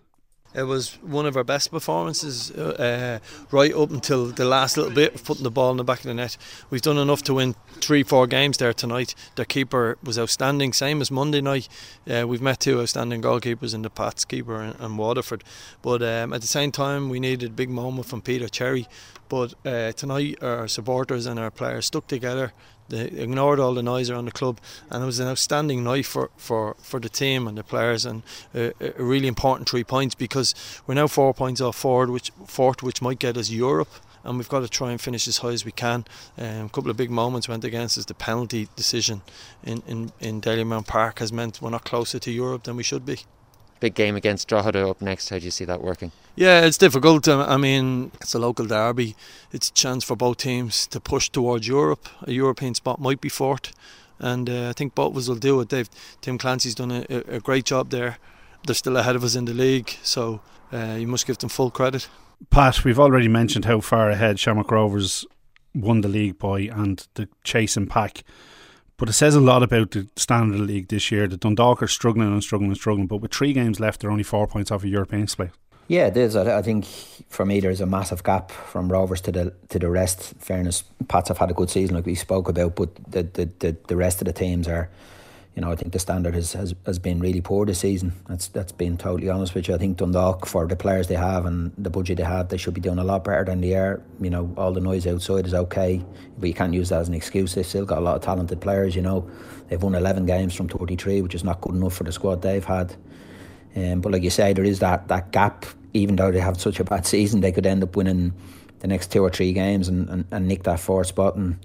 It 0.55 0.63
was 0.63 0.95
one 1.03 1.27
of 1.27 1.37
our 1.37 1.43
best 1.43 1.69
performances 1.69 2.49
uh, 2.51 3.19
right 3.51 3.73
up 3.73 3.91
until 3.91 4.27
the 4.27 4.45
last 4.45 4.77
little 4.77 4.91
bit 4.93 5.13
of 5.13 5.23
putting 5.23 5.43
the 5.43 5.51
ball 5.51 5.69
in 5.71 5.77
the 5.77 5.83
back 5.83 5.99
of 5.99 6.05
the 6.05 6.13
net. 6.15 6.37
We've 6.71 6.81
done 6.81 6.97
enough 6.97 7.21
to 7.23 7.35
win 7.35 7.55
three, 7.81 8.01
four 8.01 8.25
games 8.25 8.57
there 8.57 8.73
tonight. 8.73 9.13
Their 9.35 9.45
keeper 9.45 9.99
was 10.03 10.17
outstanding, 10.17 10.73
same 10.73 11.01
as 11.01 11.11
Monday 11.11 11.41
night. 11.41 11.69
Uh, 12.09 12.25
we've 12.27 12.41
met 12.41 12.61
two 12.61 12.81
outstanding 12.81 13.21
goalkeepers 13.21 13.75
in 13.75 13.83
the 13.83 13.91
Pats 13.91 14.25
keeper 14.25 14.59
and, 14.59 14.75
and 14.79 14.97
Waterford. 14.97 15.43
But 15.83 16.01
um, 16.01 16.33
at 16.33 16.41
the 16.41 16.47
same 16.47 16.71
time, 16.71 17.09
we 17.09 17.19
needed 17.19 17.51
a 17.51 17.53
big 17.53 17.69
moment 17.69 18.07
from 18.07 18.21
Peter 18.21 18.49
Cherrie. 18.49 18.87
But 19.29 19.53
uh, 19.63 19.91
tonight, 19.91 20.41
our 20.41 20.67
supporters 20.67 21.27
and 21.27 21.39
our 21.39 21.51
players 21.51 21.85
stuck 21.85 22.07
together. 22.07 22.53
They 22.89 23.05
ignored 23.05 23.59
all 23.59 23.73
the 23.73 23.83
noise 23.83 24.09
around 24.09 24.25
the 24.25 24.31
club, 24.31 24.59
and 24.89 25.03
it 25.03 25.05
was 25.05 25.19
an 25.19 25.27
outstanding 25.27 25.83
night 25.83 26.05
for, 26.05 26.29
for, 26.37 26.75
for 26.81 26.99
the 26.99 27.09
team 27.09 27.47
and 27.47 27.57
the 27.57 27.63
players, 27.63 28.05
and 28.05 28.23
a, 28.53 28.73
a 28.79 29.03
really 29.03 29.27
important 29.27 29.69
three 29.69 29.83
points 29.83 30.15
because 30.15 30.53
we're 30.85 30.95
now 30.95 31.07
four 31.07 31.33
points 31.33 31.61
off 31.61 31.75
forward, 31.75 32.09
which 32.09 32.31
fourth, 32.45 32.83
which 32.83 33.01
might 33.01 33.19
get 33.19 33.37
us 33.37 33.49
Europe 33.49 33.89
and 34.23 34.37
we've 34.37 34.49
got 34.49 34.59
to 34.59 34.67
try 34.67 34.91
and 34.91 34.99
finish 34.99 35.29
as 35.29 35.37
high 35.37 35.51
as 35.53 35.63
we 35.63 35.71
can. 35.71 36.03
Um, 36.37 36.65
a 36.65 36.69
couple 36.69 36.91
of 36.91 36.97
big 36.97 37.09
moments 37.09 37.47
went 37.47 37.63
against 37.63 37.97
us. 37.97 38.03
The 38.03 38.13
penalty 38.13 38.67
decision 38.75 39.21
in, 39.63 39.81
in, 39.87 40.11
in 40.19 40.41
Dalymount 40.41 40.87
Park 40.87 41.19
has 41.19 41.31
meant 41.31 41.61
we're 41.61 41.69
not 41.69 41.85
closer 41.85 42.19
to 42.19 42.29
Europe 42.29 42.63
than 42.63 42.75
we 42.75 42.83
should 42.83 43.05
be 43.05 43.19
big 43.79 43.95
game 43.95 44.15
against 44.15 44.47
Drogheda 44.47 44.87
up 44.87 45.01
next. 45.01 45.29
How 45.29 45.39
do 45.39 45.45
you 45.45 45.51
see 45.51 45.65
that 45.65 45.81
working? 45.81 46.11
Yeah, 46.35 46.61
it's 46.61 46.77
difficult. 46.77 47.27
I 47.27 47.57
mean, 47.57 48.11
it's 48.21 48.33
a 48.33 48.39
local 48.39 48.65
derby. 48.65 49.15
It's 49.51 49.69
a 49.69 49.73
chance 49.73 50.03
for 50.03 50.15
both 50.15 50.37
teams 50.37 50.87
to 50.87 50.99
push 50.99 51.29
towards 51.29 51.67
Europe. 51.67 52.07
A 52.23 52.31
European 52.31 52.75
spot 52.75 52.99
might 52.99 53.19
be 53.19 53.29
fought, 53.29 53.71
and 54.19 54.49
uh, 54.49 54.69
I 54.69 54.73
think 54.73 54.95
both 54.95 55.11
of 55.11 55.17
us 55.17 55.27
will 55.27 55.35
do 55.35 55.59
it. 55.61 55.69
They've, 55.69 55.89
Tim 56.21 56.37
Clancy's 56.37 56.75
done 56.75 56.91
a, 56.91 57.05
a, 57.09 57.39
great 57.39 57.65
job 57.65 57.89
there. 57.89 58.17
They're 58.65 58.75
still 58.75 58.97
ahead 58.97 59.15
of 59.15 59.23
us 59.23 59.35
in 59.35 59.45
the 59.45 59.53
league, 59.53 59.89
so 60.01 60.41
uh, 60.71 60.95
you 60.99 61.07
must 61.07 61.27
give 61.27 61.37
them 61.37 61.49
full 61.49 61.71
credit. 61.71 62.07
Pat, 62.49 62.83
we've 62.83 62.99
already 62.99 63.27
mentioned 63.27 63.65
how 63.65 63.81
far 63.81 64.09
ahead 64.09 64.39
Shamrock 64.39 64.71
Rovers 64.71 65.25
won 65.73 66.01
the 66.01 66.07
league 66.07 66.39
by 66.39 66.61
and 66.61 67.05
the 67.15 67.27
chasing 67.43 67.87
pack 67.87 68.23
but 68.99 69.09
it 69.09 69.13
says 69.13 69.33
a 69.33 69.39
lot 69.39 69.63
about 69.63 69.91
the 69.91 70.07
standard 70.17 70.55
of 70.55 70.67
the 70.67 70.73
league 70.73 70.89
this 70.89 71.09
year. 71.11 71.27
The 71.27 71.37
Dundalk 71.37 71.81
are 71.81 71.87
struggling 71.87 72.27
and 72.27 72.43
struggling 72.43 72.69
and 72.69 72.77
struggling, 72.77 73.07
but 73.07 73.17
with 73.17 73.33
three 73.33 73.53
games 73.53 73.79
left, 73.79 74.01
they're 74.01 74.11
only 74.11 74.23
four 74.23 74.45
points 74.45 74.71
off 74.71 74.83
a 74.83 74.89
European 74.89 75.27
split. 75.27 75.51
Yeah, 75.87 76.05
it 76.05 76.17
is. 76.17 76.35
I, 76.35 76.61
think 76.61 76.85
for 77.29 77.45
me, 77.45 77.59
there's 77.61 77.81
a 77.81 77.87
massive 77.87 78.23
gap 78.23 78.51
from 78.51 78.91
Rovers 78.91 79.21
to 79.21 79.31
the 79.31 79.53
to 79.69 79.79
the 79.79 79.89
rest. 79.89 80.33
In 80.33 80.39
fairness, 80.39 80.83
Pats 81.07 81.29
have 81.29 81.39
had 81.39 81.49
a 81.49 81.53
good 81.55 81.71
season, 81.71 81.95
like 81.95 82.05
we 82.05 82.13
spoke 82.13 82.47
about, 82.47 82.75
but 82.75 82.93
the 83.11 83.23
the, 83.23 83.49
the, 83.57 83.77
the 83.87 83.95
rest 83.95 84.21
of 84.21 84.25
the 84.25 84.33
teams 84.33 84.67
are 84.67 84.91
you 85.59 85.65
know, 85.65 85.73
I 85.73 85.75
think 85.75 85.91
the 85.91 85.99
standard 85.99 86.35
has, 86.35 86.53
has, 86.53 86.73
has 86.85 86.99
been 86.99 87.19
really 87.19 87.41
poor 87.41 87.65
this 87.65 87.79
season. 87.79 88.13
That's 88.29 88.47
that's 88.47 88.71
been 88.71 88.97
totally 88.97 89.27
honest 89.27 89.53
with 89.53 89.67
you. 89.67 89.75
I 89.75 89.77
think 89.77 89.97
Dundalk, 89.97 90.45
for 90.45 90.65
the 90.65 90.77
players 90.77 91.09
they 91.09 91.15
have 91.15 91.45
and 91.45 91.73
the 91.77 91.89
budget 91.89 92.15
they 92.15 92.23
have, 92.23 92.47
they 92.47 92.55
should 92.55 92.73
be 92.73 92.79
doing 92.79 92.97
a 92.97 93.03
lot 93.03 93.25
better 93.25 93.43
than 93.43 93.59
they 93.59 93.73
are. 93.73 94.01
You 94.21 94.29
know, 94.29 94.53
all 94.55 94.71
the 94.71 94.79
noise 94.79 95.05
outside 95.05 95.45
is 95.45 95.53
okay, 95.53 96.01
but 96.37 96.47
you 96.47 96.53
can't 96.53 96.73
use 96.73 96.87
that 96.89 97.01
as 97.01 97.09
an 97.09 97.13
excuse. 97.13 97.55
They've 97.55 97.65
still 97.65 97.83
got 97.83 97.97
a 97.97 98.01
lot 98.01 98.15
of 98.15 98.21
talented 98.21 98.61
players. 98.61 98.95
You 98.95 99.01
know, 99.01 99.29
they've 99.67 99.83
won 99.83 99.95
11 99.95 100.25
games 100.27 100.55
from 100.55 100.69
33, 100.69 101.23
which 101.23 101.35
is 101.35 101.43
not 101.43 101.59
good 101.59 101.75
enough 101.75 101.93
for 101.93 102.05
the 102.05 102.13
squad 102.13 102.41
they've 102.41 102.63
had. 102.63 102.95
Um, 103.75 103.99
but 103.99 104.13
like 104.13 104.23
you 104.23 104.29
say, 104.29 104.53
there 104.53 104.63
is 104.63 104.79
that 104.79 105.09
that 105.09 105.33
gap. 105.33 105.65
Even 105.93 106.15
though 106.15 106.31
they 106.31 106.39
have 106.39 106.61
such 106.61 106.79
a 106.79 106.85
bad 106.85 107.05
season, 107.13 107.41
they 107.41 107.51
could 107.51 107.65
end 107.65 107.83
up 107.83 107.97
winning 107.97 108.31
the 108.79 108.87
next 108.87 109.11
two 109.11 109.21
or 109.21 109.29
three 109.29 109.51
games 109.51 109.89
and, 109.89 110.07
and, 110.09 110.25
and 110.31 110.47
nick 110.47 110.63
that 110.63 110.79
fourth 110.79 111.07
spot 111.07 111.35
and 111.35 111.59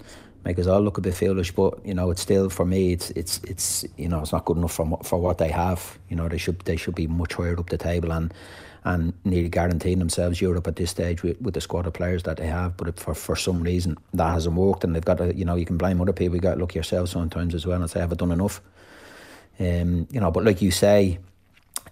make 0.45 0.59
us 0.59 0.67
all 0.67 0.79
look 0.79 0.97
a 0.97 1.01
bit 1.01 1.15
foolish. 1.15 1.51
But 1.51 1.85
you 1.85 1.93
know, 1.93 2.11
it's 2.11 2.21
still 2.21 2.49
for 2.49 2.65
me, 2.65 2.93
it's 2.93 3.09
it's 3.11 3.41
it's 3.43 3.85
you 3.97 4.07
know, 4.07 4.21
it's 4.21 4.31
not 4.31 4.45
good 4.45 4.57
enough 4.57 4.73
for 4.73 4.99
for 5.03 5.19
what 5.19 5.39
they 5.39 5.49
have. 5.49 5.97
You 6.09 6.15
know, 6.15 6.29
they 6.29 6.37
should 6.37 6.59
they 6.61 6.77
should 6.77 6.95
be 6.95 7.07
much 7.07 7.33
higher 7.33 7.59
up 7.59 7.69
the 7.69 7.77
table 7.77 8.11
and 8.11 8.33
and 8.85 9.13
nearly 9.25 9.49
guaranteeing 9.49 9.97
themselves 9.97 10.39
Europe 10.39 10.67
at 10.67 10.75
this 10.75 10.91
stage 10.91 11.23
with, 11.23 11.41
with 11.41 11.55
the 11.55 11.61
squad 11.61 11.87
of 11.87 11.93
players 11.93 12.21
that 12.23 12.37
they 12.37 12.45
have. 12.47 12.77
But 12.77 12.99
for 12.99 13.15
for 13.15 13.35
some 13.35 13.63
reason 13.63 13.97
that 14.13 14.31
hasn't 14.31 14.55
worked, 14.55 14.83
and 14.83 14.95
they've 14.95 15.03
got 15.03 15.17
to 15.17 15.35
you 15.35 15.45
know 15.45 15.55
you 15.55 15.65
can 15.65 15.77
blame 15.77 15.99
other 15.99 16.13
people. 16.13 16.35
You 16.35 16.41
got 16.41 16.53
to 16.53 16.59
look 16.59 16.75
yourself 16.75 17.09
sometimes 17.09 17.55
as 17.55 17.65
well 17.65 17.81
and 17.81 17.89
say, 17.89 17.99
have 17.99 18.13
I 18.13 18.15
done 18.15 18.31
enough? 18.31 18.61
Um, 19.59 20.07
you 20.11 20.19
know, 20.19 20.31
but 20.31 20.45
like 20.45 20.61
you 20.61 20.71
say. 20.71 21.19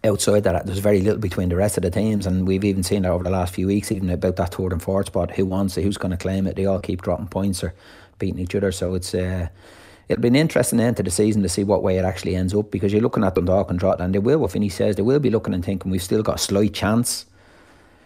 outside 0.06 0.44
that, 0.44 0.66
there's 0.66 0.80
very 0.80 1.00
little 1.00 1.20
between 1.20 1.48
the 1.50 1.56
rest 1.56 1.78
of 1.78 1.84
the 1.84 1.90
teams, 1.90 2.26
and 2.28 2.46
we've 2.46 2.66
even 2.66 2.84
seen 2.84 3.04
that 3.04 3.12
over 3.12 3.24
the 3.24 3.30
last 3.30 3.54
few 3.54 3.68
weeks, 3.68 3.90
even 3.90 4.10
about 4.10 4.36
that 4.36 4.54
third 4.54 4.74
and 4.74 4.82
fourth 4.82 5.08
spot. 5.08 5.32
Who 5.32 5.46
wants 5.46 5.78
it? 5.78 5.84
Who's 5.84 5.98
going 5.98 6.12
to 6.12 6.18
claim 6.18 6.46
it? 6.46 6.56
They 6.58 6.66
all 6.66 6.82
keep 6.82 7.02
dropping 7.02 7.28
points 7.28 7.64
or 7.64 7.74
beating 8.20 8.40
each 8.40 8.56
other. 8.56 8.72
So 8.72 8.96
it's 8.96 9.14
uh, 9.14 9.48
it'll 10.10 10.22
be 10.22 10.28
an 10.28 10.36
interesting 10.36 10.80
end 10.80 10.98
to 10.98 11.04
the 11.04 11.12
season 11.12 11.44
to 11.44 11.50
see 11.50 11.64
what 11.64 11.84
way 11.84 11.98
it 11.98 12.06
actually 12.06 12.36
ends 12.36 12.54
up 12.54 12.72
because 12.72 12.92
you're 12.92 13.02
looking 13.02 13.24
at 13.24 13.36
Dundalk 13.36 13.70
and 13.70 13.80
Drogheda, 13.80 14.04
and 14.04 14.16
they 14.16 14.20
will, 14.20 14.40
what 14.40 14.52
Vinny 14.52 14.70
says, 14.70 14.96
they 14.96 15.02
will 15.02 15.20
be 15.20 15.30
looking 15.30 15.54
and 15.54 15.64
thinking 15.64 15.92
we've 15.92 16.04
still 16.04 16.24
got 16.24 16.36
a 16.36 16.40
slight 16.40 16.74
chance 16.74 17.26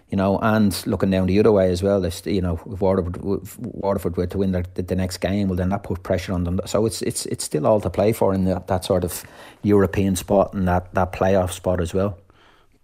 you 0.09 0.15
know, 0.15 0.39
and 0.39 0.85
looking 0.87 1.09
down 1.09 1.27
the 1.27 1.39
other 1.39 1.51
way 1.51 1.69
as 1.69 1.83
well. 1.83 2.05
If 2.05 2.25
you 2.25 2.41
know, 2.41 2.59
if 2.71 2.81
Waterford, 2.81 3.17
if 3.17 3.59
Waterford 3.59 4.15
were 4.15 4.27
to 4.27 4.37
win 4.37 4.53
the, 4.53 4.65
the, 4.73 4.95
next 4.95 5.17
game, 5.17 5.49
well, 5.49 5.57
then 5.57 5.69
that 5.69 5.83
put 5.83 6.03
pressure 6.03 6.33
on 6.33 6.45
them. 6.45 6.61
So 6.65 6.85
it's 6.85 7.01
it's 7.01 7.25
it's 7.25 7.43
still 7.43 7.67
all 7.67 7.81
to 7.81 7.89
play 7.89 8.13
for 8.13 8.33
in 8.33 8.45
the, 8.45 8.63
that 8.67 8.85
sort 8.85 9.03
of 9.03 9.23
European 9.63 10.15
spot 10.15 10.53
and 10.53 10.67
that 10.67 10.93
that 10.93 11.11
playoff 11.11 11.51
spot 11.51 11.81
as 11.81 11.93
well. 11.93 12.17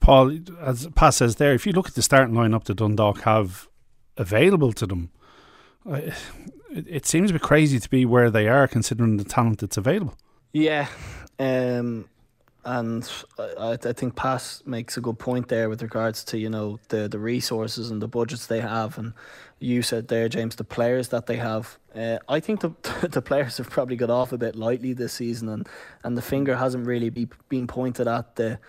Paul, 0.01 0.37
as 0.59 0.87
Pat 0.95 1.13
says 1.13 1.37
there, 1.37 1.53
if 1.53 1.65
you 1.65 1.71
look 1.71 1.87
at 1.87 1.95
the 1.95 2.01
starting 2.01 2.35
lineup 2.35 2.65
that 2.65 2.75
Dundalk 2.75 3.21
have 3.21 3.69
available 4.17 4.73
to 4.73 4.85
them, 4.85 5.09
it, 5.85 6.13
it 6.73 7.05
seems 7.05 7.29
a 7.29 7.33
bit 7.33 7.41
crazy 7.41 7.79
to 7.79 7.89
be 7.89 8.05
where 8.05 8.29
they 8.29 8.47
are 8.47 8.67
considering 8.67 9.17
the 9.17 9.23
talent 9.23 9.59
that's 9.59 9.77
available. 9.77 10.15
Yeah, 10.51 10.87
um, 11.39 12.05
and 12.65 13.09
I, 13.37 13.77
I 13.83 13.93
think 13.93 14.15
Pat 14.15 14.61
makes 14.65 14.95
a 14.97 15.01
good 15.01 15.19
point 15.19 15.49
there 15.49 15.69
with 15.69 15.81
regards 15.81 16.23
to 16.25 16.37
you 16.37 16.49
know 16.49 16.79
the 16.89 17.07
the 17.07 17.19
resources 17.19 17.91
and 17.91 18.01
the 18.01 18.07
budgets 18.07 18.47
they 18.47 18.61
have, 18.61 18.97
and 18.97 19.13
you 19.59 19.81
said 19.81 20.07
there, 20.07 20.29
James, 20.29 20.55
the 20.55 20.63
players 20.63 21.09
that 21.09 21.25
they 21.25 21.37
have. 21.37 21.77
Uh, 21.95 22.17
I 22.29 22.39
think 22.39 22.61
the 22.61 22.71
the 23.07 23.21
players 23.21 23.57
have 23.57 23.69
probably 23.69 23.95
got 23.95 24.09
off 24.09 24.31
a 24.31 24.37
bit 24.37 24.55
lightly 24.55 24.93
this 24.93 25.13
season, 25.13 25.49
and 25.49 25.67
and 26.03 26.17
the 26.17 26.21
finger 26.21 26.55
hasn't 26.55 26.87
really 26.87 27.09
be, 27.09 27.27
been 27.49 27.67
pointed 27.67 28.07
at 28.07 28.35
the 28.35 28.59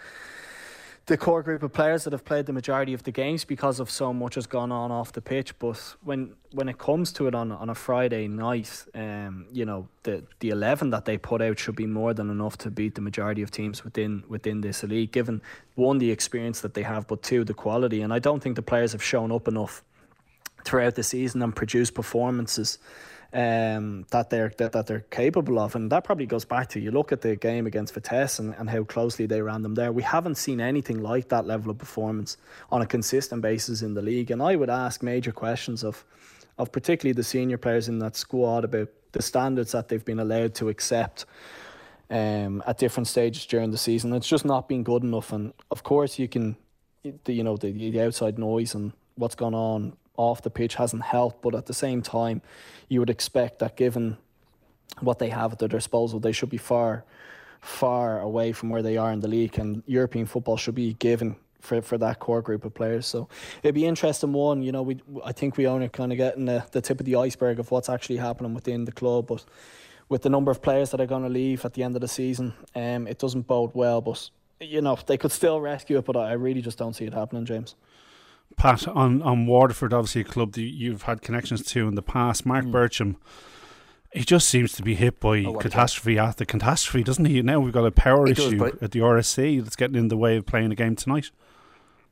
the 1.07 1.19
core 1.19 1.43
group 1.43 1.63
of 1.63 1.73
players 1.73 2.05
that 2.05 2.15
have 2.15 2.25
played 2.25 2.47
the 2.47 2.53
majority 2.53 2.95
of 2.95 3.03
the 3.03 3.11
games 3.11 3.45
because 3.45 3.79
of 3.79 3.91
so 3.91 4.13
much 4.13 4.37
has 4.37 4.47
gone 4.47 4.73
on 4.73 4.91
off 4.91 5.13
the 5.13 5.21
pitch. 5.21 5.59
But 5.59 5.97
when 6.03 6.35
when 6.53 6.69
it 6.69 6.79
comes 6.79 7.13
to 7.15 7.27
it 7.27 7.35
on 7.35 7.53
on 7.53 7.69
a 7.69 7.75
Friday 7.75 8.27
night, 8.27 8.85
um, 8.95 9.47
you 9.53 9.67
know 9.67 9.89
the 10.05 10.25
the 10.41 10.51
eleven 10.51 10.91
that 10.91 11.05
they 11.05 11.19
put 11.19 11.43
out 11.43 11.59
should 11.59 11.77
be 11.77 11.87
more 11.87 12.15
than 12.15 12.31
enough 12.31 12.57
to 12.59 12.71
beat 12.71 12.95
the 12.95 13.03
majority 13.03 13.43
of 13.43 13.51
teams 13.51 13.85
within 13.85 14.25
within 14.29 14.63
this 14.63 14.83
league. 14.83 15.13
Given 15.13 15.43
one 15.75 15.99
the 15.99 16.11
experience 16.11 16.61
that 16.63 16.75
they 16.75 16.83
have, 16.83 17.07
but 17.07 17.23
two 17.23 17.45
the 17.45 17.55
quality, 17.55 18.01
and 18.01 18.13
I 18.13 18.19
don't 18.19 18.43
think 18.43 18.57
the 18.57 18.63
players 18.63 18.93
have 18.93 19.03
shown 19.03 19.31
up 19.31 19.47
enough 19.47 19.83
throughout 20.65 20.95
the 20.95 21.03
season 21.03 21.43
and 21.43 21.55
produced 21.55 21.95
performances 21.95 22.79
um, 23.35 24.07
that 24.11 24.31
they're 24.31 24.53
that, 24.59 24.73
that 24.73 24.87
they're 24.87 25.05
capable 25.11 25.59
of, 25.59 25.75
and 25.75 25.91
that 25.91 26.05
probably 26.05 26.25
goes 26.25 26.45
back 26.45 26.69
to 26.71 26.81
you 26.81 26.93
look 26.93 27.11
at 27.11 27.21
the 27.21 27.35
game 27.35 27.67
against 27.67 27.93
Vitesse 27.93 28.39
and, 28.39 28.55
and 28.55 28.71
how 28.71 28.85
closely 28.85 29.27
they 29.27 29.43
ran 29.43 29.63
them 29.63 29.75
there. 29.75 29.93
We 29.93 30.05
haven't 30.05 30.37
seen 30.37 30.61
anything 30.61 31.03
like 31.03 31.29
that 31.31 31.45
level 31.45 31.71
of 31.71 31.79
performance 31.79 32.37
on 32.71 32.81
a 32.81 32.87
consistent 32.87 33.43
basis 33.43 33.83
in 33.83 33.95
the 33.95 34.03
league, 34.03 34.31
and 34.31 34.41
I 34.41 34.55
would 34.55 34.71
ask 34.71 35.03
major 35.03 35.33
questions 35.33 35.83
of 35.83 36.05
of 36.57 36.71
particularly 36.71 37.13
the 37.13 37.25
senior 37.25 37.59
players 37.59 37.89
in 37.89 37.99
that 37.99 38.15
squad 38.15 38.65
about 38.65 38.89
the 39.11 39.21
standards 39.21 39.73
that 39.73 39.89
they've 39.89 40.05
been 40.05 40.21
allowed 40.21 40.55
to 40.55 40.69
accept. 40.69 41.27
Um, 42.11 42.63
at 42.67 42.79
different 42.79 43.09
stages 43.09 43.47
during 43.47 43.71
the 43.71 43.79
season, 43.79 44.13
it's 44.13 44.29
just 44.29 44.45
not 44.45 44.69
been 44.69 44.85
good 44.85 45.03
enough. 45.03 45.33
And 45.33 45.55
of 45.71 45.83
course, 45.83 46.19
you 46.19 46.29
can, 46.29 46.55
the, 47.25 47.33
you 47.33 47.43
know, 47.43 47.57
the, 47.57 47.73
the 47.73 48.03
outside 48.03 48.39
noise 48.39 48.75
and 48.75 48.93
what's 49.17 49.35
gone 49.35 49.55
on 49.55 49.97
off 50.17 50.43
the 50.43 50.51
pitch 50.51 50.75
hasn't 50.77 51.03
helped. 51.03 51.43
But 51.43 51.55
at 51.55 51.67
the 51.67 51.75
same 51.75 52.03
time, 52.03 52.43
you 52.89 53.01
would 53.01 53.11
expect 53.11 53.59
that 53.59 53.77
given 53.77 54.17
what 55.01 55.19
they 55.19 55.31
have 55.31 55.53
at 55.53 55.59
their 55.59 55.69
disposal, 55.69 56.21
they 56.21 56.33
should 56.33 56.51
be 56.51 56.57
far, 56.57 57.05
far 57.61 58.21
away 58.21 58.53
from 58.53 58.71
where 58.71 58.83
they 58.83 58.97
are 58.97 59.13
in 59.13 59.21
the 59.21 59.29
league. 59.29 59.59
And 59.59 59.83
European 59.87 60.27
football 60.27 60.57
should 60.57 60.75
be 60.75 60.95
given 60.95 61.37
for, 61.65 61.81
for 61.83 61.99
that 61.99 62.21
core 62.21 62.43
group 62.43 62.65
of 62.65 62.75
players. 62.75 63.07
So 63.07 63.29
it'd 63.63 63.75
be 63.75 63.87
interesting. 63.87 64.33
One, 64.33 64.63
you 64.63 64.73
know, 64.73 64.83
we 64.83 65.01
I 65.25 65.33
think 65.33 65.57
we 65.57 65.67
only 65.67 65.89
kind 65.89 66.13
of 66.13 66.19
getting 66.19 66.45
the, 66.45 66.65
the 66.71 66.81
tip 66.81 67.01
of 67.01 67.07
the 67.07 67.17
iceberg 67.17 67.59
of 67.59 67.71
what's 67.71 67.89
actually 67.89 68.19
happening 68.19 68.55
within 68.55 68.85
the 68.85 68.93
club, 68.93 69.27
but 69.27 69.45
with 70.09 70.23
the 70.23 70.29
number 70.29 70.51
of 70.51 70.63
players 70.63 70.91
that 70.91 71.01
are 71.01 71.07
going 71.07 71.23
to 71.23 71.29
leave 71.29 71.65
at 71.65 71.73
the 71.73 71.83
end 71.83 71.95
of 71.95 72.03
the 72.03 72.09
season, 72.09 72.53
um, 72.75 73.07
it 73.07 73.19
doesn't 73.19 73.47
bode 73.47 73.71
well. 73.75 74.01
But 74.01 74.31
you 74.61 74.81
know, 74.81 74.99
they 75.07 75.17
could 75.17 75.33
still 75.33 75.61
rescue 75.61 75.99
it, 75.99 76.05
but 76.05 76.17
I 76.17 76.33
really 76.33 76.63
just 76.63 76.79
don't 76.79 76.95
see 76.95 77.07
it 77.07 77.15
happening, 77.15 77.45
James. 77.47 77.75
Pat, 78.57 78.87
on, 78.89 79.23
on 79.23 79.47
Waterford, 79.47 79.93
obviously 79.93 80.23
a 80.23 80.25
club 80.25 80.53
that 80.53 80.63
you've 80.63 81.03
had 81.03 81.23
connections 81.23 81.63
to 81.67 81.89
in 81.89 81.95
the 81.95 82.03
past. 82.03 82.47
Mark 82.47 82.65
mm. 82.65 82.73
Bircham, 82.73 83.17
he 84.13 84.25
just 84.25 84.49
seems 84.49 84.73
to 84.75 84.83
be 84.83 84.95
hit 84.95 85.21
by 85.21 85.45
oh, 85.45 85.55
catastrophe 85.55 86.19
after 86.19 86.45
catastrophe, 86.45 87.03
doesn't 87.03 87.25
he? 87.25 87.43
Now 87.43 87.61
we've 87.61 87.73
got 87.73 87.85
a 87.85 87.91
power 87.91 88.27
it 88.27 88.39
issue 88.39 88.59
does, 88.59 88.73
at 88.81 88.93
the 88.93 89.01
RSC 89.01 89.63
that's 89.63 89.77
getting 89.77 89.97
in 89.97 90.09
the 90.09 90.17
way 90.17 90.37
of 90.37 90.47
playing 90.47 90.73
a 90.73 90.77
game 90.77 90.97
tonight. 90.97 91.31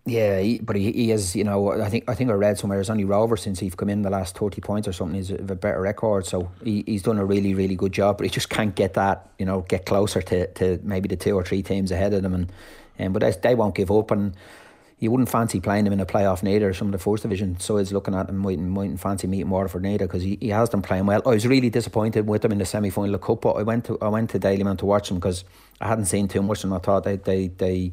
Yeah, 0.04 0.40
he, 0.40 0.58
but 0.58 0.74
he, 0.74 0.90
he 0.90 1.12
is, 1.12 1.36
you 1.36 1.44
know, 1.44 1.80
I 1.80 1.88
think 1.88 2.10
I 2.10 2.14
think 2.14 2.28
I 2.28 2.34
read 2.34 2.58
somewhere 2.58 2.80
it's 2.80 2.90
only 2.90 3.04
Rover 3.04 3.36
since 3.36 3.60
he's 3.60 3.76
come 3.76 3.88
in 3.88 4.02
the 4.02 4.10
last 4.10 4.36
30 4.36 4.60
points 4.60 4.88
or 4.88 4.92
something, 4.92 5.14
he's 5.14 5.30
a, 5.30 5.36
a 5.36 5.54
better 5.54 5.80
record. 5.80 6.26
So 6.26 6.50
he, 6.64 6.82
he's 6.86 7.04
done 7.04 7.18
a 7.18 7.24
really, 7.24 7.54
really 7.54 7.76
good 7.76 7.92
job, 7.92 8.18
but 8.18 8.24
he 8.24 8.30
just 8.30 8.50
can't 8.50 8.74
get 8.74 8.94
that, 8.94 9.28
you 9.38 9.46
know, 9.46 9.60
get 9.60 9.86
closer 9.86 10.20
to, 10.20 10.48
to 10.54 10.80
maybe 10.82 11.08
the 11.08 11.14
two 11.14 11.36
or 11.36 11.44
three 11.44 11.62
teams 11.62 11.92
ahead 11.92 12.14
of 12.14 12.22
them. 12.24 12.34
And, 12.34 12.52
and 12.98 13.12
but 13.12 13.20
they, 13.20 13.30
they 13.50 13.54
won't 13.54 13.76
give 13.76 13.92
up. 13.92 14.10
And 14.10 14.34
you 15.02 15.10
wouldn't 15.10 15.28
fancy 15.28 15.58
playing 15.58 15.84
him 15.84 15.92
in 15.92 15.98
a 15.98 16.06
playoff 16.06 16.44
neither. 16.44 16.72
Some 16.72 16.86
of 16.86 16.92
the 16.92 16.98
first 16.98 17.24
division 17.24 17.58
so 17.58 17.76
is 17.78 17.92
looking 17.92 18.14
at 18.14 18.28
him 18.28 18.36
mightn't, 18.36 18.70
mightn't 18.70 19.00
fancy 19.00 19.26
meeting 19.26 19.50
Waterford 19.50 19.82
neither 19.82 20.06
because 20.06 20.22
he, 20.22 20.38
he 20.40 20.50
has 20.50 20.70
them 20.70 20.80
playing 20.80 21.06
well. 21.06 21.20
I 21.26 21.30
was 21.30 21.44
really 21.44 21.70
disappointed 21.70 22.28
with 22.28 22.42
them 22.42 22.52
in 22.52 22.58
the 22.58 22.64
semi 22.64 22.88
final 22.88 23.18
Cup, 23.18 23.40
but 23.40 23.54
I 23.54 23.64
went 23.64 23.86
to 23.86 23.98
I 24.00 24.06
went 24.06 24.30
to 24.30 24.38
Dalymount 24.38 24.78
to 24.78 24.86
watch 24.86 25.08
them 25.08 25.18
because 25.18 25.42
I 25.80 25.88
hadn't 25.88 26.04
seen 26.04 26.28
too 26.28 26.40
much 26.40 26.62
and 26.62 26.72
I 26.72 26.78
thought 26.78 27.02
they 27.02 27.16
they 27.16 27.48
they. 27.48 27.92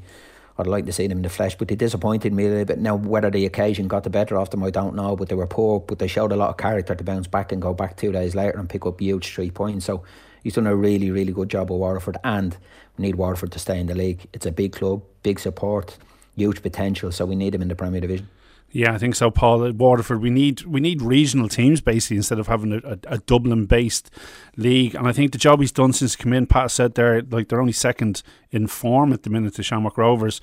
I'd 0.59 0.67
like 0.67 0.85
to 0.87 0.91
see 0.91 1.07
them 1.07 1.19
in 1.19 1.21
the 1.23 1.29
flesh, 1.29 1.55
but 1.55 1.69
they 1.69 1.75
disappointed 1.75 2.33
me 2.33 2.45
a 2.45 2.49
little 2.49 2.65
bit. 2.65 2.79
Now, 2.79 2.97
whether 2.97 3.31
the 3.31 3.45
occasion 3.45 3.87
got 3.87 4.03
the 4.03 4.09
better 4.09 4.37
of 4.37 4.49
them, 4.49 4.61
I 4.61 4.69
don't 4.69 4.93
know. 4.93 5.15
But 5.15 5.29
they 5.29 5.35
were 5.35 5.47
poor, 5.47 5.79
but 5.79 5.99
they 5.99 6.07
showed 6.07 6.33
a 6.33 6.35
lot 6.35 6.49
of 6.49 6.57
character 6.57 6.93
to 6.93 7.03
bounce 7.03 7.27
back 7.27 7.53
and 7.53 7.61
go 7.61 7.73
back 7.73 7.95
two 7.95 8.11
days 8.11 8.35
later 8.35 8.59
and 8.59 8.69
pick 8.69 8.85
up 8.85 8.99
huge 8.99 9.33
three 9.33 9.51
points. 9.51 9.85
So 9.85 10.03
he's 10.43 10.55
done 10.55 10.67
a 10.67 10.75
really, 10.75 11.11
really 11.11 11.31
good 11.31 11.49
job 11.49 11.71
with 11.71 11.79
Waterford, 11.79 12.17
and 12.25 12.55
we 12.97 13.05
need 13.05 13.15
Waterford 13.15 13.53
to 13.53 13.59
stay 13.59 13.79
in 13.79 13.87
the 13.87 13.95
league. 13.95 14.27
It's 14.33 14.45
a 14.45 14.51
big 14.51 14.73
club, 14.73 15.01
big 15.23 15.39
support 15.39 15.97
huge 16.39 16.61
potential. 16.61 17.11
So 17.11 17.25
we 17.25 17.35
need 17.35 17.53
him 17.53 17.61
in 17.61 17.67
the 17.67 17.75
Premier 17.75 18.01
Division. 18.01 18.27
Yeah, 18.71 18.93
I 18.93 18.99
think 18.99 19.15
so, 19.15 19.31
Paul. 19.31 19.65
At 19.65 19.75
Waterford, 19.75 20.21
we 20.21 20.29
need 20.29 20.61
we 20.61 20.79
need 20.79 21.01
regional 21.01 21.49
teams 21.49 21.81
basically 21.81 22.17
instead 22.17 22.37
of 22.37 22.47
having 22.47 22.73
a, 22.73 22.77
a, 22.77 23.15
a 23.15 23.17
Dublin-based 23.17 24.11
league. 24.57 24.93
And 24.93 25.07
I 25.07 25.11
think 25.11 25.31
the 25.31 25.39
job 25.39 25.59
he's 25.59 25.71
done 25.71 25.91
since 25.91 26.13
he 26.13 26.23
came 26.23 26.33
in, 26.33 26.45
Pat 26.45 26.69
said 26.69 26.93
they're 26.93 27.23
like 27.23 27.47
they're 27.47 27.61
only 27.61 27.73
second 27.73 28.21
in 28.51 28.67
form 28.67 29.11
at 29.11 29.23
the 29.23 29.31
minute 29.31 29.55
to 29.55 29.63
Shamrock 29.63 29.97
Rovers. 29.97 30.39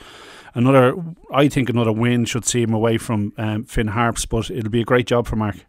Another, 0.54 0.94
I 1.32 1.48
think, 1.48 1.68
another 1.68 1.92
win 1.92 2.24
should 2.24 2.44
see 2.44 2.62
him 2.62 2.74
away 2.74 2.98
from 2.98 3.32
um, 3.36 3.64
Finn 3.64 3.88
Harps, 3.88 4.26
but 4.26 4.50
it'll 4.50 4.70
be 4.70 4.80
a 4.80 4.84
great 4.84 5.06
job 5.06 5.26
for 5.26 5.36
Mark. 5.36 5.64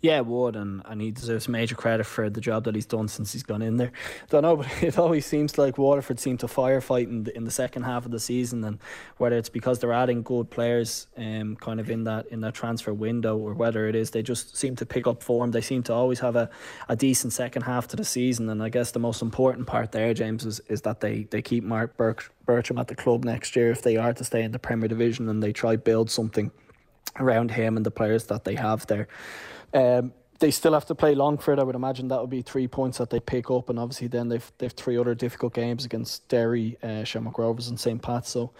Yeah, 0.00 0.20
would, 0.20 0.56
and, 0.56 0.82
and 0.86 1.00
he 1.00 1.10
deserves 1.10 1.48
major 1.48 1.74
credit 1.74 2.04
for 2.04 2.30
the 2.30 2.40
job 2.40 2.64
that 2.64 2.74
he's 2.74 2.86
done 2.86 3.08
since 3.08 3.32
he's 3.32 3.42
gone 3.42 3.62
in 3.62 3.76
there. 3.76 3.92
Don't 4.28 4.42
know, 4.42 4.56
but 4.56 4.66
it 4.82 4.98
always 4.98 5.26
seems 5.26 5.58
like 5.58 5.78
Waterford 5.78 6.20
seem 6.20 6.36
to 6.38 6.46
firefight 6.46 7.04
in 7.04 7.24
the, 7.24 7.36
in 7.36 7.44
the 7.44 7.50
second 7.50 7.82
half 7.82 8.04
of 8.04 8.10
the 8.10 8.20
season, 8.20 8.64
and 8.64 8.78
whether 9.18 9.36
it's 9.36 9.48
because 9.48 9.78
they're 9.78 9.92
adding 9.92 10.22
good 10.22 10.50
players, 10.50 11.06
um, 11.16 11.56
kind 11.56 11.80
of 11.80 11.90
in 11.90 12.04
that 12.04 12.26
in 12.28 12.40
that 12.40 12.54
transfer 12.54 12.92
window, 12.92 13.36
or 13.36 13.54
whether 13.54 13.88
it 13.88 13.94
is 13.94 14.10
they 14.10 14.22
just 14.22 14.56
seem 14.56 14.76
to 14.76 14.86
pick 14.86 15.06
up 15.06 15.22
form. 15.22 15.50
They 15.50 15.60
seem 15.60 15.82
to 15.84 15.94
always 15.94 16.20
have 16.20 16.36
a, 16.36 16.50
a 16.88 16.96
decent 16.96 17.32
second 17.32 17.62
half 17.62 17.88
to 17.88 17.96
the 17.96 18.04
season, 18.04 18.48
and 18.48 18.62
I 18.62 18.68
guess 18.68 18.92
the 18.92 18.98
most 18.98 19.22
important 19.22 19.66
part 19.66 19.92
there, 19.92 20.14
James, 20.14 20.44
is, 20.44 20.60
is 20.68 20.82
that 20.82 21.00
they, 21.00 21.24
they 21.24 21.42
keep 21.42 21.64
Mark 21.64 21.96
Bircham 21.96 22.80
at 22.80 22.88
the 22.88 22.94
club 22.94 23.24
next 23.24 23.56
year 23.56 23.70
if 23.70 23.82
they 23.82 23.96
are 23.96 24.12
to 24.12 24.24
stay 24.24 24.42
in 24.42 24.52
the 24.52 24.58
Premier 24.58 24.88
Division, 24.88 25.28
and 25.28 25.42
they 25.42 25.52
try 25.52 25.76
build 25.76 26.10
something 26.10 26.50
around 27.16 27.50
him 27.50 27.76
and 27.76 27.84
the 27.84 27.90
players 27.90 28.26
that 28.26 28.44
they 28.44 28.54
have 28.54 28.86
there. 28.86 29.08
Um, 29.74 30.12
they 30.38 30.50
still 30.50 30.72
have 30.72 30.86
to 30.86 30.94
play 30.94 31.14
Longford. 31.14 31.58
I 31.58 31.64
would 31.64 31.74
imagine 31.74 32.08
that 32.08 32.20
would 32.20 32.30
be 32.30 32.42
three 32.42 32.68
points 32.68 32.98
that 32.98 33.10
they 33.10 33.20
pick 33.20 33.50
up, 33.50 33.68
and 33.68 33.78
obviously 33.78 34.06
then 34.06 34.28
they've 34.28 34.52
they've 34.58 34.72
three 34.72 34.96
other 34.96 35.14
difficult 35.14 35.54
games 35.54 35.84
against 35.84 36.28
Derry, 36.28 36.78
uh, 36.82 37.04
Shamrock 37.04 37.38
Rovers, 37.38 37.68
and 37.68 37.78
St 37.78 38.00
Pat. 38.00 38.26
So 38.26 38.52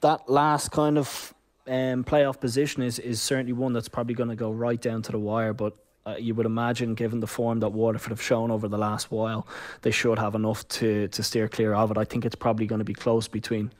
that 0.00 0.28
last 0.28 0.72
kind 0.72 0.98
of 0.98 1.34
um, 1.66 2.04
playoff 2.04 2.40
position 2.40 2.82
is 2.82 2.98
is 2.98 3.22
certainly 3.22 3.52
one 3.52 3.72
that's 3.72 3.88
probably 3.88 4.14
going 4.14 4.30
to 4.30 4.36
go 4.36 4.50
right 4.50 4.80
down 4.80 5.02
to 5.02 5.12
the 5.12 5.18
wire. 5.18 5.52
But 5.52 5.76
uh, 6.04 6.16
you 6.18 6.34
would 6.34 6.46
imagine, 6.46 6.94
given 6.94 7.20
the 7.20 7.26
form 7.26 7.60
that 7.60 7.68
Waterford 7.68 8.10
have 8.10 8.22
shown 8.22 8.50
over 8.50 8.66
the 8.66 8.78
last 8.78 9.10
while, 9.12 9.46
they 9.82 9.90
should 9.92 10.18
have 10.18 10.34
enough 10.34 10.66
to 10.68 11.06
to 11.08 11.22
steer 11.22 11.48
clear 11.48 11.74
of 11.74 11.92
it. 11.92 11.98
I 11.98 12.04
think 12.04 12.24
it's 12.24 12.34
probably 12.34 12.66
going 12.66 12.80
to 12.80 12.84
be 12.84 12.94
close 12.94 13.28
between 13.28 13.70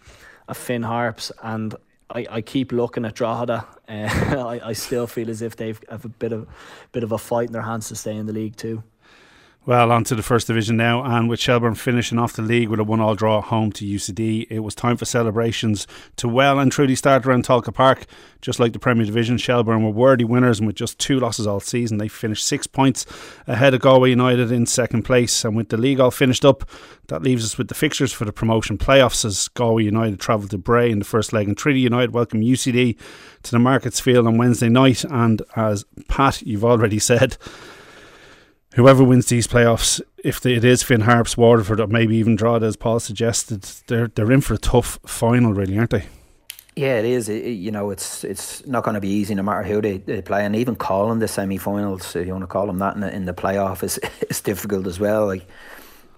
a 0.46 0.54
Finn 0.54 0.84
Harps 0.84 1.32
and 1.42 1.74
I, 2.10 2.26
I 2.30 2.40
keep 2.40 2.72
looking 2.72 3.04
at 3.04 3.14
Drogheda. 3.14 3.66
Uh, 3.88 3.92
I, 4.46 4.60
I 4.68 4.72
still 4.72 5.06
feel 5.06 5.30
as 5.30 5.42
if 5.42 5.56
they've 5.56 5.80
have 5.88 6.04
a 6.04 6.08
bit 6.08 6.32
of 6.32 6.48
bit 6.92 7.02
of 7.02 7.12
a 7.12 7.18
fight 7.18 7.46
in 7.46 7.52
their 7.52 7.62
hands 7.62 7.88
to 7.88 7.96
stay 7.96 8.16
in 8.16 8.26
the 8.26 8.32
league 8.32 8.56
too. 8.56 8.82
Well, 9.66 9.92
on 9.92 10.04
to 10.04 10.14
the 10.14 10.22
first 10.22 10.46
division 10.46 10.78
now, 10.78 11.04
and 11.04 11.28
with 11.28 11.38
Shelbourne 11.38 11.74
finishing 11.74 12.18
off 12.18 12.32
the 12.32 12.40
league 12.40 12.70
with 12.70 12.80
a 12.80 12.84
one-all 12.84 13.14
draw 13.14 13.42
home 13.42 13.70
to 13.72 13.84
UCD, 13.84 14.46
it 14.48 14.60
was 14.60 14.74
time 14.74 14.96
for 14.96 15.04
celebrations 15.04 15.86
to 16.16 16.28
well 16.28 16.58
and 16.58 16.72
truly 16.72 16.94
start 16.94 17.26
around 17.26 17.44
Tolka 17.44 17.72
Park. 17.72 18.06
Just 18.40 18.58
like 18.58 18.72
the 18.72 18.78
Premier 18.78 19.04
Division, 19.04 19.36
Shelbourne 19.36 19.84
were 19.84 19.90
worthy 19.90 20.24
winners, 20.24 20.60
and 20.60 20.66
with 20.66 20.76
just 20.76 20.98
two 20.98 21.20
losses 21.20 21.46
all 21.46 21.60
season, 21.60 21.98
they 21.98 22.08
finished 22.08 22.46
six 22.46 22.66
points 22.66 23.04
ahead 23.46 23.74
of 23.74 23.82
Galway 23.82 24.08
United 24.08 24.50
in 24.50 24.64
second 24.64 25.02
place. 25.02 25.44
And 25.44 25.54
with 25.54 25.68
the 25.68 25.76
league 25.76 26.00
all 26.00 26.10
finished 26.10 26.46
up, 26.46 26.66
that 27.08 27.22
leaves 27.22 27.44
us 27.44 27.58
with 27.58 27.68
the 27.68 27.74
fixtures 27.74 28.14
for 28.14 28.24
the 28.24 28.32
promotion 28.32 28.78
playoffs 28.78 29.26
as 29.26 29.48
Galway 29.48 29.84
United 29.84 30.20
travel 30.20 30.48
to 30.48 30.56
Bray 30.56 30.90
in 30.90 31.00
the 31.00 31.04
first 31.04 31.34
leg, 31.34 31.46
and 31.46 31.56
Treaty 31.56 31.80
United 31.80 32.14
welcome 32.14 32.40
UCD 32.40 32.96
to 33.42 33.50
the 33.50 33.58
Markets 33.58 34.00
Field 34.00 34.26
on 34.26 34.38
Wednesday 34.38 34.70
night. 34.70 35.04
And 35.04 35.42
as 35.54 35.84
Pat, 36.08 36.40
you've 36.40 36.64
already 36.64 36.98
said 36.98 37.36
whoever 38.74 39.02
wins 39.02 39.26
these 39.26 39.46
playoffs, 39.46 40.00
if 40.22 40.44
it 40.46 40.64
is 40.64 40.82
Finn 40.82 41.02
Harps, 41.02 41.36
Waterford, 41.36 41.80
or 41.80 41.86
maybe 41.86 42.16
even 42.16 42.36
Drogheda, 42.36 42.66
as 42.66 42.76
Paul 42.76 43.00
suggested, 43.00 43.62
they're 43.86 44.08
they're 44.08 44.32
in 44.32 44.40
for 44.40 44.54
a 44.54 44.58
tough 44.58 44.98
final, 45.06 45.52
really, 45.52 45.78
aren't 45.78 45.90
they? 45.90 46.06
Yeah, 46.76 46.98
it 46.98 47.04
is. 47.04 47.28
It, 47.28 47.44
you 47.46 47.70
know, 47.70 47.90
it's 47.90 48.24
it's 48.24 48.66
not 48.66 48.84
going 48.84 48.94
to 48.94 49.00
be 49.00 49.08
easy 49.08 49.34
no 49.34 49.42
matter 49.42 49.62
who 49.62 49.80
they, 49.80 49.98
they 49.98 50.22
play, 50.22 50.44
and 50.44 50.54
even 50.54 50.76
calling 50.76 51.18
the 51.18 51.28
semi-finals, 51.28 52.14
if 52.14 52.26
you 52.26 52.32
want 52.32 52.42
to 52.42 52.46
call 52.46 52.66
them 52.66 52.78
that, 52.78 52.94
in 52.94 53.00
the, 53.00 53.14
in 53.14 53.24
the 53.24 53.34
playoff 53.34 53.82
is 53.82 53.98
is 54.30 54.40
difficult 54.40 54.86
as 54.86 55.00
well. 55.00 55.26
Like 55.26 55.46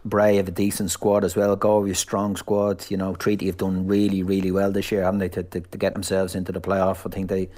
Bray 0.04 0.36
have 0.36 0.48
a 0.48 0.52
decent 0.52 0.90
squad 0.90 1.24
as 1.24 1.36
well. 1.36 1.56
Galway 1.56 1.90
a 1.90 1.94
strong 1.94 2.36
squad. 2.36 2.90
You 2.90 2.96
know, 2.96 3.14
Treaty 3.14 3.46
have 3.46 3.56
done 3.56 3.86
really 3.86 4.22
really 4.22 4.50
well 4.50 4.70
this 4.70 4.92
year, 4.92 5.04
haven't 5.04 5.20
they? 5.20 5.30
To, 5.30 5.42
to, 5.42 5.60
to 5.60 5.78
get 5.78 5.94
themselves 5.94 6.34
into 6.34 6.52
the 6.52 6.60
playoff, 6.60 7.06
I 7.06 7.10
think 7.10 7.28
they 7.28 7.48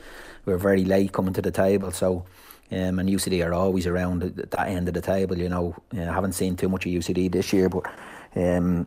were 0.44 0.58
very 0.58 0.84
late 0.84 1.12
coming 1.12 1.34
to 1.34 1.42
the 1.42 1.50
table, 1.50 1.90
so 1.90 2.24
um, 2.70 2.98
and 2.98 3.08
UCD 3.08 3.44
are 3.46 3.54
always 3.54 3.86
around 3.86 4.22
that 4.22 4.68
end 4.68 4.88
of 4.88 4.94
the 4.94 5.00
table. 5.00 5.38
You 5.38 5.48
know, 5.48 5.76
I 5.92 5.96
haven't 5.96 6.32
seen 6.32 6.56
too 6.56 6.68
much 6.68 6.86
of 6.86 6.92
UCD 6.92 7.30
this 7.30 7.52
year, 7.52 7.68
but 7.68 7.86
um, 8.34 8.86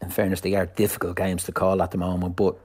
in 0.00 0.10
fairness, 0.10 0.40
they 0.40 0.54
are 0.54 0.66
difficult 0.66 1.16
games 1.16 1.44
to 1.44 1.52
call 1.52 1.82
at 1.82 1.90
the 1.90 1.98
moment. 1.98 2.36
But 2.36 2.56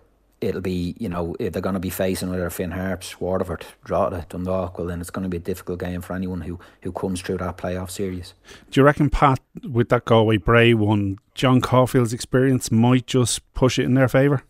it'll 0.42 0.62
be, 0.62 0.96
you 0.98 1.10
know, 1.10 1.36
if 1.40 1.54
they're 1.54 1.62
going 1.62 1.74
to 1.74 1.80
be 1.80 1.90
facing 1.90 2.30
either 2.30 2.50
Finn 2.50 2.72
Harps, 2.72 3.20
Waterford, 3.20 3.66
Drogheda, 3.84 4.26
Dundalk, 4.30 4.78
well, 4.78 4.88
then 4.88 5.02
it's 5.02 5.10
going 5.10 5.24
to 5.24 5.30
be 5.30 5.38
a 5.38 5.42
difficult 5.42 5.80
game 5.80 6.02
for 6.02 6.14
anyone 6.14 6.42
who, 6.42 6.60
who 6.82 6.92
comes 6.92 7.22
through 7.22 7.38
that 7.38 7.58
playoff 7.58 7.90
series. 7.90 8.34
Do 8.72 8.80
you 8.80 8.86
reckon, 8.86 9.10
Pat, 9.10 9.40
with 9.70 9.90
that 9.90 10.06
Galway 10.06 10.38
Bray 10.38 10.74
one, 10.74 11.20
John 11.36 11.62
Caulfield's 11.62 12.14
experience 12.14 12.72
might 12.72 13.08
just 13.08 13.54
push 13.54 13.78
it 13.78 13.84
in 13.84 13.94
their 13.96 14.08
favour? 14.08 14.44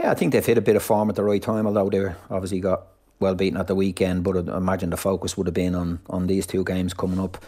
Yeah, 0.00 0.10
I 0.10 0.14
think 0.14 0.32
they've 0.32 0.44
hit 0.44 0.58
a 0.58 0.62
bit 0.62 0.76
of 0.76 0.82
form 0.82 1.08
at 1.10 1.16
the 1.16 1.22
right 1.22 1.42
time, 1.42 1.66
although 1.66 1.88
they've 1.88 2.14
obviously 2.28 2.60
got 2.60 2.86
well 3.22 3.34
beaten 3.34 3.58
at 3.58 3.66
the 3.66 3.74
weekend, 3.74 4.24
but 4.24 4.48
I 4.48 4.56
imagine 4.56 4.90
the 4.90 4.96
focus 4.96 5.36
would 5.36 5.46
have 5.46 5.54
been 5.54 5.74
on, 5.74 6.00
on 6.10 6.26
these 6.26 6.46
two 6.46 6.64
games 6.64 6.92
coming 6.92 7.18
up. 7.18 7.42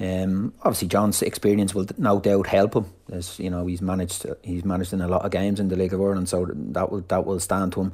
Um, 0.00 0.52
obviously, 0.62 0.88
John's 0.88 1.22
experience 1.22 1.74
will 1.74 1.86
no 1.96 2.20
doubt 2.20 2.46
help 2.46 2.74
him. 2.74 2.86
As 3.10 3.38
you 3.38 3.50
know, 3.50 3.66
he's 3.66 3.82
managed 3.82 4.26
he's 4.42 4.64
managed 4.64 4.92
in 4.92 5.00
a 5.00 5.08
lot 5.08 5.24
of 5.24 5.30
games 5.30 5.60
in 5.60 5.68
the 5.68 5.76
League 5.76 5.92
of 5.92 6.00
Ireland, 6.00 6.28
so 6.28 6.46
that 6.52 6.90
will 6.90 7.00
that 7.08 7.26
will 7.26 7.40
stand 7.40 7.72
to 7.72 7.82
him. 7.82 7.92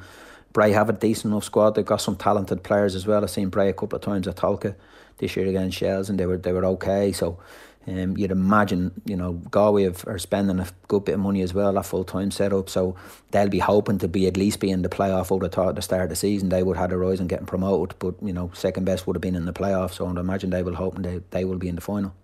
Bray 0.52 0.70
have 0.72 0.88
a 0.88 0.92
decent 0.92 1.32
enough 1.32 1.44
squad. 1.44 1.74
They've 1.74 1.84
got 1.84 2.00
some 2.00 2.16
talented 2.16 2.62
players 2.62 2.94
as 2.94 3.06
well. 3.06 3.22
I've 3.22 3.30
seen 3.30 3.48
Bray 3.48 3.68
a 3.68 3.72
couple 3.72 3.96
of 3.96 4.02
times 4.02 4.28
at 4.28 4.36
Tolka 4.36 4.74
this 5.18 5.34
year 5.36 5.48
against 5.48 5.78
Shells, 5.78 6.10
and 6.10 6.18
they 6.18 6.26
were 6.26 6.36
they 6.36 6.52
were 6.52 6.64
okay. 6.66 7.12
So 7.12 7.38
um, 7.86 8.16
you'd 8.16 8.30
imagine, 8.30 9.00
you 9.04 9.16
know, 9.16 9.32
Galway 9.50 9.84
have, 9.84 10.06
are 10.06 10.18
spending 10.18 10.58
a 10.58 10.66
good 10.88 11.04
bit 11.04 11.14
of 11.14 11.20
money 11.20 11.42
as 11.42 11.52
well, 11.52 11.72
that 11.72 11.86
full 11.86 12.04
time 12.04 12.30
setup. 12.30 12.68
So 12.68 12.96
they'll 13.30 13.48
be 13.48 13.58
hoping 13.58 13.98
to 13.98 14.08
be 14.08 14.26
at 14.26 14.36
least 14.36 14.60
be 14.60 14.70
in 14.70 14.82
the 14.82 14.88
playoff. 14.88 15.28
Have 15.28 15.52
thought 15.52 15.68
at 15.68 15.76
the 15.76 15.82
start 15.82 16.04
of 16.04 16.08
the 16.08 16.16
season 16.16 16.48
they 16.48 16.62
would 16.62 16.76
have 16.76 16.90
had 16.90 16.94
a 16.94 16.98
rise 16.98 17.20
and 17.20 17.28
getting 17.28 17.46
promoted, 17.46 17.98
but 17.98 18.14
you 18.22 18.32
know, 18.32 18.50
second 18.54 18.84
best 18.84 19.06
would 19.06 19.16
have 19.16 19.22
been 19.22 19.34
in 19.34 19.44
the 19.44 19.52
playoff. 19.52 19.92
So 19.92 20.06
I'd 20.06 20.16
imagine 20.16 20.50
they 20.50 20.62
will 20.62 20.74
hoping 20.74 21.02
they, 21.02 21.20
they 21.30 21.44
will 21.44 21.58
be 21.58 21.68
in 21.68 21.74
the 21.74 21.80
final. 21.80 22.14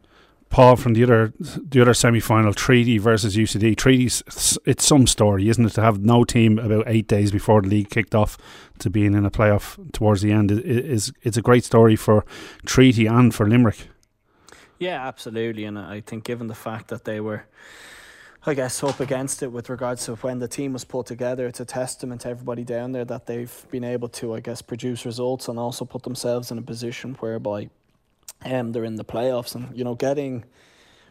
Paul 0.50 0.74
from 0.74 0.94
the 0.94 1.04
other 1.04 1.32
the 1.38 1.80
other 1.80 1.94
semi 1.94 2.18
final, 2.18 2.52
Treaty 2.52 2.98
versus 2.98 3.36
UCD. 3.36 3.76
Treaty's 3.76 4.58
it's 4.64 4.84
some 4.84 5.06
story, 5.06 5.48
isn't 5.48 5.64
it? 5.64 5.70
To 5.74 5.80
have 5.80 6.00
no 6.00 6.24
team 6.24 6.58
about 6.58 6.84
eight 6.88 7.06
days 7.06 7.30
before 7.30 7.62
the 7.62 7.68
league 7.68 7.88
kicked 7.88 8.16
off 8.16 8.36
to 8.80 8.90
being 8.90 9.14
in 9.14 9.24
a 9.24 9.30
playoff 9.30 9.92
towards 9.92 10.22
the 10.22 10.32
end 10.32 10.50
is, 10.50 10.58
is 10.58 11.12
it's 11.22 11.36
a 11.36 11.42
great 11.42 11.64
story 11.64 11.94
for 11.94 12.24
Treaty 12.66 13.06
and 13.06 13.32
for 13.32 13.48
Limerick. 13.48 13.86
Yeah, 14.80 15.06
absolutely. 15.06 15.66
And 15.66 15.78
I 15.78 16.00
think 16.00 16.24
given 16.24 16.46
the 16.46 16.54
fact 16.54 16.88
that 16.88 17.04
they 17.04 17.20
were, 17.20 17.44
I 18.46 18.54
guess, 18.54 18.82
up 18.82 18.98
against 18.98 19.42
it 19.42 19.52
with 19.52 19.68
regards 19.68 20.06
to 20.06 20.14
when 20.16 20.38
the 20.38 20.48
team 20.48 20.72
was 20.72 20.84
put 20.84 21.04
together, 21.04 21.46
it's 21.46 21.60
a 21.60 21.66
testament 21.66 22.22
to 22.22 22.30
everybody 22.30 22.64
down 22.64 22.92
there 22.92 23.04
that 23.04 23.26
they've 23.26 23.66
been 23.70 23.84
able 23.84 24.08
to, 24.08 24.34
I 24.34 24.40
guess, 24.40 24.62
produce 24.62 25.04
results 25.04 25.48
and 25.48 25.58
also 25.58 25.84
put 25.84 26.02
themselves 26.02 26.50
in 26.50 26.56
a 26.56 26.62
position 26.62 27.14
whereby 27.20 27.68
um, 28.46 28.72
they're 28.72 28.84
in 28.84 28.96
the 28.96 29.04
playoffs. 29.04 29.54
And, 29.54 29.68
you 29.76 29.84
know, 29.84 29.94
getting 29.94 30.46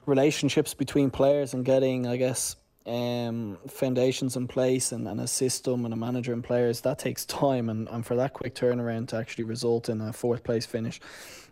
relationships 0.08 0.74
between 0.74 1.12
players 1.12 1.54
and 1.54 1.64
getting, 1.64 2.08
I 2.08 2.18
guess, 2.18 2.56
um, 2.88 3.60
foundations 3.68 4.36
in 4.36 4.48
place 4.48 4.92
and, 4.92 5.08
and 5.08 5.22
a 5.22 5.28
system 5.28 5.86
and 5.86 5.94
a 5.94 5.98
manager 5.98 6.34
and 6.34 6.44
players, 6.44 6.82
that 6.82 6.98
takes 6.98 7.24
time. 7.24 7.70
And, 7.70 7.88
and 7.90 8.04
for 8.04 8.16
that 8.16 8.34
quick 8.34 8.56
turnaround 8.56 9.10
to 9.10 9.18
actually 9.18 9.44
result 9.44 9.90
in 9.90 10.02
a 10.02 10.12
fourth 10.12 10.44
place 10.44 10.66
finish 10.66 11.00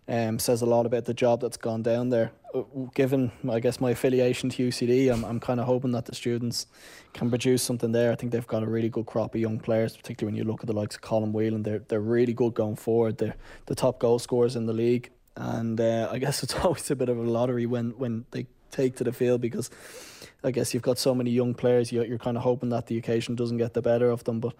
um, 0.07 0.39
says 0.39 0.61
a 0.61 0.65
lot 0.65 0.85
about 0.85 1.05
the 1.05 1.13
job 1.13 1.41
that's 1.41 1.57
gone 1.57 1.83
down 1.83 2.09
there. 2.09 2.31
Uh, 2.53 2.63
given, 2.95 3.31
I 3.49 3.59
guess, 3.59 3.81
my 3.81 3.91
affiliation 3.91 4.49
to 4.51 4.69
UCD, 4.69 5.11
I'm, 5.11 5.25
I'm 5.25 5.39
kind 5.39 5.59
of 5.59 5.65
hoping 5.65 5.91
that 5.91 6.05
the 6.05 6.15
students 6.15 6.67
can 7.13 7.29
produce 7.29 7.61
something 7.61 7.91
there. 7.91 8.11
I 8.11 8.15
think 8.15 8.31
they've 8.31 8.47
got 8.47 8.63
a 8.63 8.67
really 8.67 8.89
good 8.89 9.05
crop 9.05 9.35
of 9.35 9.41
young 9.41 9.59
players, 9.59 9.97
particularly 9.97 10.33
when 10.33 10.37
you 10.37 10.49
look 10.49 10.61
at 10.61 10.67
the 10.67 10.73
likes 10.73 10.95
of 10.95 11.01
Colm 11.01 11.33
Whelan. 11.33 11.63
They're, 11.63 11.79
they're 11.79 11.99
really 11.99 12.33
good 12.33 12.53
going 12.53 12.77
forward. 12.77 13.17
They're 13.17 13.35
the 13.65 13.75
top 13.75 13.99
goal 13.99 14.19
scorers 14.19 14.55
in 14.55 14.65
the 14.65 14.73
league. 14.73 15.11
And 15.35 15.79
uh, 15.79 16.09
I 16.11 16.19
guess 16.19 16.41
it's 16.43 16.55
always 16.55 16.89
a 16.89 16.95
bit 16.95 17.09
of 17.09 17.17
a 17.17 17.21
lottery 17.21 17.65
when, 17.65 17.91
when 17.91 18.25
they 18.31 18.47
take 18.71 18.95
to 18.97 19.03
the 19.03 19.13
field 19.13 19.41
because 19.41 19.69
I 20.43 20.51
guess 20.51 20.73
you've 20.73 20.83
got 20.83 20.97
so 20.97 21.13
many 21.13 21.31
young 21.31 21.53
players. 21.53 21.91
You're, 21.91 22.05
you're 22.05 22.17
kind 22.17 22.37
of 22.37 22.43
hoping 22.43 22.69
that 22.69 22.87
the 22.87 22.97
occasion 22.97 23.35
doesn't 23.35 23.57
get 23.57 23.73
the 23.73 23.81
better 23.81 24.09
of 24.09 24.23
them. 24.23 24.39
But 24.39 24.53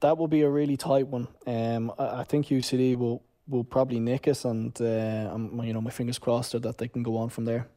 that 0.00 0.16
will 0.16 0.28
be 0.28 0.42
a 0.42 0.50
really 0.50 0.76
tight 0.76 1.08
one. 1.08 1.26
Um, 1.46 1.92
I, 1.98 2.20
I 2.20 2.24
think 2.24 2.46
UCD 2.46 2.96
will 2.96 3.22
will 3.52 3.64
probably 3.64 4.00
nick 4.00 4.26
us, 4.26 4.44
and 4.44 4.76
uh, 4.80 5.30
I'm, 5.32 5.62
you 5.62 5.72
know 5.72 5.80
my 5.80 5.90
fingers 5.90 6.18
crossed 6.18 6.60
that 6.60 6.78
they 6.78 6.88
can 6.88 7.02
go 7.02 7.16
on 7.16 7.28
from 7.28 7.44
there. 7.44 7.68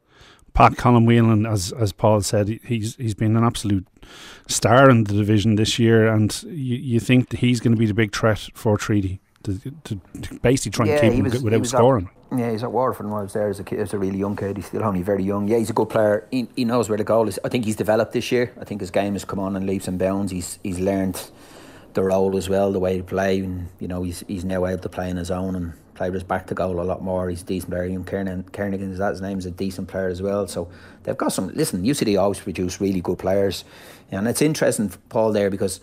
Pat 0.53 0.73
Colm 0.73 1.05
Whelan, 1.05 1.45
as 1.45 1.73
as 1.73 1.91
Paul 1.91 2.21
said, 2.21 2.47
he's 2.63 2.95
he's 2.95 3.13
been 3.13 3.35
an 3.35 3.43
absolute 3.43 3.85
star 4.47 4.89
in 4.89 5.03
the 5.03 5.13
division 5.13 5.55
this 5.55 5.77
year, 5.77 6.07
and 6.07 6.41
you, 6.43 6.77
you 6.77 6.99
think 6.99 7.29
that 7.29 7.41
he's 7.41 7.59
going 7.59 7.73
to 7.73 7.79
be 7.79 7.85
the 7.85 7.93
big 7.93 8.15
threat 8.15 8.47
for 8.53 8.77
Treaty 8.77 9.19
to, 9.43 9.59
to, 9.83 9.99
to 10.21 10.39
basically 10.39 10.71
try 10.71 10.87
and 10.87 11.01
keep 11.01 11.13
him 11.13 11.23
was, 11.23 11.43
without 11.43 11.65
scoring. 11.65 12.09
At, 12.31 12.39
yeah, 12.39 12.51
he's 12.51 12.63
at 12.63 12.71
Waterford 12.71 13.05
when 13.05 13.19
I 13.19 13.23
was 13.23 13.33
there 13.33 13.49
as 13.49 13.59
a 13.59 13.63
kid, 13.63 13.79
as 13.79 13.93
a 13.93 13.99
really 13.99 14.17
young 14.17 14.35
kid. 14.35 14.57
He's 14.57 14.67
still 14.67 14.83
only 14.83 15.01
very 15.01 15.23
young. 15.23 15.47
Yeah, 15.47 15.57
he's 15.57 15.69
a 15.69 15.73
good 15.73 15.89
player. 15.89 16.27
He, 16.31 16.47
he 16.55 16.65
knows 16.65 16.89
where 16.89 16.97
the 16.97 17.03
goal 17.03 17.27
is. 17.27 17.39
I 17.43 17.49
think 17.49 17.65
he's 17.65 17.75
developed 17.75 18.13
this 18.13 18.31
year. 18.31 18.53
I 18.59 18.65
think 18.65 18.81
his 18.81 18.91
game 18.91 19.13
has 19.13 19.25
come 19.25 19.39
on 19.39 19.55
in 19.55 19.65
leaps 19.65 19.87
and 19.87 19.99
bounds. 19.99 20.31
He's 20.31 20.59
he's 20.63 20.79
learned 20.79 21.21
the 21.95 22.03
role 22.03 22.37
as 22.37 22.47
well, 22.47 22.71
the 22.71 22.79
way 22.79 22.97
he 22.97 23.01
play, 23.01 23.39
and 23.39 23.67
you 23.79 23.87
know 23.87 24.03
he's 24.03 24.23
he's 24.27 24.45
now 24.45 24.65
able 24.65 24.81
to 24.81 24.89
play 24.89 25.09
on 25.09 25.17
his 25.17 25.31
own 25.31 25.55
and 25.55 25.73
play 25.95 26.09
with 26.09 26.15
his 26.15 26.23
back 26.23 26.45
to 26.47 26.53
goal 26.53 26.79
a 26.79 26.83
lot 26.83 27.01
more. 27.01 27.29
He's 27.29 27.41
a 27.41 27.45
decent 27.45 27.71
player. 27.71 27.83
And 27.83 28.05
Kernigan, 28.05 28.43
Kernigan 28.51 28.91
is 28.91 28.99
that 28.99 29.11
his 29.11 29.21
name, 29.21 29.39
is 29.39 29.45
a 29.45 29.51
decent 29.51 29.87
player 29.87 30.09
as 30.09 30.21
well. 30.21 30.45
So 30.47 30.69
they've 31.03 31.17
got 31.17 31.33
some. 31.33 31.47
Listen, 31.55 31.83
UCD 31.83 32.19
always 32.21 32.39
produce 32.39 32.79
really 32.79 33.01
good 33.01 33.17
players, 33.17 33.63
and 34.11 34.27
it's 34.27 34.41
interesting, 34.41 34.91
Paul, 35.09 35.31
there 35.31 35.49
because. 35.49 35.79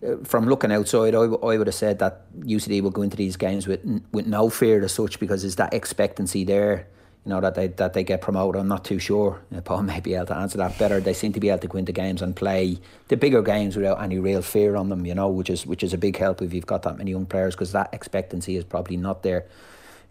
Uh, 0.00 0.14
from 0.22 0.46
looking 0.46 0.70
outside, 0.70 1.12
I, 1.12 1.22
I 1.22 1.58
would 1.58 1.66
have 1.66 1.74
said 1.74 1.98
that 1.98 2.32
UCD 2.42 2.82
will 2.82 2.92
go 2.92 3.02
into 3.02 3.16
these 3.16 3.36
games 3.36 3.66
with 3.66 3.80
with 4.12 4.28
no 4.28 4.48
fear 4.48 4.80
as 4.84 4.92
such 4.92 5.18
because 5.18 5.42
there's 5.42 5.56
that 5.56 5.74
expectancy 5.74 6.44
there 6.44 6.86
you 7.28 7.34
know 7.34 7.42
that 7.42 7.56
they 7.56 7.66
that 7.66 7.92
they 7.92 8.04
get 8.04 8.22
promoted. 8.22 8.58
I'm 8.58 8.68
not 8.68 8.86
too 8.86 8.98
sure. 8.98 9.38
Paul 9.64 9.82
may 9.92 10.00
be 10.00 10.14
able 10.14 10.24
to 10.26 10.36
answer 10.36 10.56
that 10.56 10.78
better. 10.78 10.98
They 10.98 11.12
seem 11.12 11.34
to 11.34 11.40
be 11.40 11.50
able 11.50 11.58
to 11.58 11.68
go 11.68 11.76
into 11.76 11.92
games 11.92 12.22
and 12.22 12.34
play 12.34 12.78
the 13.08 13.18
bigger 13.18 13.42
games 13.42 13.76
without 13.76 14.00
any 14.02 14.18
real 14.18 14.40
fear 14.40 14.76
on 14.76 14.88
them. 14.88 15.04
You 15.04 15.14
know, 15.14 15.28
which 15.28 15.50
is 15.50 15.66
which 15.66 15.82
is 15.82 15.92
a 15.92 15.98
big 15.98 16.16
help 16.16 16.40
if 16.40 16.54
you've 16.54 16.64
got 16.64 16.84
that 16.84 16.96
many 16.96 17.10
young 17.10 17.26
players 17.26 17.54
because 17.54 17.72
that 17.72 17.90
expectancy 17.92 18.56
is 18.56 18.64
probably 18.64 18.96
not 18.96 19.24
there. 19.24 19.44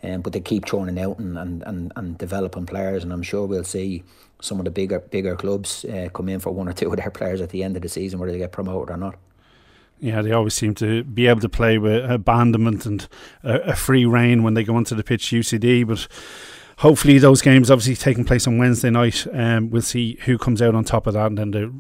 Um, 0.03 0.21
but 0.21 0.31
they 0.33 0.41
keep 0.41 0.65
churning 0.65 0.99
out 0.99 1.17
and, 1.17 1.39
and, 1.39 1.63
and, 1.63 1.91
and 1.95 2.19
developing 2.19 2.67
players, 2.67 3.03
and 3.03 3.11
I'm 3.11 3.23
sure 3.23 3.47
we'll 3.47 3.63
see 3.63 4.03
some 4.39 4.59
of 4.59 4.65
the 4.65 4.69
bigger 4.69 4.99
bigger 4.99 5.35
clubs 5.35 5.85
uh, 5.85 6.09
come 6.13 6.29
in 6.29 6.39
for 6.39 6.51
one 6.51 6.69
or 6.69 6.73
two 6.73 6.87
of 6.91 6.97
their 6.97 7.09
players 7.09 7.41
at 7.41 7.49
the 7.49 7.63
end 7.63 7.77
of 7.77 7.81
the 7.81 7.89
season, 7.89 8.19
whether 8.19 8.31
they 8.31 8.37
get 8.37 8.51
promoted 8.51 8.93
or 8.93 8.97
not. 8.97 9.15
Yeah, 9.99 10.21
they 10.21 10.31
always 10.33 10.53
seem 10.53 10.75
to 10.75 11.03
be 11.03 11.25
able 11.25 11.41
to 11.41 11.49
play 11.49 11.79
with 11.79 12.05
abandonment 12.05 12.85
and 12.85 13.07
a, 13.43 13.71
a 13.71 13.75
free 13.75 14.05
reign 14.05 14.43
when 14.43 14.53
they 14.53 14.63
go 14.63 14.75
onto 14.75 14.93
the 14.93 15.03
pitch. 15.03 15.23
UCD, 15.31 15.87
but 15.87 16.07
hopefully 16.77 17.17
those 17.17 17.41
games 17.41 17.69
obviously 17.69 17.95
taking 17.95 18.25
place 18.25 18.47
on 18.47 18.57
Wednesday 18.57 18.89
night. 18.89 19.27
Um, 19.31 19.69
we'll 19.69 19.81
see 19.81 20.17
who 20.25 20.37
comes 20.37 20.61
out 20.61 20.75
on 20.75 20.83
top 20.83 21.07
of 21.07 21.13
that, 21.13 21.27
and 21.27 21.37
then 21.37 21.51
the 21.51 21.73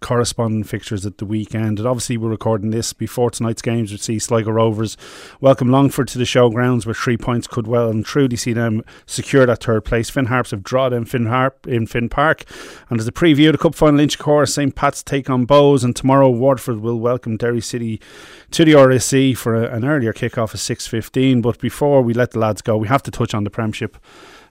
corresponding 0.00 0.64
fixtures 0.64 1.06
at 1.06 1.18
the 1.18 1.24
weekend. 1.24 1.78
And 1.78 1.88
obviously, 1.88 2.16
we're 2.16 2.30
recording 2.30 2.70
this 2.70 2.92
before 2.92 3.30
tonight's 3.30 3.62
games. 3.62 3.90
We 3.90 3.98
see 3.98 4.18
Sligo 4.18 4.50
Rovers 4.50 4.96
welcome 5.40 5.70
Longford 5.70 6.08
to 6.08 6.18
the 6.18 6.24
showgrounds, 6.24 6.86
where 6.86 6.94
three 6.94 7.16
points 7.16 7.46
could 7.46 7.66
well 7.66 7.88
and 7.88 8.04
truly 8.04 8.36
see 8.36 8.52
them 8.52 8.82
secure 9.06 9.46
that 9.46 9.62
third 9.62 9.84
place. 9.84 10.10
Finn 10.10 10.26
Harps 10.26 10.50
have 10.50 10.62
drawn 10.62 10.92
in 10.92 11.04
Finn 11.04 11.26
Harp 11.26 11.66
in 11.66 11.86
Finn 11.86 12.08
Park, 12.08 12.44
and 12.90 13.00
as 13.00 13.08
a 13.08 13.12
preview 13.12 13.48
of 13.48 13.52
the 13.52 13.58
cup 13.58 13.74
final, 13.74 14.00
Inchicore 14.00 14.48
St 14.48 14.74
Pat's 14.74 15.02
take 15.02 15.30
on 15.30 15.46
Bohs, 15.46 15.84
and 15.84 15.94
tomorrow 15.94 16.28
Waterford 16.28 16.80
will 16.80 17.00
welcome 17.00 17.36
Derry 17.36 17.60
City 17.60 18.00
to 18.50 18.64
the 18.64 18.72
RSC 18.72 19.36
for 19.36 19.54
a, 19.54 19.74
an 19.74 19.84
earlier 19.84 20.12
kick-off 20.12 20.54
at 20.54 20.60
six 20.60 20.86
fifteen. 20.86 21.40
But 21.40 21.58
before 21.58 22.02
we 22.02 22.14
let 22.14 22.32
the 22.32 22.38
lads 22.38 22.62
go, 22.62 22.76
we 22.76 22.88
have 22.88 23.02
to 23.04 23.10
touch 23.10 23.34
on 23.34 23.44
the 23.44 23.50
Premiership 23.50 23.96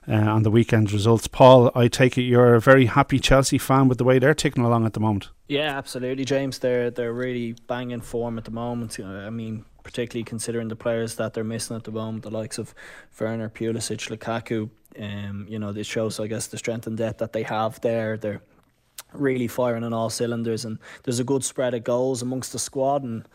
uh, 0.08 0.14
on 0.14 0.42
the 0.42 0.50
weekend's 0.50 0.92
results. 0.92 1.26
Paul, 1.26 1.70
I 1.74 1.88
take 1.88 2.18
it 2.18 2.22
you're 2.22 2.54
a 2.54 2.60
very 2.60 2.86
happy 2.86 3.18
Chelsea 3.18 3.58
fan 3.58 3.88
with 3.88 3.98
the 3.98 4.04
way 4.04 4.18
they're 4.18 4.34
ticking 4.34 4.64
along 4.64 4.86
at 4.86 4.94
the 4.94 5.00
moment. 5.00 5.28
Yeah, 5.48 5.76
absolutely, 5.76 6.24
James. 6.24 6.58
They're 6.58 6.90
they're 6.90 7.12
really 7.12 7.54
banging 7.66 8.00
form 8.00 8.38
at 8.38 8.44
the 8.44 8.50
moment. 8.50 8.98
I 9.00 9.30
mean, 9.30 9.64
particularly 9.82 10.24
considering 10.24 10.68
the 10.68 10.76
players 10.76 11.16
that 11.16 11.34
they're 11.34 11.44
missing 11.44 11.76
at 11.76 11.84
the 11.84 11.92
moment, 11.92 12.24
the 12.24 12.30
likes 12.30 12.58
of 12.58 12.74
Werner, 13.18 13.48
Pulisic, 13.48 14.08
Lukaku. 14.10 14.70
Um, 14.98 15.46
you 15.48 15.58
know, 15.58 15.72
this 15.72 15.86
shows, 15.86 16.20
I 16.20 16.26
guess, 16.26 16.48
the 16.48 16.58
strength 16.58 16.86
and 16.86 16.96
depth 16.96 17.18
that 17.18 17.32
they 17.32 17.42
have 17.44 17.80
there. 17.80 18.16
They're 18.16 18.42
really 19.12 19.48
firing 19.48 19.84
on 19.84 19.92
all 19.92 20.10
cylinders, 20.10 20.64
and 20.64 20.78
there's 21.04 21.20
a 21.20 21.24
good 21.24 21.44
spread 21.44 21.74
of 21.74 21.84
goals 21.84 22.22
amongst 22.22 22.52
the 22.52 22.58
squad. 22.58 23.02
And 23.02 23.26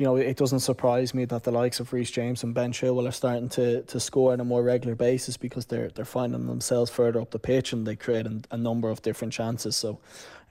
you 0.00 0.06
know, 0.06 0.16
it 0.16 0.38
doesn't 0.38 0.60
surprise 0.60 1.12
me 1.12 1.26
that 1.26 1.42
the 1.42 1.50
likes 1.50 1.78
of 1.78 1.92
Reece 1.92 2.10
James 2.10 2.42
and 2.42 2.54
Ben 2.54 2.72
Chilwell 2.72 3.06
are 3.06 3.12
starting 3.12 3.50
to, 3.50 3.82
to 3.82 4.00
score 4.00 4.32
on 4.32 4.40
a 4.40 4.44
more 4.46 4.62
regular 4.62 4.94
basis 4.94 5.36
because 5.36 5.66
they're 5.66 5.90
they're 5.90 6.06
finding 6.06 6.46
themselves 6.46 6.90
further 6.90 7.20
up 7.20 7.32
the 7.32 7.38
pitch 7.38 7.74
and 7.74 7.86
they 7.86 7.96
create 7.96 8.26
a, 8.26 8.40
a 8.50 8.56
number 8.56 8.88
of 8.88 9.02
different 9.02 9.34
chances. 9.34 9.76
So, 9.76 10.00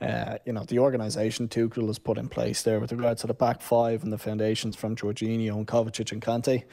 uh, 0.02 0.38
you 0.46 0.54
know, 0.54 0.66
the 0.66 0.78
organisation 0.78 1.48
Tuchel 1.48 1.88
has 1.88 1.98
put 1.98 2.20
in 2.20 2.30
place 2.30 2.62
there 2.62 2.80
with 2.80 2.92
regards 2.92 3.22
to 3.22 3.28
the 3.28 3.34
back 3.34 3.64
five 3.64 4.04
and 4.04 4.14
the 4.14 4.20
foundations 4.20 4.76
from 4.76 4.96
Jorginho 4.96 5.56
and 5.56 5.68
Kovacic 5.68 6.12
and 6.12 6.22
Kante, 6.22 6.66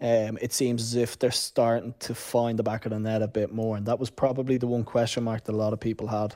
um, 0.00 0.36
it 0.42 0.52
seems 0.52 0.82
as 0.82 0.96
if 0.96 1.16
they're 1.16 1.30
starting 1.30 1.94
to 2.00 2.16
find 2.16 2.58
the 2.58 2.64
back 2.64 2.84
of 2.84 2.90
the 2.90 2.98
net 2.98 3.22
a 3.22 3.28
bit 3.28 3.52
more, 3.52 3.76
and 3.76 3.86
that 3.86 4.00
was 4.00 4.10
probably 4.10 4.56
the 4.56 4.66
one 4.66 4.82
question 4.82 5.22
mark 5.22 5.44
that 5.44 5.52
a 5.52 5.56
lot 5.56 5.72
of 5.72 5.78
people 5.78 6.08
had 6.08 6.34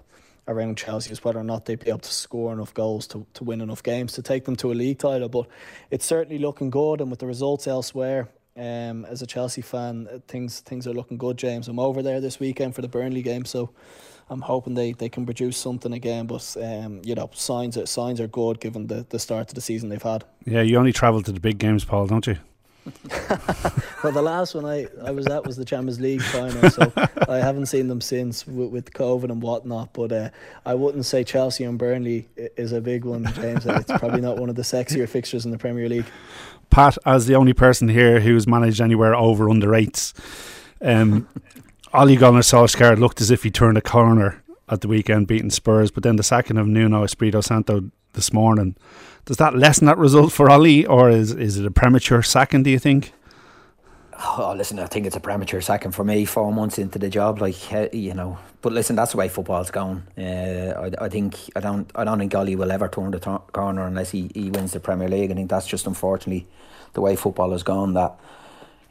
around 0.49 0.79
Chelsea 0.79 1.13
is 1.13 1.23
whether 1.23 1.39
or 1.39 1.45
not 1.45 1.67
they'd 1.67 1.79
be 1.79 1.91
able 1.91 2.01
to 2.01 2.13
score 2.13 2.53
enough 2.53 2.75
goals 2.75 3.07
to, 3.09 3.27
to 3.35 3.45
win 3.45 3.61
enough 3.61 3.83
games 3.83 4.13
to 4.15 4.23
take 4.23 4.45
them 4.45 4.57
to 4.57 4.73
a 4.73 4.75
league 4.75 4.99
title. 4.99 5.29
But 5.29 5.47
it's 5.91 6.07
certainly 6.07 6.39
looking 6.39 6.71
good, 6.71 7.01
and 7.01 7.11
with 7.11 7.21
the 7.21 7.27
results 7.27 7.67
elsewhere, 7.67 8.29
um, 8.57 9.05
as 9.05 9.23
a 9.23 9.27
Chelsea 9.27 9.63
fan, 9.63 10.09
uh, 10.13 10.19
things 10.27 10.61
things 10.61 10.87
are 10.87 10.93
looking 10.93 11.17
good. 11.17 11.37
James, 11.37 11.69
I'm 11.69 11.79
over 11.79 12.03
there 12.03 12.21
this 12.21 12.41
weekend 12.41 12.75
for 12.75 12.83
the 12.83 12.89
Burnley 12.89 13.23
game, 13.23 13.45
so 13.45 13.71
I'm 14.31 14.41
hoping 14.41 14.75
they, 14.75 14.93
they 14.93 15.09
can 15.09 15.25
produce 15.25 15.57
something 15.57 15.93
again. 15.93 16.27
But 16.27 16.57
um, 16.61 17.01
you 17.05 17.15
know, 17.15 17.31
signs 17.35 17.79
are, 17.79 17.87
signs 17.87 18.21
are 18.21 18.27
good 18.27 18.61
given 18.61 18.89
the, 18.89 19.07
the 19.09 19.19
start 19.19 19.49
of 19.49 19.55
the 19.55 19.61
season 19.61 19.91
they've 19.91 20.03
had. 20.03 20.25
Yeah, 20.45 20.63
you 20.63 20.77
only 20.77 20.93
travel 20.93 21.23
to 21.23 21.33
the 21.33 21.41
big 21.41 21.59
games, 21.59 21.85
Paul, 21.85 22.07
don't 22.07 22.27
you? 22.27 22.37
well, 24.03 24.13
the 24.13 24.23
last 24.23 24.55
one 24.55 24.65
I, 24.65 24.87
I 25.05 25.11
was 25.11 25.27
at 25.27 25.47
was 25.47 25.57
the 25.57 25.65
Champions 25.65 26.01
League 26.01 26.23
final, 26.23 26.71
so 26.71 26.93
I 27.29 27.37
haven't 27.37 27.67
seen 27.67 27.89
them 27.89 28.01
since 28.01 28.47
with, 28.47 28.71
with 28.71 28.93
COVID 28.93 29.31
and 29.31 29.43
whatnot. 29.43 29.93
But 29.93 30.13
uh, 30.13 30.31
I 30.65 30.75
wouldn't 30.75 31.05
say 31.05 31.25
Chelsea 31.25 31.65
and 31.65 31.79
Burnley 31.79 32.29
is 32.37 32.73
a 32.73 32.81
big 32.81 33.05
one, 33.05 33.27
James. 33.35 33.67
It's 33.67 33.93
probably 33.93 34.21
not 34.21 34.39
one 34.39 34.49
of 34.49 34.57
the 34.57 34.63
sexier 34.63 35.09
fixtures 35.09 35.45
in 35.45 35.51
the 35.51 35.59
Premier 35.59 35.89
League. 35.89 36.07
Pat, 36.71 36.99
as 37.07 37.27
the 37.27 37.35
only 37.35 37.53
person 37.53 37.89
here 37.89 38.21
who's 38.21 38.47
managed 38.47 38.81
anywhere 38.81 39.15
over 39.15 39.49
under 39.49 39.75
eights, 39.75 40.15
um, 40.81 41.29
Ole 41.95 42.17
Gunnar 42.17 42.41
Solskjaer 42.41 42.99
looked 42.99 43.21
as 43.21 43.31
if 43.31 43.43
he 43.43 43.51
turned 43.51 43.79
a 43.79 43.83
corner 43.83 44.43
at 44.71 44.81
the 44.81 44.89
weekend, 44.89 45.27
beating 45.27 45.51
Spurs. 45.51 45.91
But 45.91 46.03
then 46.03 46.17
the 46.17 46.23
sacking 46.23 46.59
of 46.59 46.67
Nuno 46.67 47.03
Espirito 47.03 47.41
Santo 47.41 47.91
this 48.15 48.33
morning 48.33 48.77
does 49.29 49.37
that 49.37 49.55
lessen 49.55 49.87
that 49.87 49.99
result 49.99 50.33
for 50.33 50.51
Ole, 50.51 50.87
or 50.87 51.11
is 51.11 51.33
is 51.33 51.59
it 51.59 51.67
a 51.67 51.71
premature 51.71 52.23
second? 52.23 52.63
Do 52.63 52.71
you 52.71 52.79
think? 52.79 53.13
Oh, 54.21 54.55
listen, 54.57 54.79
I 54.79 54.87
think 54.87 55.05
it's 55.05 55.17
a 55.17 55.21
premature 55.21 55.61
second 55.61 55.93
for 55.93 56.03
me. 56.03 56.25
Four 56.25 56.51
months 56.51 56.79
into 56.79 56.99
the 56.99 57.11
job, 57.11 57.39
like 57.43 57.55
uh, 57.71 57.89
you 57.93 58.15
know. 58.15 58.39
But 58.63 58.73
listen, 58.73 58.97
that's 58.97 59.13
the 59.13 59.19
way 59.19 59.29
football's 59.29 59.71
going. 59.71 60.03
Uh, 60.17 60.91
I, 61.01 61.05
I 61.05 61.09
think 61.11 61.37
I 61.55 61.61
don't 61.61 61.93
I 61.95 62.05
don't 62.05 62.19
think 62.19 62.35
Ole 62.35 62.57
will 62.57 62.73
ever 62.73 62.89
turn 62.89 63.11
the 63.11 63.21
t- 63.21 63.53
corner 63.53 63.87
unless 63.87 64.13
he, 64.13 64.31
he 64.35 64.51
wins 64.51 64.73
the 64.73 64.81
Premier 64.81 65.09
League. 65.09 65.31
I 65.31 65.35
think 65.35 65.51
that's 65.51 65.67
just 65.67 65.87
unfortunately 65.87 66.47
the 66.95 67.03
way 67.03 67.15
football 67.15 67.51
has 67.51 67.63
gone. 67.63 67.93
That 67.93 68.19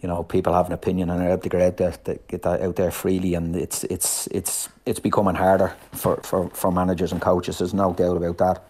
you 0.01 0.07
know 0.07 0.23
people 0.23 0.53
have 0.53 0.67
an 0.67 0.73
opinion 0.73 1.09
and 1.09 1.21
are 1.21 1.31
able 1.31 1.41
to 1.41 1.49
get 1.49 1.61
out 1.61 1.77
there, 1.77 2.17
get 2.27 2.41
that 2.43 2.61
out 2.61 2.75
there 2.75 2.91
freely, 2.91 3.33
and 3.33 3.55
it's 3.55 3.83
it's 3.85 4.27
it's 4.27 4.69
it's 4.85 4.99
becoming 4.99 5.35
harder 5.35 5.75
for, 5.91 6.17
for, 6.23 6.49
for 6.51 6.71
managers 6.71 7.11
and 7.11 7.21
coaches. 7.21 7.57
There's 7.57 7.73
no 7.73 7.93
doubt 7.93 8.17
about 8.17 8.37
that. 8.37 8.63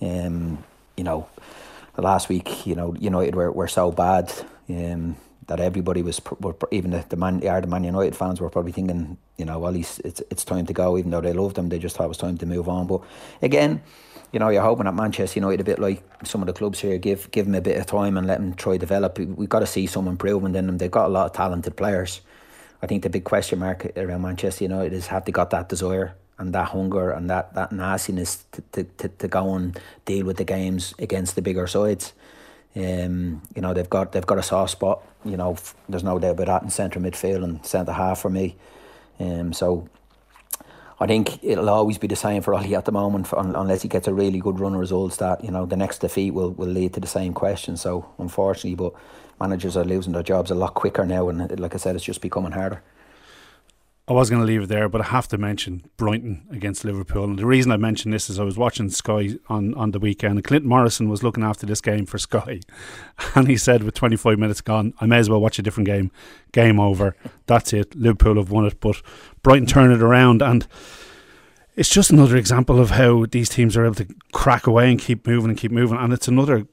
Um, 0.00 0.64
you 0.96 1.04
know, 1.04 1.28
last 1.96 2.28
week, 2.28 2.66
you 2.66 2.74
know, 2.74 2.94
United 2.94 3.34
were, 3.34 3.52
were 3.52 3.68
so 3.68 3.90
bad 3.90 4.32
um, 4.68 5.16
that 5.46 5.60
everybody 5.60 6.02
was, 6.02 6.20
were, 6.40 6.56
even 6.70 6.90
the, 6.90 7.04
the 7.08 7.16
man, 7.16 7.40
the 7.40 7.66
Man 7.66 7.84
United 7.84 8.16
fans 8.16 8.40
were 8.40 8.50
probably 8.50 8.72
thinking, 8.72 9.18
you 9.36 9.44
know, 9.44 9.58
well, 9.58 9.74
it's, 9.74 9.98
it's 10.00 10.44
time 10.44 10.66
to 10.66 10.72
go, 10.72 10.96
even 10.98 11.10
though 11.10 11.20
they 11.20 11.32
loved 11.32 11.56
them, 11.56 11.68
they 11.68 11.78
just 11.78 11.96
thought 11.96 12.04
it 12.04 12.08
was 12.08 12.18
time 12.18 12.38
to 12.38 12.46
move 12.46 12.68
on. 12.68 12.86
But 12.86 13.02
again, 13.42 13.82
you 14.32 14.38
know, 14.38 14.48
you're 14.50 14.62
hoping 14.62 14.86
at 14.86 14.94
Manchester 14.94 15.40
United 15.40 15.60
a 15.60 15.64
bit 15.64 15.78
like 15.78 16.02
some 16.24 16.42
of 16.42 16.46
the 16.46 16.52
clubs 16.52 16.80
here, 16.80 16.98
give 16.98 17.30
give 17.30 17.46
them 17.46 17.54
a 17.54 17.60
bit 17.60 17.78
of 17.78 17.86
time 17.86 18.16
and 18.16 18.26
let 18.26 18.38
them 18.38 18.54
try 18.54 18.76
develop. 18.76 19.18
We've 19.18 19.48
got 19.48 19.60
to 19.60 19.66
see 19.66 19.86
some 19.86 20.06
improvement 20.06 20.56
in 20.56 20.66
them. 20.66 20.78
They've 20.78 20.90
got 20.90 21.06
a 21.06 21.08
lot 21.08 21.26
of 21.26 21.32
talented 21.32 21.76
players. 21.76 22.20
I 22.82 22.86
think 22.86 23.02
the 23.02 23.10
big 23.10 23.24
question 23.24 23.58
mark 23.58 23.86
around 23.96 24.22
Manchester 24.22 24.64
United 24.64 24.92
is 24.92 25.08
have 25.08 25.24
they 25.24 25.32
got 25.32 25.50
that 25.50 25.68
desire 25.68 26.14
and 26.38 26.54
that 26.54 26.68
hunger 26.68 27.10
and 27.10 27.28
that, 27.28 27.54
that 27.54 27.72
nastiness 27.72 28.44
to, 28.52 28.62
to, 28.72 28.84
to, 28.84 29.08
to 29.08 29.28
go 29.28 29.54
and 29.54 29.78
deal 30.04 30.24
with 30.24 30.36
the 30.36 30.44
games 30.44 30.94
against 30.98 31.34
the 31.34 31.42
bigger 31.42 31.66
sides. 31.66 32.12
Um, 32.76 33.42
you 33.56 33.62
know 33.62 33.74
they've 33.74 33.90
got 33.90 34.12
they've 34.12 34.26
got 34.26 34.38
a 34.38 34.42
soft 34.42 34.72
spot. 34.72 35.02
You 35.24 35.36
know 35.36 35.56
there's 35.88 36.04
no 36.04 36.18
doubt 36.18 36.32
about 36.32 36.46
that 36.46 36.62
in 36.62 36.70
centre 36.70 37.00
midfield 37.00 37.42
and 37.42 37.64
centre 37.64 37.92
half 37.92 38.20
for 38.20 38.30
me. 38.30 38.56
Um, 39.18 39.52
so 39.52 39.88
I 41.00 41.06
think 41.06 41.42
it'll 41.44 41.70
always 41.70 41.96
be 41.96 42.08
the 42.08 42.16
same 42.16 42.42
for 42.42 42.54
Ole 42.54 42.74
at 42.74 42.84
the 42.84 42.92
moment, 42.92 43.28
for, 43.28 43.38
unless 43.38 43.82
he 43.82 43.88
gets 43.88 44.08
a 44.08 44.14
really 44.14 44.40
good 44.40 44.58
run 44.58 44.74
of 44.74 44.80
results. 44.80 45.18
That 45.18 45.44
you 45.44 45.50
know 45.50 45.64
the 45.64 45.76
next 45.76 45.98
defeat 46.00 46.32
will, 46.32 46.50
will 46.52 46.68
lead 46.68 46.94
to 46.94 47.00
the 47.00 47.06
same 47.06 47.34
question. 47.34 47.76
So 47.76 48.08
unfortunately, 48.18 48.74
but 48.74 48.94
managers 49.40 49.76
are 49.76 49.84
losing 49.84 50.12
their 50.12 50.24
jobs 50.24 50.50
a 50.50 50.56
lot 50.56 50.74
quicker 50.74 51.06
now, 51.06 51.28
and 51.28 51.60
like 51.60 51.74
I 51.74 51.78
said, 51.78 51.94
it's 51.94 52.04
just 52.04 52.20
becoming 52.20 52.52
harder. 52.52 52.82
I 54.08 54.14
was 54.14 54.30
going 54.30 54.40
to 54.40 54.46
leave 54.46 54.62
it 54.62 54.68
there, 54.68 54.88
but 54.88 55.02
I 55.02 55.04
have 55.04 55.28
to 55.28 55.38
mention 55.38 55.84
Brighton 55.98 56.46
against 56.50 56.82
Liverpool. 56.82 57.24
And 57.24 57.38
the 57.38 57.44
reason 57.44 57.70
I 57.70 57.76
mentioned 57.76 58.14
this 58.14 58.30
is 58.30 58.38
I 58.38 58.42
was 58.42 58.56
watching 58.56 58.88
Sky 58.88 59.34
on, 59.50 59.74
on 59.74 59.90
the 59.90 59.98
weekend, 59.98 60.38
and 60.38 60.44
Clinton 60.44 60.70
Morrison 60.70 61.10
was 61.10 61.22
looking 61.22 61.44
after 61.44 61.66
this 61.66 61.82
game 61.82 62.06
for 62.06 62.18
Sky. 62.18 62.60
And 63.34 63.48
he 63.48 63.56
said, 63.56 63.82
with 63.82 63.94
25 63.94 64.38
minutes 64.38 64.60
gone, 64.60 64.94
I 65.00 65.06
may 65.06 65.18
as 65.18 65.28
well 65.28 65.40
watch 65.40 65.58
a 65.58 65.62
different 65.62 65.86
game. 65.86 66.10
Game 66.52 66.80
over. 66.80 67.16
That's 67.46 67.72
it. 67.72 67.94
Liverpool 67.94 68.36
have 68.36 68.50
won 68.50 68.64
it. 68.64 68.80
But 68.80 69.02
Brighton 69.42 69.66
turn 69.66 69.92
it 69.92 70.00
around. 70.00 70.40
And 70.40 70.66
it's 71.76 71.88
just 71.88 72.10
another 72.10 72.36
example 72.36 72.80
of 72.80 72.90
how 72.90 73.26
these 73.26 73.48
teams 73.48 73.76
are 73.76 73.84
able 73.84 73.96
to 73.96 74.06
crack 74.32 74.66
away 74.66 74.90
and 74.90 75.00
keep 75.00 75.26
moving 75.26 75.50
and 75.50 75.58
keep 75.58 75.72
moving. 75.72 75.98
And 75.98 76.12
it's 76.12 76.28
another 76.28 76.66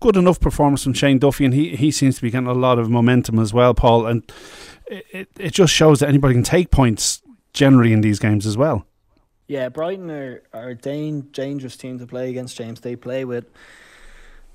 good 0.00 0.16
enough 0.16 0.40
performance 0.40 0.84
from 0.84 0.92
Shane 0.92 1.18
Duffy. 1.18 1.44
And 1.44 1.54
he, 1.54 1.76
he 1.76 1.90
seems 1.90 2.16
to 2.16 2.22
be 2.22 2.30
getting 2.30 2.48
a 2.48 2.54
lot 2.54 2.78
of 2.78 2.90
momentum 2.90 3.38
as 3.38 3.52
well, 3.52 3.74
Paul. 3.74 4.06
And 4.06 4.30
it, 4.86 5.28
it 5.38 5.52
just 5.52 5.72
shows 5.72 6.00
that 6.00 6.08
anybody 6.08 6.34
can 6.34 6.42
take 6.42 6.70
points 6.70 7.22
generally 7.52 7.92
in 7.92 8.00
these 8.00 8.18
games 8.18 8.46
as 8.46 8.56
well. 8.56 8.86
Yeah, 9.46 9.70
Brighton 9.70 10.10
are, 10.10 10.42
are 10.52 10.70
a 10.70 10.74
dangerous 10.74 11.76
team 11.76 11.98
to 11.98 12.06
play 12.06 12.28
against, 12.30 12.56
James. 12.56 12.80
They 12.80 12.96
play 12.96 13.24
with, 13.24 13.46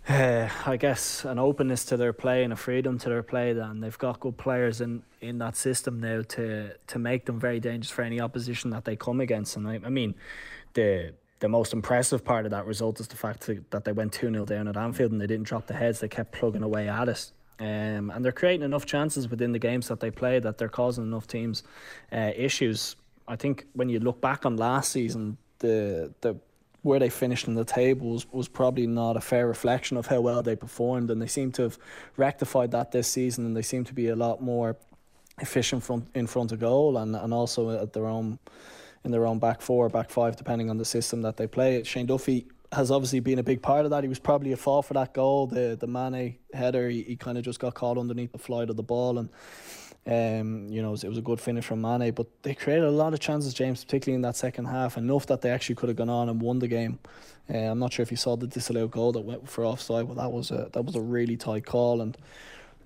uh, 0.08 0.50
I 0.66 0.78
guess, 0.78 1.26
an 1.26 1.39
openness 1.39 1.84
to 1.86 1.98
their 1.98 2.14
play 2.14 2.44
and 2.44 2.54
a 2.54 2.56
freedom 2.56 3.00
to 3.00 3.10
their 3.10 3.24
play. 3.24 3.52
And 3.52 3.82
they've 3.82 3.98
got 3.98 4.20
good 4.20 4.38
players 4.38 4.82
in, 4.82 5.02
in 5.20 5.39
that 5.39 5.56
system 5.56 6.00
now 6.00 6.22
to, 6.30 6.76
to 6.88 7.00
make 7.00 7.26
them 7.26 7.39
very 7.39 7.60
dangerous 7.60 7.89
for 7.89 8.04
any 8.04 8.22
opposition 8.22 8.70
that 8.70 8.86
they 8.86 8.96
come 8.96 9.20
against. 9.20 9.58
And 9.58 9.68
I, 9.68 9.80
I 9.84 9.89
mean, 9.89 10.14
the 10.74 11.16
the 11.44 11.50
most 11.50 11.74
impressive 11.74 12.24
part 12.24 12.46
of 12.46 12.52
that 12.52 12.66
result 12.66 13.02
is 13.02 13.08
the 13.10 13.18
fact 13.18 13.50
that 13.70 13.84
they 13.84 13.91
went 13.91 14.14
2 14.14 14.32
0 14.32 14.46
down 14.46 14.66
at 14.70 14.78
Anfield 14.78 15.12
and 15.12 15.20
they 15.20 15.28
didn't 15.28 15.46
drop 15.46 15.68
the 15.68 15.74
heads. 15.74 16.00
They 16.00 16.08
kept 16.08 16.32
plugging 16.32 16.64
away 16.64 16.88
at 16.88 17.10
it. 17.10 17.32
Um, 17.60 18.10
and 18.12 18.24
they're 18.24 18.32
creating 18.32 18.64
enough 18.64 18.86
chances 18.86 19.30
within 19.30 19.52
the 19.52 19.60
games 19.60 19.89
that 19.89 20.00
they 20.00 20.10
play 20.10 20.39
that 20.39 20.58
they're 20.58 20.70
causing 20.70 21.04
enough 21.04 21.28
teams 21.28 21.64
uh, 22.14 22.32
issues. 22.34 22.96
I 23.28 23.36
think 23.36 23.66
when 23.74 23.89
you 23.89 24.00
look 24.00 24.22
back 24.22 24.46
on 24.46 24.56
last 24.56 24.94
season, 24.94 25.38
the 25.60 26.14
the 26.22 26.38
where 26.82 27.00
they 27.00 27.10
finished 27.10 27.48
in 27.50 27.56
the 27.56 27.66
table 27.66 28.12
was, 28.12 28.26
was 28.32 28.48
probably 28.48 28.88
not 28.88 29.18
a 29.18 29.22
fair 29.22 29.46
reflection 29.46 29.98
of 29.98 30.08
how 30.08 30.22
well 30.22 30.41
they 30.44 30.56
performed, 30.56 31.12
and 31.12 31.22
they 31.22 31.28
seem 31.28 31.52
to 31.54 31.64
have 31.64 31.78
rectified 32.16 32.72
that 32.72 32.94
this 32.94 33.10
season, 33.10 33.46
and 33.46 33.56
they 33.56 33.62
seem 33.62 33.84
to 33.84 33.94
be 33.94 34.08
a 34.08 34.16
lot 34.16 34.41
more 34.41 34.78
efficient 35.39 35.84
front 35.84 36.08
in 36.16 36.26
front 36.26 36.54
of 36.54 36.60
goal, 36.62 36.98
and, 36.98 37.18
and 37.18 37.34
also 37.34 37.70
at 37.70 37.91
their 37.91 38.06
own 38.06 38.39
in 39.04 39.12
their 39.12 39.26
own 39.26 39.39
back 39.39 39.62
four, 39.62 39.89
back 39.89 40.10
five, 40.10 40.36
depending 40.36 40.70
on 40.70 40.78
the 40.78 40.86
system 40.86 41.22
that 41.24 41.38
they 41.38 41.47
play. 41.47 41.84
Shane 41.84 42.06
Duffy 42.06 42.47
has 42.72 42.91
obviously 42.91 43.20
been 43.20 43.39
a 43.39 43.43
big 43.43 43.62
part 43.62 43.86
of 43.86 43.91
that. 43.91 44.04
He 44.04 44.08
was 44.08 44.20
probably 44.20 44.51
a 44.51 44.58
fall 44.58 44.82
for 44.82 44.93
that 44.95 45.14
goal, 45.14 45.47
the 45.47 45.78
the 45.80 45.88
Mane 45.88 46.38
header. 46.54 46.89
He, 46.89 47.04
he 47.04 47.16
kind 47.16 47.38
of 47.38 47.43
just 47.43 47.60
got 47.60 47.74
caught 47.74 47.97
underneath 47.97 48.32
the 48.32 48.39
flight 48.39 48.70
of 48.70 48.76
the 48.76 48.84
ball, 48.84 49.18
and 49.18 49.30
um, 50.06 50.68
you 50.68 50.82
know, 50.82 50.89
it 50.89 50.91
was, 50.91 51.04
it 51.06 51.10
was, 51.10 51.18
a 51.18 51.22
good 51.22 51.39
finish 51.39 51.66
from 51.66 51.82
Mane. 51.82 52.12
But 52.12 52.28
they 52.43 52.54
created 52.54 52.84
a 52.84 52.91
lot 52.91 53.14
of 53.14 53.22
chances, 53.22 53.54
James, 53.54 53.84
particularly 53.86 54.16
in 54.16 54.22
that 54.24 54.36
second 54.36 54.66
half, 54.66 54.97
enough 54.97 55.28
that 55.28 55.41
they 55.41 55.49
actually 55.49 55.76
could 55.76 55.88
have 55.88 55.95
gone 55.95 56.10
on 56.10 56.28
and 56.28 56.41
won 56.41 56.60
the 56.60 56.68
game. 56.68 56.99
Uh, 57.49 57.58
I'm 57.58 57.80
not 57.80 57.93
sure 57.93 58.04
if 58.04 58.12
you 58.12 58.18
saw 58.18 58.36
the 58.36 58.47
disallowed 58.47 58.91
goal 58.91 59.14
that 59.14 59.22
went 59.22 59.47
for 59.49 59.66
offside, 59.66 60.08
but 60.08 60.18
that 60.18 60.32
was 60.32 60.51
a 60.51 60.70
that 60.74 60.84
was 60.84 60.95
a 60.95 61.01
really 61.01 61.38
tight 61.38 61.66
call, 61.66 62.01
and 62.01 62.18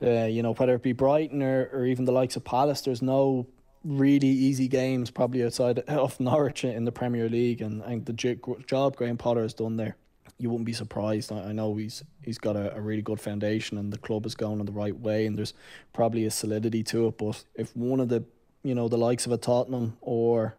uh, 0.02 0.26
you 0.26 0.44
know 0.44 0.54
whether 0.54 0.76
it 0.76 0.84
be 0.84 0.94
Brighton 0.94 1.42
or, 1.42 1.70
or 1.74 1.86
even 1.86 2.06
the 2.06 2.12
likes 2.12 2.36
of 2.36 2.44
Palace, 2.44 2.82
there's 2.82 3.02
no 3.02 3.48
really 3.84 4.28
easy 4.28 4.68
games 4.68 5.10
probably 5.10 5.44
outside 5.44 5.80
of 5.80 6.20
Norwich 6.20 6.64
in 6.64 6.86
the 6.86 6.92
Premier 6.92 7.30
League 7.30 7.62
and, 7.62 7.82
and 7.84 8.06
the 8.06 8.14
job 8.14 8.96
Graham 8.96 9.18
Potter 9.18 9.42
has 9.42 9.54
done 9.54 9.78
there. 9.78 9.96
You 10.40 10.50
wouldn't 10.50 10.66
be 10.66 10.74
surprised. 10.74 11.32
I 11.32 11.52
know 11.52 11.76
he's 11.76 12.04
he's 12.22 12.38
got 12.38 12.56
a, 12.56 12.76
a 12.76 12.82
really 12.82 13.02
good 13.02 13.20
foundation 13.20 13.78
and 13.78 13.92
the 13.92 13.98
club 13.98 14.26
is 14.26 14.36
going 14.36 14.60
in 14.60 14.66
the 14.66 14.72
right 14.72 14.98
way 14.98 15.26
and 15.26 15.38
there's 15.38 15.54
probably 15.94 16.26
a 16.26 16.32
solidity 16.32 16.84
to 16.84 17.08
it. 17.08 17.18
But 17.18 17.44
if 17.56 17.76
one 17.76 18.00
of 18.00 18.10
the 18.10 18.24
you 18.64 18.76
know 18.76 18.88
the 18.88 18.98
likes 18.98 19.26
of 19.26 19.32
a 19.32 19.38
Tottenham 19.38 19.98
or 20.02 20.56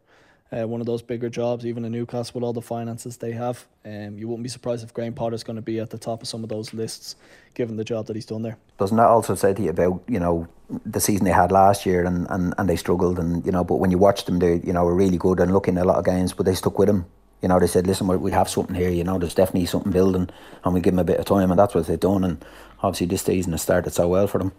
uh, 0.51 0.67
one 0.67 0.81
of 0.81 0.87
those 0.87 1.03
bigger 1.03 1.29
jobs, 1.29 1.67
even 1.67 1.85
in 1.85 1.93
Newcastle 1.93 2.33
with 2.35 2.45
all 2.45 2.53
the 2.53 2.63
finances 2.63 3.17
they 3.19 3.33
have. 3.33 3.67
Um, 3.85 4.19
you 4.19 4.29
wouldn't 4.29 4.43
be 4.43 4.49
surprised 4.49 4.83
if 4.83 4.95
Graham 4.95 5.13
Potter's 5.13 5.45
going 5.45 5.57
to 5.57 5.63
be 5.63 5.79
at 5.79 5.91
the 5.91 5.99
top 5.99 6.23
of 6.23 6.29
some 6.29 6.43
of 6.43 6.49
those 6.49 6.73
lists, 6.73 7.17
given 7.55 7.77
the 7.77 7.85
job 7.85 8.07
that 8.07 8.17
he's 8.17 8.27
done 8.27 8.43
there. 8.43 8.57
Doesn't 8.79 8.97
that 8.97 9.09
also 9.09 9.35
say 9.35 9.53
to 9.53 9.63
you 9.63 9.71
about 9.71 10.03
you 10.09 10.19
know 10.19 10.49
the 10.87 11.01
season 11.01 11.25
they 11.25 11.33
had 11.33 11.53
last 11.53 11.87
year 11.87 12.05
and, 12.05 12.27
and, 12.31 12.55
and 12.59 12.69
they 12.69 12.77
struggled 12.77 13.19
and 13.19 13.45
you 13.47 13.53
know 13.53 13.65
but 13.65 13.77
when 13.77 13.91
you 13.91 13.97
watch 13.97 14.27
them 14.27 14.39
they 14.39 14.57
you 14.57 14.73
know 14.73 14.85
were 14.85 14.95
really 14.95 15.17
good 15.17 15.41
and 15.41 15.51
looking 15.51 15.79
a 15.79 15.85
lot 15.85 15.97
of 15.97 16.05
games 16.05 16.35
but 16.35 16.45
they 16.47 16.55
stuck 16.55 16.79
with 16.79 16.89
him. 16.89 17.07
You 17.43 17.49
know 17.49 17.59
they 17.59 17.67
said 17.67 17.87
listen 17.87 18.07
we 18.07 18.33
have 18.33 18.49
something 18.49 18.75
here 18.75 18.91
you 18.91 19.05
know 19.05 19.19
there's 19.19 19.35
definitely 19.35 19.67
something 19.67 19.93
building 19.93 20.29
and 20.65 20.75
we 20.75 20.81
give 20.81 20.93
them 20.93 20.99
a 20.99 21.05
bit 21.05 21.21
of 21.21 21.25
time 21.25 21.51
and 21.51 21.59
that's 21.59 21.75
what 21.75 21.87
they've 21.87 21.99
done 21.99 22.25
and 22.25 22.45
obviously 22.83 23.07
this 23.07 23.23
season 23.23 23.53
has 23.53 23.63
started 23.63 23.93
so 23.93 24.09
well 24.09 24.27
for 24.27 24.39
them. 24.39 24.53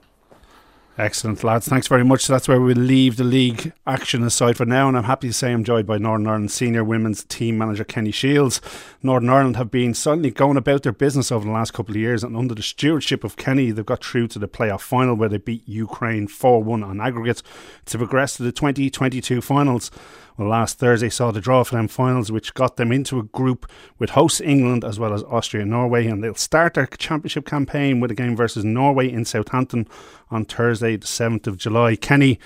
Excellent, 0.99 1.45
lads. 1.45 1.65
Thanks 1.65 1.87
very 1.87 2.03
much. 2.03 2.25
So 2.25 2.33
that's 2.33 2.49
where 2.49 2.59
we'll 2.59 2.75
leave 2.75 3.15
the 3.15 3.23
league 3.23 3.71
action 3.87 4.21
aside 4.21 4.57
for 4.57 4.65
now. 4.65 4.89
And 4.89 4.97
I'm 4.97 5.05
happy 5.05 5.29
to 5.29 5.33
say 5.33 5.53
I'm 5.53 5.63
joined 5.63 5.87
by 5.87 5.97
Northern 5.97 6.27
Ireland 6.27 6.51
senior 6.51 6.83
women's 6.83 7.23
team 7.23 7.57
manager 7.57 7.85
Kenny 7.85 8.11
Shiels. 8.11 8.59
Northern 9.01 9.29
Ireland 9.29 9.55
have 9.55 9.71
been 9.71 9.93
suddenly 9.93 10.29
going 10.29 10.57
about 10.57 10.83
their 10.83 10.91
business 10.91 11.31
over 11.31 11.45
the 11.45 11.53
last 11.53 11.71
couple 11.71 11.93
of 11.93 12.01
years. 12.01 12.21
And 12.21 12.35
under 12.35 12.53
the 12.53 12.61
stewardship 12.61 13.23
of 13.23 13.37
Kenny, 13.37 13.71
they've 13.71 13.85
got 13.85 14.03
through 14.03 14.27
to 14.27 14.39
the 14.39 14.49
playoff 14.49 14.81
final 14.81 15.15
where 15.15 15.29
they 15.29 15.37
beat 15.37 15.65
Ukraine 15.69 16.27
4 16.27 16.61
1 16.63 16.83
on 16.83 16.99
aggregate 16.99 17.43
to 17.85 17.97
progress 17.97 18.35
to 18.35 18.43
the 18.43 18.51
2022 18.51 19.39
finals. 19.39 19.91
Well, 20.39 20.47
last 20.47 20.79
Thursday 20.79 21.09
saw 21.09 21.31
the 21.31 21.41
draw 21.41 21.65
for 21.65 21.75
them 21.75 21.89
finals, 21.89 22.31
which 22.31 22.53
got 22.53 22.77
them 22.77 22.93
into 22.93 23.19
a 23.19 23.23
group 23.23 23.69
with 23.97 24.11
host 24.11 24.39
England 24.39 24.85
as 24.85 24.97
well 24.97 25.13
as 25.13 25.21
Austria 25.23 25.63
and 25.63 25.71
Norway. 25.71 26.07
And 26.07 26.23
they'll 26.23 26.33
start 26.33 26.75
their 26.75 26.85
championship 26.85 27.45
campaign 27.45 27.99
with 27.99 28.09
a 28.09 28.15
game 28.15 28.37
versus 28.37 28.63
Norway 28.63 29.11
in 29.11 29.25
Southampton 29.25 29.85
on 30.31 30.45
Thursday, 30.45 30.95
the 30.95 31.05
7th 31.05 31.45
of 31.45 31.57
July. 31.57 31.97
Kenny, 31.97 32.39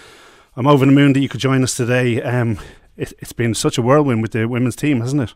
I'm 0.55 0.65
over 0.65 0.87
the 0.87 0.91
moon 0.91 1.13
that 1.13 1.19
you 1.19 1.29
could 1.29 1.39
join 1.39 1.61
us 1.61 1.77
today. 1.77 2.19
Um, 2.23 2.57
it, 2.97 3.13
it's 3.19 3.31
been 3.31 3.53
such 3.53 3.77
a 3.77 3.83
whirlwind 3.83 4.23
with 4.23 4.31
the 4.31 4.47
women's 4.47 4.75
team, 4.75 4.99
hasn't 4.99 5.21
it? 5.21 5.35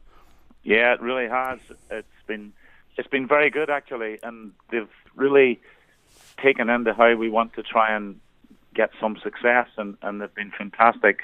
Yeah, 0.64 0.96
it 0.96 1.02
really 1.02 1.28
has. 1.30 1.60
It's 1.92 2.08
been 2.26 2.54
it's 2.98 3.08
been 3.08 3.28
very 3.28 3.52
good 3.52 3.70
actually, 3.70 4.18
and 4.24 4.52
they've 4.72 4.90
really 5.16 5.62
taken 6.42 6.72
into 6.72 6.96
how 6.96 7.14
we 7.14 7.30
want 7.30 7.54
to 7.54 7.62
try 7.62 7.96
and 7.96 8.20
get 8.74 8.90
some 9.00 9.16
success, 9.18 9.68
and, 9.78 9.96
and 10.02 10.20
they've 10.20 10.34
been 10.34 10.52
fantastic. 10.58 11.22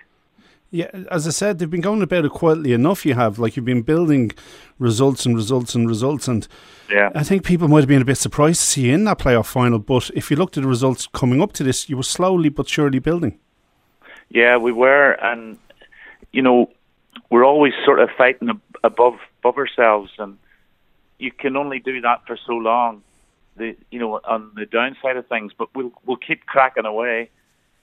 Yeah, 0.73 0.89
as 1.11 1.27
I 1.27 1.29
said, 1.29 1.59
they've 1.59 1.69
been 1.69 1.81
going 1.81 2.01
about 2.01 2.25
it 2.25 2.31
quietly 2.31 2.73
enough. 2.73 3.05
You 3.05 3.13
have 3.13 3.37
like 3.37 3.55
you've 3.55 3.63
been 3.63 3.83
building 3.83 4.31
results 4.79 5.23
and 5.23 5.35
results 5.35 5.75
and 5.75 5.87
results, 5.87 6.27
and 6.27 6.47
yeah, 6.89 7.11
I 7.13 7.23
think 7.23 7.45
people 7.45 7.67
might 7.67 7.81
have 7.81 7.87
been 7.87 8.01
a 8.01 8.05
bit 8.05 8.17
surprised 8.17 8.59
to 8.61 8.65
see 8.65 8.87
you 8.87 8.95
in 8.95 9.03
that 9.03 9.19
playoff 9.19 9.45
final. 9.45 9.77
But 9.77 10.09
if 10.15 10.31
you 10.31 10.35
looked 10.35 10.57
at 10.57 10.63
the 10.63 10.67
results 10.67 11.05
coming 11.13 11.43
up 11.43 11.53
to 11.53 11.63
this, 11.63 11.89
you 11.89 11.95
were 11.95 12.01
slowly 12.01 12.49
but 12.49 12.67
surely 12.67 12.97
building. 12.97 13.37
Yeah, 14.29 14.57
we 14.57 14.71
were, 14.71 15.11
and 15.11 15.59
you 16.31 16.41
know, 16.41 16.71
we're 17.29 17.45
always 17.45 17.73
sort 17.85 17.99
of 17.99 18.09
fighting 18.17 18.49
above 18.83 19.19
above 19.43 19.57
ourselves, 19.59 20.11
and 20.17 20.39
you 21.19 21.31
can 21.31 21.55
only 21.55 21.81
do 21.81 22.01
that 22.01 22.25
for 22.25 22.35
so 22.47 22.53
long. 22.53 23.03
The 23.57 23.77
you 23.91 23.99
know 23.99 24.19
on 24.23 24.49
the 24.55 24.65
downside 24.65 25.17
of 25.17 25.27
things, 25.27 25.51
but 25.55 25.69
we'll 25.75 25.91
we'll 26.03 26.17
keep 26.17 26.47
cracking 26.47 26.85
away, 26.85 27.29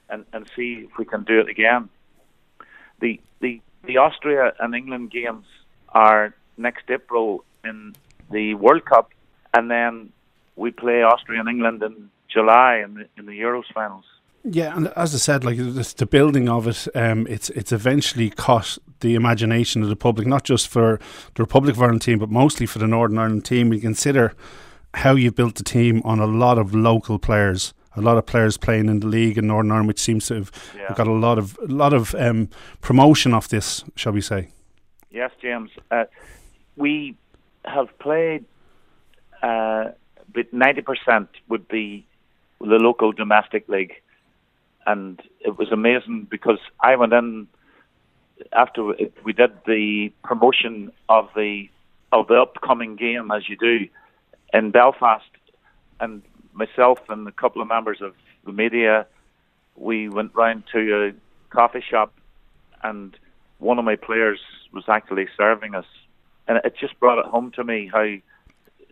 and 0.08 0.24
and 0.32 0.50
see 0.56 0.88
if 0.90 0.98
we 0.98 1.04
can 1.04 1.22
do 1.22 1.38
it 1.38 1.48
again 1.48 1.88
the 3.00 3.20
the 3.40 3.60
the 3.84 3.96
Austria 3.96 4.52
and 4.60 4.74
England 4.74 5.10
games 5.10 5.46
are 5.88 6.34
next 6.56 6.84
April 6.90 7.44
in 7.64 7.94
the 8.30 8.54
World 8.54 8.84
Cup, 8.84 9.10
and 9.54 9.70
then 9.70 10.12
we 10.56 10.70
play 10.70 11.02
Austria 11.02 11.40
and 11.40 11.48
England 11.48 11.82
in 11.82 12.10
July 12.28 12.82
in 12.84 12.94
the, 12.94 13.08
in 13.16 13.26
the 13.26 13.40
Euros 13.40 13.64
finals. 13.74 14.04
Yeah, 14.44 14.74
and 14.74 14.88
as 14.96 15.14
I 15.14 15.18
said, 15.18 15.44
like 15.44 15.58
the 15.58 16.08
building 16.10 16.48
of 16.48 16.66
it, 16.66 16.88
um, 16.94 17.26
it's 17.26 17.50
it's 17.50 17.72
eventually 17.72 18.30
caught 18.30 18.78
the 19.00 19.14
imagination 19.14 19.82
of 19.82 19.88
the 19.88 19.96
public, 19.96 20.26
not 20.26 20.44
just 20.44 20.68
for 20.68 20.98
the 21.34 21.42
Republic 21.42 21.76
of 21.76 21.82
Ireland 21.82 22.02
team, 22.02 22.18
but 22.18 22.30
mostly 22.30 22.66
for 22.66 22.78
the 22.78 22.86
Northern 22.86 23.18
Ireland 23.18 23.44
team. 23.44 23.68
We 23.68 23.80
consider 23.80 24.34
how 24.94 25.14
you 25.14 25.30
built 25.30 25.56
the 25.56 25.64
team 25.64 26.00
on 26.04 26.20
a 26.20 26.26
lot 26.26 26.56
of 26.58 26.74
local 26.74 27.18
players 27.18 27.74
a 27.96 28.00
lot 28.00 28.16
of 28.16 28.26
players 28.26 28.56
playing 28.56 28.88
in 28.88 29.00
the 29.00 29.06
league 29.06 29.38
in 29.38 29.46
Northern 29.46 29.70
Ireland, 29.70 29.88
which 29.88 30.00
seems 30.00 30.26
to 30.28 30.34
have 30.34 30.52
yeah. 30.76 30.94
got 30.94 31.06
a 31.06 31.12
lot 31.12 31.38
of 31.38 31.58
a 31.62 31.72
lot 31.72 31.92
of 31.92 32.14
um, 32.14 32.48
promotion 32.80 33.34
off 33.34 33.48
this, 33.48 33.84
shall 33.96 34.12
we 34.12 34.20
say? 34.20 34.48
Yes, 35.10 35.32
James. 35.42 35.70
Uh, 35.90 36.04
we 36.76 37.16
have 37.64 37.96
played, 37.98 38.44
uh, 39.42 39.90
but 40.32 40.52
ninety 40.52 40.82
percent 40.82 41.28
would 41.48 41.66
be 41.68 42.06
the 42.60 42.78
local 42.78 43.12
domestic 43.12 43.68
league, 43.68 43.94
and 44.86 45.20
it 45.40 45.58
was 45.58 45.72
amazing 45.72 46.28
because 46.30 46.60
I 46.80 46.96
went 46.96 47.12
in 47.12 47.48
after 48.52 48.94
we 49.24 49.32
did 49.32 49.52
the 49.66 50.12
promotion 50.22 50.92
of 51.08 51.28
the 51.34 51.68
of 52.12 52.26
the 52.28 52.34
upcoming 52.34 52.96
game, 52.96 53.30
as 53.30 53.48
you 53.48 53.56
do 53.56 53.88
in 54.52 54.70
Belfast, 54.70 55.30
and 56.00 56.22
myself 56.60 56.98
and 57.08 57.26
a 57.26 57.32
couple 57.32 57.60
of 57.62 57.68
members 57.68 58.00
of 58.00 58.14
the 58.44 58.52
media, 58.52 59.06
we 59.76 60.08
went 60.08 60.34
round 60.34 60.64
to 60.72 60.80
a 61.06 61.54
coffee 61.54 61.84
shop, 61.90 62.12
and 62.82 63.16
one 63.58 63.78
of 63.78 63.84
my 63.84 63.96
players 63.96 64.40
was 64.72 64.84
actually 64.88 65.26
serving 65.36 65.74
us, 65.74 65.86
and 66.46 66.58
it 66.64 66.74
just 66.78 66.98
brought 67.00 67.18
it 67.18 67.26
home 67.26 67.50
to 67.52 67.64
me 67.64 67.90
how 67.92 68.08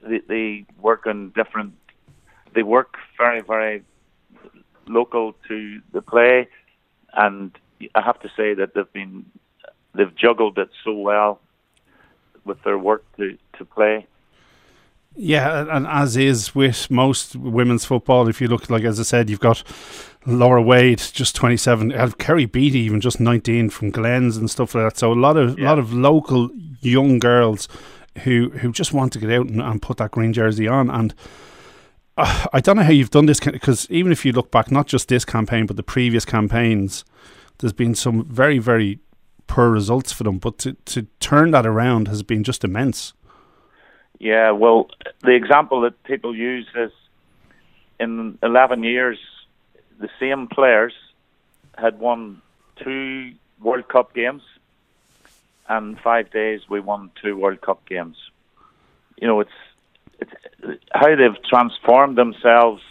they, 0.08 0.20
they 0.26 0.64
work 0.80 1.06
on 1.06 1.30
different. 1.30 1.74
They 2.54 2.62
work 2.62 2.96
very, 3.16 3.42
very 3.42 3.82
local 4.86 5.34
to 5.48 5.80
the 5.92 6.02
play, 6.02 6.48
and 7.12 7.50
I 7.94 8.00
have 8.00 8.20
to 8.20 8.30
say 8.36 8.54
that 8.54 8.74
they've 8.74 8.92
been 8.92 9.26
they've 9.94 10.14
juggled 10.14 10.58
it 10.58 10.70
so 10.84 10.92
well 10.92 11.40
with 12.44 12.62
their 12.62 12.78
work 12.78 13.04
to 13.16 13.36
to 13.58 13.64
play. 13.64 14.06
Yeah, 15.16 15.66
and 15.68 15.86
as 15.86 16.16
is 16.16 16.54
with 16.54 16.90
most 16.90 17.34
women's 17.34 17.84
football, 17.84 18.28
if 18.28 18.40
you 18.40 18.46
look, 18.46 18.70
like 18.70 18.84
as 18.84 19.00
I 19.00 19.02
said, 19.02 19.28
you've 19.28 19.40
got 19.40 19.64
Laura 20.26 20.62
Wade, 20.62 20.98
just 20.98 21.34
twenty 21.34 21.56
seven, 21.56 21.90
Kerry 22.18 22.46
Beattie, 22.46 22.78
even 22.80 23.00
just 23.00 23.18
nineteen 23.18 23.68
from 23.70 23.90
Glens 23.90 24.36
and 24.36 24.48
stuff 24.48 24.74
like 24.74 24.84
that. 24.84 24.98
So 24.98 25.12
a 25.12 25.14
lot 25.14 25.36
of 25.36 25.58
yeah. 25.58 25.68
lot 25.70 25.78
of 25.78 25.92
local 25.92 26.50
young 26.80 27.18
girls 27.18 27.68
who 28.18 28.50
who 28.50 28.70
just 28.70 28.92
want 28.92 29.12
to 29.14 29.18
get 29.18 29.30
out 29.30 29.46
and, 29.46 29.60
and 29.60 29.82
put 29.82 29.96
that 29.96 30.12
green 30.12 30.32
jersey 30.32 30.68
on. 30.68 30.88
And 30.90 31.14
uh, 32.16 32.46
I 32.52 32.60
don't 32.60 32.76
know 32.76 32.82
how 32.82 32.92
you've 32.92 33.10
done 33.10 33.26
this 33.26 33.40
because 33.40 33.90
even 33.90 34.12
if 34.12 34.24
you 34.24 34.32
look 34.32 34.50
back, 34.50 34.70
not 34.70 34.86
just 34.86 35.08
this 35.08 35.24
campaign 35.24 35.66
but 35.66 35.76
the 35.76 35.82
previous 35.82 36.24
campaigns, 36.24 37.04
there's 37.58 37.72
been 37.72 37.94
some 37.94 38.24
very 38.26 38.58
very 38.58 39.00
poor 39.48 39.70
results 39.70 40.12
for 40.12 40.22
them. 40.22 40.38
But 40.38 40.58
to 40.58 40.74
to 40.74 41.02
turn 41.18 41.50
that 41.52 41.66
around 41.66 42.06
has 42.06 42.22
been 42.22 42.44
just 42.44 42.62
immense. 42.62 43.14
Yeah, 44.18 44.50
well, 44.50 44.90
the 45.22 45.34
example 45.34 45.82
that 45.82 46.02
people 46.02 46.34
use 46.36 46.66
is 46.74 46.90
in 48.00 48.38
11 48.42 48.82
years, 48.82 49.18
the 49.98 50.08
same 50.18 50.48
players 50.48 50.92
had 51.76 51.98
won 51.98 52.42
two 52.76 53.32
World 53.60 53.88
Cup 53.88 54.14
games, 54.14 54.42
and 55.68 55.98
five 56.00 56.30
days 56.30 56.62
we 56.68 56.80
won 56.80 57.10
two 57.20 57.36
World 57.36 57.60
Cup 57.60 57.84
games. 57.86 58.16
You 59.16 59.28
know, 59.28 59.40
it's 59.40 59.50
it's 60.20 60.32
how 60.92 61.14
they've 61.14 61.42
transformed 61.44 62.16
themselves 62.16 62.82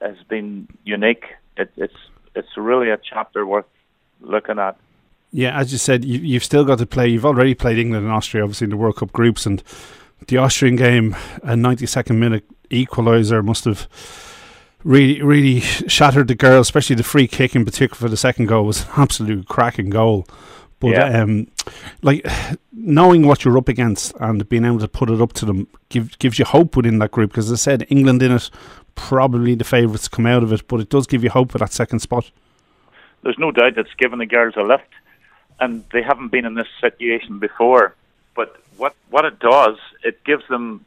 has 0.00 0.16
been 0.28 0.68
unique. 0.84 1.24
It, 1.56 1.72
it's 1.76 1.96
it's 2.34 2.56
really 2.56 2.90
a 2.90 2.98
chapter 2.98 3.46
worth 3.46 3.66
looking 4.20 4.58
at. 4.58 4.76
Yeah, 5.32 5.58
as 5.58 5.72
you 5.72 5.78
said, 5.78 6.04
you, 6.04 6.34
have 6.34 6.44
still 6.44 6.64
got 6.64 6.78
to 6.78 6.86
play. 6.86 7.08
You've 7.08 7.26
already 7.26 7.54
played 7.54 7.76
England 7.76 8.04
and 8.04 8.14
Austria, 8.14 8.44
obviously 8.44 8.66
in 8.66 8.70
the 8.70 8.76
World 8.76 8.96
Cup 8.96 9.10
groups, 9.10 9.46
and 9.46 9.62
the 10.28 10.38
Austrian 10.38 10.76
game, 10.76 11.14
a 11.42 11.54
92nd 11.54 12.16
minute 12.16 12.44
equaliser 12.70 13.44
must 13.44 13.64
have 13.64 13.88
really, 14.84 15.22
really 15.22 15.60
shattered 15.60 16.28
the 16.28 16.34
girls, 16.34 16.66
especially 16.66 16.96
the 16.96 17.02
free 17.02 17.26
kick 17.26 17.56
in 17.56 17.64
particular 17.64 17.96
for 17.96 18.08
the 18.08 18.16
second 18.16 18.46
goal 18.46 18.64
was 18.64 18.84
an 18.84 18.90
absolute 18.96 19.48
cracking 19.48 19.90
goal. 19.90 20.26
But 20.80 20.90
yeah. 20.90 21.22
um, 21.22 21.46
like 22.02 22.26
knowing 22.72 23.26
what 23.26 23.44
you're 23.44 23.56
up 23.56 23.68
against 23.68 24.14
and 24.20 24.46
being 24.48 24.64
able 24.64 24.80
to 24.80 24.88
put 24.88 25.08
it 25.08 25.20
up 25.20 25.32
to 25.34 25.46
them 25.46 25.66
give, 25.88 26.18
gives 26.18 26.38
you 26.38 26.44
hope 26.44 26.76
within 26.76 26.98
that 26.98 27.10
group. 27.10 27.30
Because 27.30 27.50
as 27.50 27.60
I 27.60 27.62
said, 27.62 27.86
England 27.88 28.22
in 28.22 28.32
it, 28.32 28.50
probably 28.94 29.54
the 29.54 29.64
favourites 29.64 30.08
come 30.08 30.26
out 30.26 30.42
of 30.42 30.52
it, 30.52 30.68
but 30.68 30.80
it 30.80 30.90
does 30.90 31.06
give 31.06 31.24
you 31.24 31.30
hope 31.30 31.52
for 31.52 31.58
that 31.58 31.72
second 31.72 32.00
spot. 32.00 32.30
There's 33.22 33.38
no 33.38 33.50
doubt 33.50 33.78
it's 33.78 33.94
given 33.94 34.18
the 34.18 34.26
girls 34.26 34.54
a 34.56 34.62
lift, 34.62 34.84
and 35.58 35.84
they 35.92 36.02
haven't 36.02 36.28
been 36.28 36.44
in 36.44 36.54
this 36.54 36.68
situation 36.80 37.38
before. 37.38 37.94
What 38.76 38.94
what 39.10 39.24
it 39.24 39.38
does, 39.38 39.76
it 40.02 40.24
gives 40.24 40.46
them 40.48 40.84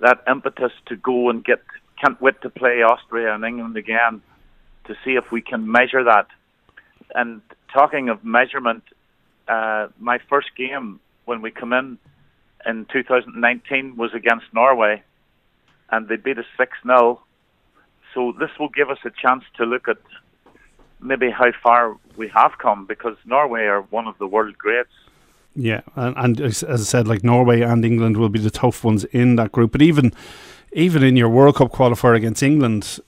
that 0.00 0.22
impetus 0.28 0.72
to 0.86 0.96
go 0.96 1.30
and 1.30 1.44
get 1.44 1.60
can't 2.02 2.20
wait 2.20 2.40
to 2.42 2.50
play 2.50 2.82
Austria 2.82 3.34
and 3.34 3.44
England 3.44 3.76
again 3.76 4.22
to 4.86 4.94
see 5.04 5.12
if 5.12 5.30
we 5.30 5.40
can 5.40 5.70
measure 5.70 6.04
that. 6.04 6.26
And 7.14 7.40
talking 7.72 8.08
of 8.08 8.24
measurement, 8.24 8.82
uh, 9.46 9.88
my 9.98 10.18
first 10.28 10.48
game 10.56 11.00
when 11.24 11.40
we 11.42 11.50
come 11.50 11.72
in 11.72 11.98
in 12.66 12.86
2019 12.92 13.96
was 13.96 14.12
against 14.14 14.46
Norway, 14.52 15.02
and 15.90 16.08
they 16.08 16.16
beat 16.16 16.38
us 16.38 16.44
six 16.56 16.72
0 16.84 17.20
So 18.14 18.32
this 18.38 18.50
will 18.58 18.68
give 18.68 18.90
us 18.90 18.98
a 19.04 19.10
chance 19.10 19.44
to 19.56 19.64
look 19.64 19.88
at 19.88 19.98
maybe 21.00 21.30
how 21.30 21.52
far 21.62 21.96
we 22.16 22.28
have 22.28 22.52
come 22.58 22.86
because 22.86 23.16
Norway 23.24 23.64
are 23.64 23.82
one 23.82 24.06
of 24.06 24.18
the 24.18 24.26
world 24.26 24.56
greats. 24.58 24.90
Yeah, 25.54 25.82
and, 25.96 26.16
and 26.16 26.40
as 26.40 26.64
I 26.64 26.76
said, 26.76 27.06
like 27.06 27.22
Norway 27.22 27.60
and 27.60 27.84
England 27.84 28.16
will 28.16 28.30
be 28.30 28.38
the 28.38 28.50
tough 28.50 28.84
ones 28.84 29.04
in 29.04 29.36
that 29.36 29.52
group. 29.52 29.72
But 29.72 29.82
even 29.82 30.12
even 30.72 31.02
in 31.02 31.16
your 31.16 31.28
World 31.28 31.56
Cup 31.56 31.70
qualifier 31.70 32.16
against 32.16 32.42
England, 32.42 32.98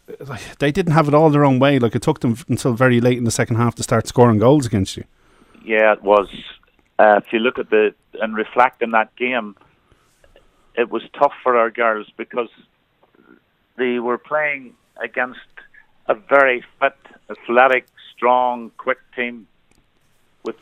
they 0.59 0.71
didn't 0.71 0.93
have 0.93 1.09
it 1.09 1.15
all 1.15 1.31
their 1.31 1.45
own 1.45 1.59
way. 1.59 1.79
Like 1.79 1.95
it 1.95 2.03
took 2.03 2.21
them 2.21 2.37
until 2.49 2.75
very 2.75 3.01
late 3.01 3.17
in 3.17 3.25
the 3.25 3.31
second 3.31 3.57
half 3.57 3.75
to 3.77 3.83
start 3.83 4.07
scoring 4.07 4.39
goals 4.39 4.67
against 4.67 4.97
you. 4.97 5.05
Yeah, 5.65 5.93
it 5.95 6.03
was. 6.03 6.29
Uh, 6.99 7.21
if 7.25 7.33
you 7.33 7.39
look 7.39 7.59
at 7.59 7.71
the 7.71 7.95
and 8.21 8.37
reflect 8.37 8.83
in 8.83 8.91
that 8.91 9.17
game, 9.17 9.57
it 10.77 10.91
was 10.91 11.03
tough 11.19 11.33
for 11.43 11.57
our 11.57 11.71
girls 11.71 12.07
because 12.17 12.51
they 13.77 13.99
were 13.99 14.19
playing 14.19 14.75
against 15.03 15.41
a 16.07 16.15
very 16.15 16.65
fit, 16.79 16.97
athletic, 17.31 17.87
strong, 18.15 18.71
quick 18.77 18.99
team 19.17 19.47
with 20.45 20.57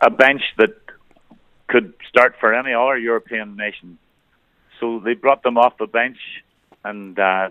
a 0.00 0.10
bench 0.10 0.42
that 0.56 0.76
could 1.68 1.94
start 2.08 2.34
for 2.40 2.54
any 2.54 2.72
other 2.72 2.96
European 2.98 3.56
nation. 3.56 3.98
So 4.80 5.00
they 5.00 5.14
brought 5.14 5.42
them 5.42 5.58
off 5.58 5.76
the 5.78 5.86
bench, 5.86 6.18
and 6.84 7.18
uh, 7.18 7.50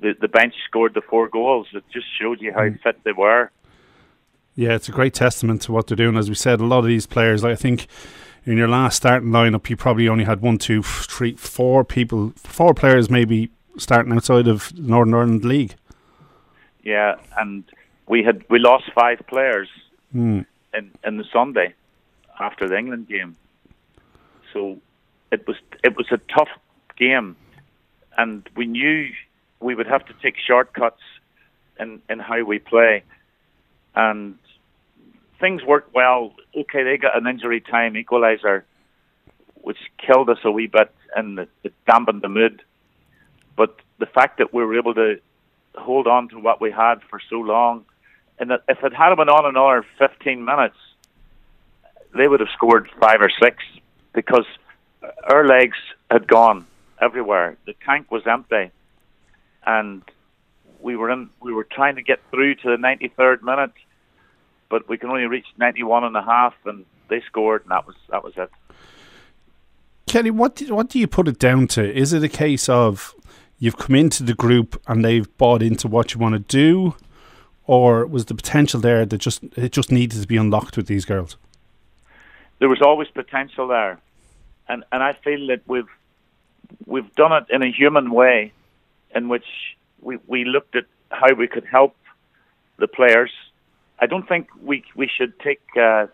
the 0.00 0.14
the 0.20 0.28
bench 0.28 0.54
scored 0.66 0.94
the 0.94 1.00
four 1.00 1.28
goals. 1.28 1.66
It 1.72 1.84
just 1.92 2.06
showed 2.20 2.40
you 2.40 2.52
how 2.52 2.60
mm. 2.60 2.80
fit 2.82 3.02
they 3.04 3.12
were. 3.12 3.50
Yeah, 4.54 4.74
it's 4.74 4.88
a 4.88 4.92
great 4.92 5.14
testament 5.14 5.62
to 5.62 5.72
what 5.72 5.86
they're 5.86 5.96
doing. 5.96 6.16
As 6.16 6.28
we 6.28 6.34
said, 6.34 6.60
a 6.60 6.64
lot 6.64 6.80
of 6.80 6.86
these 6.86 7.06
players, 7.06 7.44
I 7.44 7.54
think 7.54 7.86
in 8.44 8.56
your 8.56 8.68
last 8.68 8.96
starting 8.96 9.30
lineup, 9.30 9.68
you 9.70 9.76
probably 9.76 10.08
only 10.08 10.24
had 10.24 10.40
one, 10.40 10.58
two, 10.58 10.82
three, 10.82 11.34
four 11.34 11.84
people, 11.84 12.32
four 12.36 12.74
players 12.74 13.10
maybe 13.10 13.50
starting 13.76 14.12
outside 14.12 14.48
of 14.48 14.76
Northern 14.78 15.14
Ireland 15.14 15.44
League. 15.44 15.74
Yeah, 16.82 17.16
and 17.38 17.64
we 18.08 18.22
had 18.22 18.44
we 18.48 18.58
lost 18.58 18.84
five 18.94 19.20
players 19.28 19.68
mm. 20.14 20.46
In 20.74 20.90
in 21.04 21.16
the 21.16 21.24
Sunday 21.32 21.74
after 22.38 22.68
the 22.68 22.76
England 22.76 23.08
game. 23.08 23.36
So 24.52 24.78
it 25.30 25.46
was 25.46 25.56
it 25.84 25.96
was 25.96 26.06
a 26.10 26.18
tough 26.34 26.48
game, 26.96 27.36
and 28.16 28.48
we 28.56 28.66
knew 28.66 29.10
we 29.60 29.74
would 29.74 29.86
have 29.86 30.04
to 30.06 30.14
take 30.22 30.36
shortcuts 30.36 31.02
in 31.78 32.00
in 32.08 32.18
how 32.18 32.42
we 32.44 32.58
play, 32.58 33.02
and 33.94 34.38
things 35.40 35.62
worked 35.64 35.94
well. 35.94 36.34
Okay, 36.56 36.82
they 36.82 36.98
got 36.98 37.16
an 37.16 37.26
injury 37.26 37.60
time 37.60 37.94
equaliser, 37.94 38.62
which 39.54 39.78
killed 39.98 40.28
us 40.30 40.38
a 40.44 40.50
wee 40.50 40.66
bit 40.66 40.92
and 41.16 41.38
it, 41.38 41.72
dampened 41.86 42.22
the 42.22 42.28
mood. 42.28 42.62
But 43.56 43.76
the 43.98 44.06
fact 44.06 44.38
that 44.38 44.54
we 44.54 44.64
were 44.64 44.78
able 44.78 44.94
to 44.94 45.20
hold 45.74 46.06
on 46.06 46.28
to 46.28 46.38
what 46.38 46.60
we 46.60 46.70
had 46.70 46.96
for 47.08 47.20
so 47.28 47.36
long, 47.36 47.84
and 48.40 48.50
that 48.50 48.62
if 48.68 48.82
it 48.82 48.92
had 48.92 49.14
been 49.14 49.28
on 49.28 49.46
another 49.46 49.86
15 49.98 50.44
minutes, 50.44 50.76
they 52.16 52.26
would 52.26 52.40
have 52.40 52.48
scored 52.54 52.90
five 52.98 53.20
or 53.20 53.30
six 53.40 53.62
because 54.14 54.46
our 55.24 55.46
legs 55.46 55.76
had 56.10 56.26
gone 56.26 56.66
everywhere. 57.00 57.56
The 57.66 57.74
tank 57.84 58.10
was 58.10 58.26
empty, 58.26 58.70
and 59.64 60.02
we 60.80 60.96
were 60.96 61.10
in. 61.10 61.30
We 61.40 61.52
were 61.52 61.64
trying 61.70 61.96
to 61.96 62.02
get 62.02 62.18
through 62.30 62.56
to 62.56 62.70
the 62.70 62.76
93rd 62.76 63.42
minute, 63.42 63.72
but 64.68 64.88
we 64.88 64.98
can 64.98 65.10
only 65.10 65.26
reach 65.26 65.46
91 65.58 66.04
and 66.04 66.16
a 66.16 66.22
half, 66.22 66.54
and 66.64 66.84
they 67.08 67.20
scored, 67.26 67.62
and 67.62 67.70
that 67.70 67.86
was 67.86 67.96
that 68.08 68.24
was 68.24 68.32
it. 68.36 68.50
Kenny, 70.06 70.30
what 70.30 70.56
do, 70.56 70.74
what 70.74 70.88
do 70.88 70.98
you 70.98 71.06
put 71.06 71.28
it 71.28 71.38
down 71.38 71.68
to? 71.68 71.96
Is 71.96 72.12
it 72.12 72.24
a 72.24 72.28
case 72.28 72.68
of 72.68 73.14
you've 73.58 73.76
come 73.76 73.94
into 73.94 74.24
the 74.24 74.34
group 74.34 74.80
and 74.88 75.04
they've 75.04 75.36
bought 75.36 75.62
into 75.62 75.86
what 75.86 76.14
you 76.14 76.18
want 76.18 76.32
to 76.32 76.40
do, 76.40 76.96
or 77.74 78.06
was 78.06 78.24
the 78.26 78.34
potential 78.34 78.80
there 78.80 79.06
that 79.06 79.18
just 79.18 79.42
it 79.56 79.72
just 79.72 79.90
needed 79.90 80.20
to 80.20 80.26
be 80.26 80.36
unlocked 80.36 80.76
with 80.76 80.86
these 80.86 81.04
girls? 81.04 81.36
There 82.58 82.68
was 82.68 82.82
always 82.82 83.08
potential 83.08 83.68
there, 83.68 84.00
and 84.68 84.84
and 84.92 85.02
I 85.02 85.12
feel 85.24 85.46
that 85.48 85.62
we've 85.66 85.92
we've 86.86 87.12
done 87.14 87.32
it 87.32 87.46
in 87.48 87.62
a 87.62 87.70
human 87.70 88.10
way, 88.10 88.52
in 89.14 89.28
which 89.28 89.48
we 90.00 90.18
we 90.26 90.44
looked 90.44 90.74
at 90.76 90.86
how 91.10 91.34
we 91.34 91.46
could 91.46 91.64
help 91.64 91.94
the 92.78 92.88
players 92.88 93.32
I 94.00 94.06
don't 94.06 94.26
think 94.26 94.48
we 94.62 94.82
we 94.94 95.08
should 95.08 95.38
take 95.40 95.60
uh, 95.80 96.06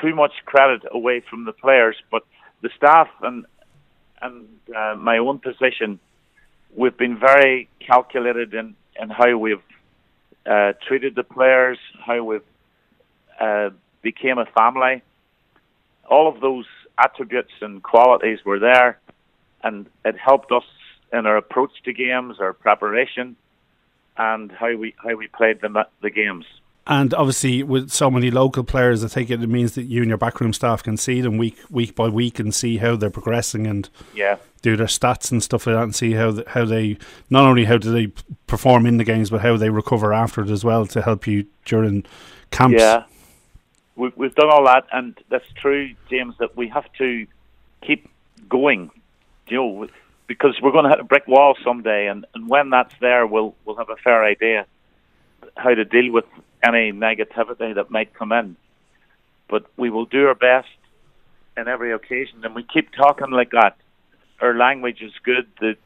too 0.00 0.14
much 0.14 0.32
credit 0.46 0.82
away 0.90 1.20
from 1.28 1.44
the 1.44 1.52
players, 1.52 1.96
but 2.10 2.22
the 2.62 2.70
staff 2.76 3.08
and 3.22 3.44
and 4.22 4.48
uh, 4.74 4.96
my 4.96 5.18
own 5.18 5.38
position, 5.38 6.00
we've 6.74 6.96
been 6.96 7.18
very 7.18 7.68
calculated 7.86 8.54
in 8.54 8.74
in 9.00 9.10
how 9.10 9.36
we've 9.36 9.62
uh, 10.46 10.72
treated 10.86 11.14
the 11.14 11.24
players, 11.24 11.78
how 12.04 12.22
we've 12.22 12.42
uh, 13.40 13.70
became 14.02 14.38
a 14.38 14.46
family. 14.46 15.02
All 16.08 16.28
of 16.28 16.40
those 16.40 16.66
attributes 16.96 17.52
and 17.60 17.82
qualities 17.82 18.38
were 18.44 18.58
there, 18.58 18.98
and 19.62 19.86
it 20.04 20.16
helped 20.16 20.50
us 20.52 20.64
in 21.12 21.26
our 21.26 21.36
approach 21.36 21.70
to 21.84 21.92
games, 21.92 22.36
our 22.40 22.52
preparation 22.52 23.36
and 24.18 24.50
how 24.50 24.74
we 24.74 24.94
how 25.02 25.14
we 25.14 25.28
played 25.28 25.60
the 25.60 25.86
the 26.02 26.10
games. 26.10 26.44
And 26.90 27.12
obviously, 27.12 27.62
with 27.62 27.90
so 27.90 28.10
many 28.10 28.30
local 28.30 28.64
players, 28.64 29.04
I 29.04 29.08
think 29.08 29.28
it 29.28 29.40
means 29.40 29.74
that 29.74 29.84
you 29.84 30.00
and 30.00 30.08
your 30.08 30.16
backroom 30.16 30.54
staff 30.54 30.82
can 30.82 30.96
see 30.96 31.20
them 31.20 31.36
week 31.36 31.58
week 31.68 31.94
by 31.94 32.08
week 32.08 32.38
and 32.38 32.54
see 32.54 32.78
how 32.78 32.96
they're 32.96 33.10
progressing 33.10 33.66
and 33.66 33.90
yeah. 34.14 34.36
do 34.62 34.74
their 34.74 34.86
stats 34.86 35.30
and 35.30 35.42
stuff 35.42 35.66
like 35.66 35.76
that, 35.76 35.82
and 35.82 35.94
see 35.94 36.12
how 36.12 36.42
how 36.46 36.64
they 36.64 36.96
not 37.28 37.44
only 37.44 37.66
how 37.66 37.76
do 37.76 37.92
they 37.92 38.10
perform 38.46 38.86
in 38.86 38.96
the 38.96 39.04
games, 39.04 39.28
but 39.28 39.42
how 39.42 39.58
they 39.58 39.68
recover 39.68 40.14
after 40.14 40.42
it 40.42 40.48
as 40.48 40.64
well 40.64 40.86
to 40.86 41.02
help 41.02 41.26
you 41.26 41.44
during 41.66 42.06
camps. 42.50 42.80
Yeah, 42.80 43.04
we've 43.94 44.16
we've 44.16 44.34
done 44.34 44.48
all 44.48 44.64
that, 44.64 44.86
and 44.90 45.14
that's 45.28 45.52
true, 45.56 45.94
James. 46.08 46.36
That 46.38 46.56
we 46.56 46.68
have 46.68 46.90
to 46.94 47.26
keep 47.82 48.08
going. 48.48 48.90
You 49.48 49.56
know, 49.58 49.88
because 50.26 50.58
we're 50.62 50.72
going 50.72 50.84
to 50.84 50.90
hit 50.90 51.00
a 51.00 51.04
brick 51.04 51.26
wall 51.26 51.54
someday, 51.62 52.06
and, 52.06 52.24
and 52.34 52.48
when 52.48 52.70
that's 52.70 52.94
there, 52.98 53.26
we'll 53.26 53.54
we'll 53.66 53.76
have 53.76 53.90
a 53.90 53.96
fair 53.96 54.24
idea 54.24 54.64
how 55.56 55.74
to 55.74 55.84
deal 55.84 56.12
with 56.12 56.24
any 56.62 56.92
negativity 56.92 57.74
that 57.74 57.90
might 57.90 58.14
come 58.14 58.32
in. 58.32 58.56
But 59.48 59.66
we 59.76 59.90
will 59.90 60.04
do 60.04 60.26
our 60.26 60.34
best 60.34 60.68
in 61.56 61.68
every 61.68 61.92
occasion, 61.92 62.44
and 62.44 62.54
we 62.54 62.62
keep 62.62 62.92
talking 62.92 63.30
like 63.30 63.50
that. 63.52 63.76
Our 64.40 64.54
language 64.54 65.02
is 65.02 65.12
good. 65.24 65.46
The 65.60 65.76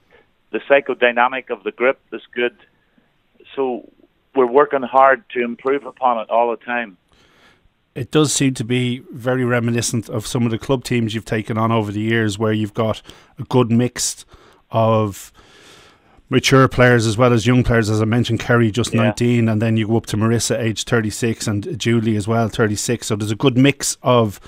the 0.50 0.58
psychodynamic 0.68 1.48
of 1.48 1.64
the 1.64 1.72
grip 1.72 1.98
is 2.12 2.20
good. 2.34 2.54
So 3.56 3.88
we're 4.34 4.46
working 4.46 4.82
hard 4.82 5.24
to 5.30 5.42
improve 5.42 5.86
upon 5.86 6.18
it 6.18 6.28
all 6.28 6.50
the 6.50 6.62
time 6.62 6.98
it 7.94 8.10
does 8.10 8.32
seem 8.32 8.54
to 8.54 8.64
be 8.64 9.00
very 9.10 9.44
reminiscent 9.44 10.08
of 10.08 10.26
some 10.26 10.44
of 10.44 10.50
the 10.50 10.58
club 10.58 10.84
teams 10.84 11.14
you've 11.14 11.24
taken 11.24 11.58
on 11.58 11.70
over 11.70 11.92
the 11.92 12.00
years, 12.00 12.38
where 12.38 12.52
you've 12.52 12.74
got 12.74 13.02
a 13.38 13.42
good 13.44 13.70
mix 13.70 14.24
of 14.70 15.32
mature 16.32 16.66
players 16.66 17.06
as 17.06 17.16
well 17.18 17.32
as 17.32 17.46
young 17.46 17.62
players. 17.62 17.90
As 17.90 18.00
I 18.00 18.06
mentioned, 18.06 18.40
Kerry 18.40 18.70
just 18.70 18.92
yeah. 18.92 19.02
19, 19.02 19.48
and 19.48 19.60
then 19.62 19.76
you 19.76 19.86
go 19.86 19.98
up 19.98 20.06
to 20.06 20.16
Marissa, 20.16 20.58
age 20.58 20.84
36, 20.84 21.46
and 21.46 21.78
Julie 21.78 22.16
as 22.16 22.26
well, 22.26 22.48
36. 22.48 23.06
So 23.06 23.14
there's 23.14 23.30
a 23.30 23.36
good 23.36 23.56
mix 23.56 23.98
of 24.02 24.40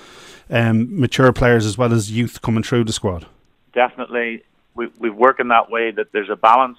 um, 0.51 0.99
mature 0.99 1.32
players 1.32 1.66
as 1.66 1.78
well 1.78 1.93
as 1.93 2.11
youth 2.11 2.41
coming 2.43 2.62
through 2.62 2.85
the 2.85 2.93
squad. 2.93 3.26
Definitely. 3.74 4.43
We, 4.74 4.89
we 4.99 5.11
work 5.11 5.39
in 5.39 5.49
that 5.49 5.70
way 5.70 5.91
that 5.91 6.11
there's 6.11 6.30
a 6.30 6.37
balance 6.37 6.78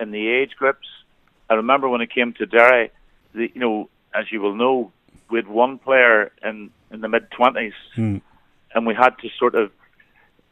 in 0.00 0.10
the 0.10 0.28
age 0.28 0.50
groups. 0.58 0.86
I 1.48 1.54
remember 1.54 1.88
when 1.88 2.00
it 2.00 2.12
came 2.12 2.32
to 2.34 2.46
Derry, 2.46 2.90
the, 3.34 3.50
you 3.54 3.60
know, 3.60 3.88
as 4.12 4.30
you 4.32 4.40
will 4.40 4.54
know, 4.54 4.92
we 5.30 5.38
had 5.38 5.48
one 5.48 5.78
player 5.78 6.32
in 6.44 6.70
in 6.90 7.00
the 7.00 7.08
mid 7.08 7.30
twenties, 7.30 7.72
hmm. 7.94 8.18
and 8.74 8.86
we 8.86 8.94
had 8.94 9.18
to 9.18 9.28
sort 9.38 9.54
of 9.54 9.72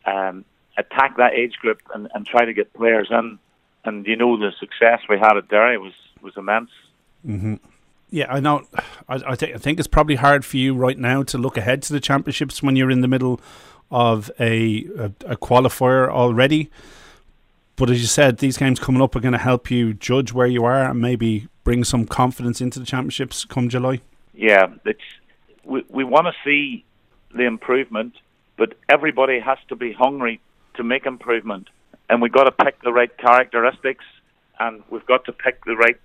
um, 0.06 0.44
attack 0.76 1.16
that 1.18 1.34
age 1.34 1.54
group 1.60 1.80
and, 1.94 2.08
and 2.14 2.26
try 2.26 2.44
to 2.44 2.52
get 2.52 2.72
players 2.72 3.08
in. 3.10 3.38
And 3.84 4.06
you 4.06 4.16
know 4.16 4.36
the 4.36 4.52
success 4.60 5.00
we 5.08 5.18
had 5.18 5.36
at 5.36 5.48
Derry 5.48 5.78
was 5.78 5.92
was 6.20 6.34
immense. 6.36 6.70
Mm-hmm. 7.26 7.54
Yeah, 8.10 8.26
I 8.28 8.40
know. 8.40 8.64
I, 9.08 9.20
I, 9.26 9.34
th- 9.34 9.54
I 9.54 9.58
think 9.58 9.78
it's 9.78 9.88
probably 9.88 10.16
hard 10.16 10.44
for 10.44 10.58
you 10.58 10.74
right 10.74 10.98
now 10.98 11.22
to 11.24 11.38
look 11.38 11.56
ahead 11.56 11.82
to 11.84 11.92
the 11.92 12.00
championships 12.00 12.62
when 12.62 12.76
you're 12.76 12.90
in 12.90 13.00
the 13.00 13.08
middle 13.08 13.40
of 13.90 14.30
a, 14.38 14.84
a, 14.98 15.04
a 15.26 15.36
qualifier 15.36 16.10
already. 16.10 16.70
But 17.76 17.88
as 17.88 18.00
you 18.00 18.06
said, 18.06 18.38
these 18.38 18.58
games 18.58 18.78
coming 18.78 19.00
up 19.00 19.16
are 19.16 19.20
going 19.20 19.32
to 19.32 19.38
help 19.38 19.70
you 19.70 19.94
judge 19.94 20.32
where 20.32 20.46
you 20.46 20.64
are 20.64 20.84
and 20.84 21.00
maybe 21.00 21.48
bring 21.64 21.84
some 21.84 22.06
confidence 22.06 22.60
into 22.60 22.78
the 22.78 22.84
championships 22.84 23.46
come 23.46 23.70
July 23.70 24.02
yeah, 24.34 24.66
it's 24.84 25.00
we 25.64 25.84
we 25.88 26.04
want 26.04 26.26
to 26.26 26.32
see 26.44 26.84
the 27.34 27.44
improvement, 27.44 28.14
but 28.56 28.74
everybody 28.88 29.38
has 29.40 29.58
to 29.68 29.76
be 29.76 29.92
hungry 29.92 30.40
to 30.74 30.82
make 30.82 31.06
improvement, 31.06 31.68
and 32.12 32.20
we've 32.20 32.30
got 32.30 32.44
to 32.44 32.52
pick 32.52 32.78
the 32.82 32.92
right 32.92 33.16
characteristics, 33.16 34.04
and 34.60 34.82
we've 34.90 35.06
got 35.06 35.24
to 35.24 35.32
pick 35.32 35.64
the 35.64 35.74
right 35.74 35.98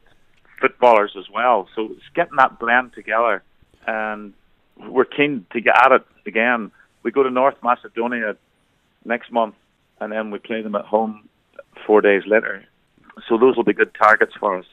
footballers 0.62 1.12
as 1.18 1.26
well. 1.30 1.68
So 1.76 1.90
it's 1.92 2.10
getting 2.16 2.38
that 2.38 2.60
blend 2.60 2.94
together, 2.94 3.44
and 3.86 4.34
we're 4.78 5.04
keen 5.04 5.46
to 5.52 5.60
get 5.60 5.76
at 5.76 5.92
it 5.92 6.06
again. 6.26 6.72
We 7.04 7.12
go 7.12 7.24
to 7.24 7.30
North 7.30 7.58
Macedonia 7.62 8.38
next 9.04 9.34
month, 9.34 9.56
and 10.00 10.14
then 10.14 10.32
we 10.32 10.40
play 10.40 10.62
them 10.62 10.76
at 10.76 10.86
home 10.86 11.28
four 11.86 12.00
days 12.00 12.24
later. 12.26 12.64
So 13.28 13.38
those 13.38 13.58
will 13.58 13.66
be 13.66 13.74
good 13.74 13.94
targets 13.94 14.32
for 14.40 14.60
us. 14.60 14.66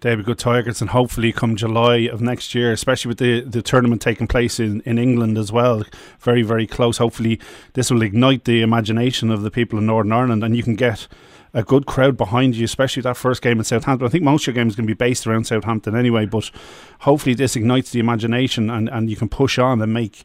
Be 0.00 0.22
good 0.22 0.38
targets, 0.38 0.80
and 0.80 0.90
hopefully 0.90 1.32
come 1.32 1.56
July 1.56 1.96
of 1.98 2.20
next 2.20 2.54
year, 2.54 2.72
especially 2.72 3.08
with 3.08 3.18
the, 3.18 3.40
the 3.42 3.62
tournament 3.62 4.02
taking 4.02 4.26
place 4.26 4.58
in, 4.58 4.80
in 4.82 4.98
England 4.98 5.38
as 5.38 5.52
well, 5.52 5.84
very 6.20 6.42
very 6.42 6.66
close. 6.66 6.98
Hopefully, 6.98 7.40
this 7.74 7.90
will 7.90 8.02
ignite 8.02 8.44
the 8.44 8.62
imagination 8.62 9.30
of 9.30 9.42
the 9.42 9.50
people 9.50 9.78
in 9.78 9.86
Northern 9.86 10.12
Ireland, 10.12 10.44
and 10.44 10.56
you 10.56 10.62
can 10.62 10.74
get 10.74 11.06
a 11.54 11.62
good 11.62 11.86
crowd 11.86 12.16
behind 12.16 12.56
you, 12.56 12.64
especially 12.64 13.02
that 13.02 13.16
first 13.16 13.42
game 13.42 13.58
in 13.58 13.64
Southampton. 13.64 14.06
I 14.06 14.10
think 14.10 14.24
most 14.24 14.42
of 14.44 14.48
your 14.48 14.54
games 14.54 14.72
is 14.72 14.76
going 14.76 14.86
to 14.86 14.94
be 14.94 14.96
based 14.96 15.26
around 15.26 15.44
Southampton 15.44 15.94
anyway, 15.94 16.26
but 16.26 16.50
hopefully 17.00 17.34
this 17.34 17.56
ignites 17.56 17.90
the 17.90 18.00
imagination 18.00 18.70
and, 18.70 18.88
and 18.88 19.10
you 19.10 19.16
can 19.16 19.28
push 19.28 19.58
on 19.58 19.80
and 19.82 19.92
make 19.92 20.24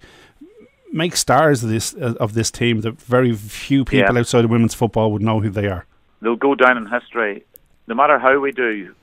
make 0.91 1.17
stars 1.17 1.63
of 1.63 1.69
this 1.69 1.93
uh, 1.95 2.13
of 2.19 2.33
this 2.33 2.49
team 2.49 2.79
that 2.81 2.99
very 3.01 3.33
few 3.33 3.83
people 3.83 4.13
yeah. 4.13 4.19
outside 4.19 4.45
of 4.45 4.51
women's 4.51 4.73
football 4.73 5.11
would 5.11 5.21
know 5.21 5.41
who 5.41 5.49
they 5.49 5.67
are. 5.67 5.85
They'll 6.21 6.37
go 6.37 6.55
down 6.55 6.77
in 6.77 6.87
history. 6.87 7.43
No 7.87 7.95
matter 7.95 8.17
how 8.19 8.39
we 8.39 8.51
do, 8.51 8.93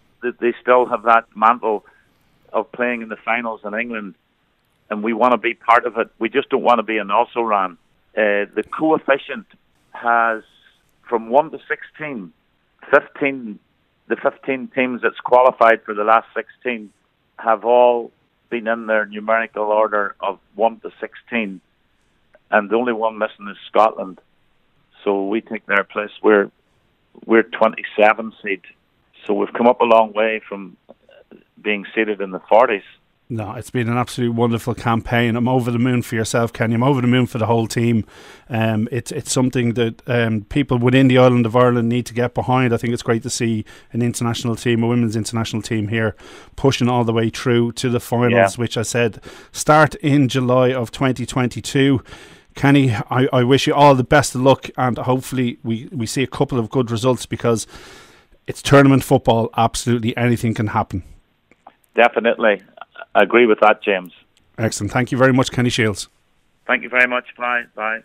they 0.41 0.55
still 0.61 0.87
have 0.87 1.03
that 1.05 1.25
mantle 1.35 1.85
of 2.53 2.70
playing 2.72 3.03
in 3.03 3.09
the 3.09 3.16
finals 3.25 3.61
in 3.64 3.75
England, 3.75 4.14
and 4.91 5.03
we 5.03 5.12
want 5.12 5.33
to 5.33 5.39
be 5.39 5.55
part 5.55 5.87
of 5.87 5.99
it. 5.99 6.09
We 6.18 6.29
just 6.29 6.49
don't 6.51 6.62
want 6.62 6.79
to 6.79 6.83
be 6.83 6.99
an 6.99 7.11
also 7.11 7.41
ran. 7.43 7.72
Uh, 8.16 8.47
the 8.55 8.64
coefficient 8.77 9.47
has 9.93 10.43
from 11.09 11.29
1 11.29 11.51
to 11.51 11.59
16, 11.68 12.33
15, 12.91 13.59
the 14.09 14.16
15 14.16 14.68
teams 14.75 15.03
that's 15.03 15.18
qualified 15.20 15.83
for 15.85 15.95
the 15.95 16.05
last 16.05 16.27
16 16.35 16.91
have 17.39 17.64
all 17.64 18.12
been 18.51 18.68
in 18.68 18.87
their 18.87 19.07
numerical 19.07 19.64
order 19.64 20.14
of 20.20 20.39
1 20.55 20.81
to 20.81 20.91
16, 21.01 21.61
and 22.51 22.70
the 22.70 22.77
only 22.77 22.93
one 22.93 23.18
missing 23.18 23.49
is 23.51 23.57
Scotland. 23.68 24.20
So 25.03 25.27
we 25.27 25.41
take 25.41 25.66
their 25.66 25.85
place. 25.85 26.11
We're 26.22 26.51
we're 27.27 27.43
27 27.43 28.33
seed, 28.43 28.62
so 29.27 29.35
we've 29.35 29.53
come 29.53 29.66
up 29.66 29.81
a 29.81 29.85
long 29.85 30.12
way 30.12 30.41
from 30.49 30.77
being 31.61 31.85
seated 31.95 32.20
in 32.20 32.31
the 32.31 32.41
40s. 32.41 32.83
No, 33.31 33.55
it's 33.55 33.70
been 33.70 33.89
an 33.89 33.97
absolutely 33.97 34.37
wonderful 34.37 34.75
campaign. 34.75 35.35
I'm 35.35 35.49
over 35.49 35.70
the 35.70 35.79
moon 35.79 36.03
for 36.03 36.14
yourself, 36.14 36.53
Kenny. 36.53 36.75
I'm 36.75 36.83
over 36.83 37.01
the 37.01 37.07
moon 37.07 37.25
for 37.25 37.39
the 37.39 37.47
whole 37.47 37.66
team. 37.66 38.05
Um, 38.51 38.87
it's 38.93 39.11
it's 39.11 39.33
something 39.33 39.72
that 39.75 40.07
um, 40.07 40.43
people 40.43 40.79
within 40.79 41.09
the 41.09 41.16
island 41.16 41.47
of 41.47 41.57
Ireland 41.57 41.89
need 41.89 42.05
to 42.07 42.14
get 42.14 42.35
behind. 42.35 42.75
I 42.75 42.77
think 42.77 42.93
it's 42.93 43.03
great 43.03 43.22
to 43.22 43.31
see 43.31 43.64
an 43.93 44.03
international 44.03 44.57
team, 44.57 44.83
a 44.83 44.87
women's 44.87 45.16
international 45.16 45.62
team 45.62 45.89
here, 45.89 46.14
pushing 46.55 46.87
all 46.87 47.03
the 47.03 47.14
way 47.14 47.31
through 47.31 47.72
to 47.72 47.89
the 47.89 47.99
finals, 47.99 48.57
yeah. 48.57 48.61
which 48.61 48.77
I 48.77 48.83
said 48.83 49.20
start 49.53 49.95
in 49.97 50.29
July 50.29 50.75
of 50.75 50.91
2022. 50.91 52.05
Kenny, 52.55 52.93
I, 52.93 53.27
I 53.33 53.43
wish 53.43 53.66
you 53.66 53.75
all 53.75 53.95
the 53.95 54.05
best 54.05 54.35
of 54.35 54.43
luck, 54.43 54.70
and 54.77 54.97
hopefully 54.99 55.59
we, 55.64 55.89
we 55.91 56.07
see 56.07 56.22
a 56.22 56.29
couple 56.29 56.59
of 56.59 56.70
good 56.70 56.91
results 56.91 57.27
because 57.27 57.66
it's 58.47 58.62
tournament 58.62 59.05
football. 59.05 59.51
Absolutely 59.57 60.16
anything 60.16 60.55
can 60.55 60.68
happen. 60.68 61.03
Definitely. 61.95 62.62
I 63.14 63.22
agree 63.22 63.47
with 63.47 63.61
that, 63.61 63.82
James. 63.82 64.12
Excellent. 64.59 64.92
Thank 64.92 65.12
you 65.12 65.18
very 65.18 65.32
much, 65.32 65.51
Kenny 65.51 65.70
Shiels. 65.70 66.09
Thank 66.66 66.82
you 66.82 66.88
very 66.88 67.07
much. 67.07 67.26
Bye. 67.36 67.64
Bye. 67.74 68.01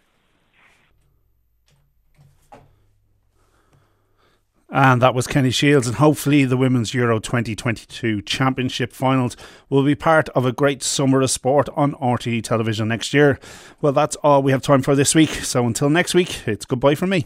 And 4.71 5.01
that 5.01 5.15
was 5.15 5.25
Kenny 5.25 5.49
Shiels. 5.49 5.87
and 5.87 5.95
hopefully 5.95 6.45
the 6.45 6.57
Women's 6.57 6.93
Euro 6.93 7.19
2022 7.19 8.21
Championship 8.21 8.93
finals 8.93 9.35
will 9.67 9.83
be 9.83 9.95
part 9.95 10.29
of 10.29 10.45
a 10.45 10.51
great 10.51 10.83
summer 10.83 11.21
of 11.21 11.31
sport 11.31 11.69
on 11.75 11.93
RTE 11.93 12.43
television 12.43 12.87
next 12.89 13.11
year. 13.11 13.39
Well, 13.81 13.93
that's 13.93 14.15
all 14.17 14.43
we 14.43 14.51
have 14.51 14.61
time 14.61 14.83
for 14.83 14.95
this 14.95 15.15
week. 15.15 15.29
So 15.29 15.65
until 15.65 15.89
next 15.89 16.13
week, 16.13 16.47
it's 16.47 16.65
goodbye 16.65 16.95
from 16.95 17.09
me. 17.09 17.25